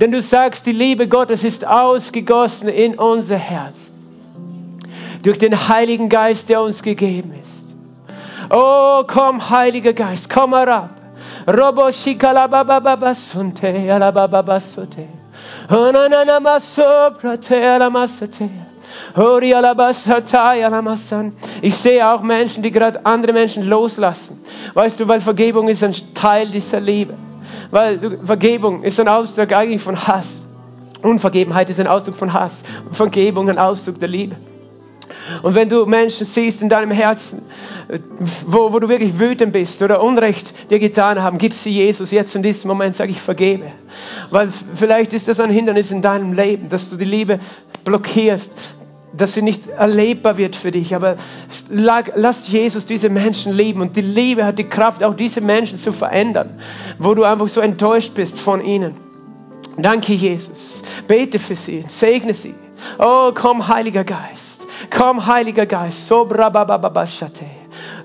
Denn 0.00 0.12
du 0.12 0.20
sagst, 0.20 0.66
die 0.66 0.72
Liebe 0.72 1.08
Gottes 1.08 1.44
ist 1.44 1.66
ausgegossen 1.66 2.68
in 2.68 2.98
unser 2.98 3.36
Herz. 3.36 3.92
Durch 5.22 5.38
den 5.38 5.68
Heiligen 5.68 6.08
Geist, 6.08 6.48
der 6.48 6.60
uns 6.60 6.82
gegeben 6.82 7.34
ist. 7.40 7.74
Oh, 8.50 9.04
komm, 9.06 9.50
Heiliger 9.50 9.92
Geist, 9.92 10.30
komm 10.30 10.54
herab. 10.54 10.90
Robo 11.46 11.90
shikalabababasunte, 11.90 13.92
alabababasunte. 13.92 15.08
Oh, 15.70 15.92
Ich 21.62 21.76
sehe 21.76 22.08
auch 22.08 22.22
Menschen, 22.22 22.62
die 22.62 22.70
gerade 22.70 23.04
andere 23.06 23.32
Menschen 23.32 23.68
loslassen. 23.68 24.40
Weißt 24.74 24.98
du, 24.98 25.08
weil 25.08 25.20
Vergebung 25.20 25.68
ist 25.68 25.84
ein 25.84 25.94
Teil 26.14 26.48
dieser 26.48 26.80
Liebe. 26.80 27.14
Weil 27.70 28.18
Vergebung 28.24 28.82
ist 28.82 29.00
ein 29.00 29.08
Ausdruck 29.08 29.52
eigentlich 29.52 29.82
von 29.82 30.06
Hass. 30.06 30.42
Unvergebenheit 31.02 31.68
ist 31.70 31.80
ein 31.80 31.86
Ausdruck 31.86 32.16
von 32.16 32.32
Hass. 32.32 32.62
Vergebung 32.92 33.48
ein 33.50 33.58
Ausdruck 33.58 34.00
der 34.00 34.08
Liebe. 34.08 34.36
Und 35.42 35.54
wenn 35.54 35.68
du 35.68 35.86
Menschen 35.86 36.26
siehst 36.26 36.62
in 36.62 36.68
deinem 36.68 36.90
Herzen, 36.90 37.42
wo, 38.46 38.72
wo 38.72 38.78
du 38.78 38.88
wirklich 38.88 39.18
wütend 39.18 39.52
bist 39.52 39.82
oder 39.82 40.02
Unrecht 40.02 40.70
dir 40.70 40.78
getan 40.78 41.22
haben, 41.22 41.38
gib 41.38 41.52
sie 41.52 41.70
Jesus. 41.70 42.10
Jetzt 42.10 42.34
in 42.34 42.42
diesem 42.42 42.68
Moment 42.68 42.94
sage 42.94 43.10
ich 43.10 43.20
vergebe. 43.20 43.72
Weil 44.30 44.48
vielleicht 44.74 45.12
ist 45.12 45.28
das 45.28 45.40
ein 45.40 45.50
Hindernis 45.50 45.90
in 45.90 46.02
deinem 46.02 46.32
Leben, 46.32 46.68
dass 46.68 46.90
du 46.90 46.96
die 46.96 47.04
Liebe 47.04 47.38
blockierst, 47.84 48.52
dass 49.16 49.34
sie 49.34 49.42
nicht 49.42 49.68
erlebbar 49.68 50.36
wird 50.36 50.56
für 50.56 50.70
dich. 50.70 50.94
Aber 50.94 51.16
lass 51.68 52.48
Jesus 52.48 52.86
diese 52.86 53.08
Menschen 53.08 53.52
lieben. 53.52 53.80
Und 53.80 53.96
die 53.96 54.02
Liebe 54.02 54.44
hat 54.44 54.58
die 54.58 54.68
Kraft, 54.68 55.02
auch 55.04 55.14
diese 55.14 55.40
Menschen 55.40 55.80
zu 55.80 55.92
verändern, 55.92 56.60
wo 56.98 57.14
du 57.14 57.24
einfach 57.24 57.48
so 57.48 57.60
enttäuscht 57.60 58.14
bist 58.14 58.38
von 58.38 58.60
ihnen. 58.60 58.94
Danke, 59.76 60.14
Jesus. 60.14 60.82
Bete 61.08 61.38
für 61.38 61.56
sie, 61.56 61.84
segne 61.88 62.34
sie. 62.34 62.54
Oh, 62.98 63.32
komm, 63.34 63.66
Heiliger 63.66 64.04
Geist. 64.04 64.66
Komm, 64.90 65.26
Heiliger 65.26 65.66
Geist. 65.66 66.06
So 66.06 66.24
brabababashate. 66.24 67.46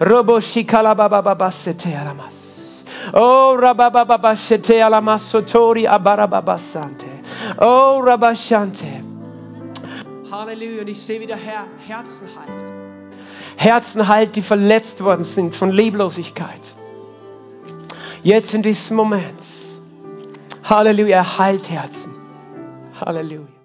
Robo 0.01 0.39
shikalabababasete 0.39 1.95
alamas. 1.99 2.83
Oh, 3.13 3.57
rabababashate 3.59 4.83
alamas 4.83 5.31
sotori 5.31 5.87
abarababasante. 5.87 7.07
Oh, 7.59 8.01
rabashante. 8.03 8.98
Halleluja. 10.31 10.81
Und 10.81 10.87
ich 10.87 11.01
sehe 11.01 11.19
wieder 11.19 11.35
Herr, 11.35 11.67
Herzen 11.87 12.27
heilt. 12.35 12.73
Herzen 13.57 14.07
heilt, 14.07 14.35
die 14.35 14.41
verletzt 14.41 15.03
worden 15.03 15.23
sind 15.23 15.55
von 15.55 15.71
Lieblosigkeit. 15.71 16.73
Jetzt 18.23 18.53
in 18.53 18.63
diesem 18.63 18.97
Moment. 18.97 19.41
Halleluja, 20.63 21.37
heilt 21.37 21.69
Herzen. 21.69 22.13
Halleluja. 22.99 23.58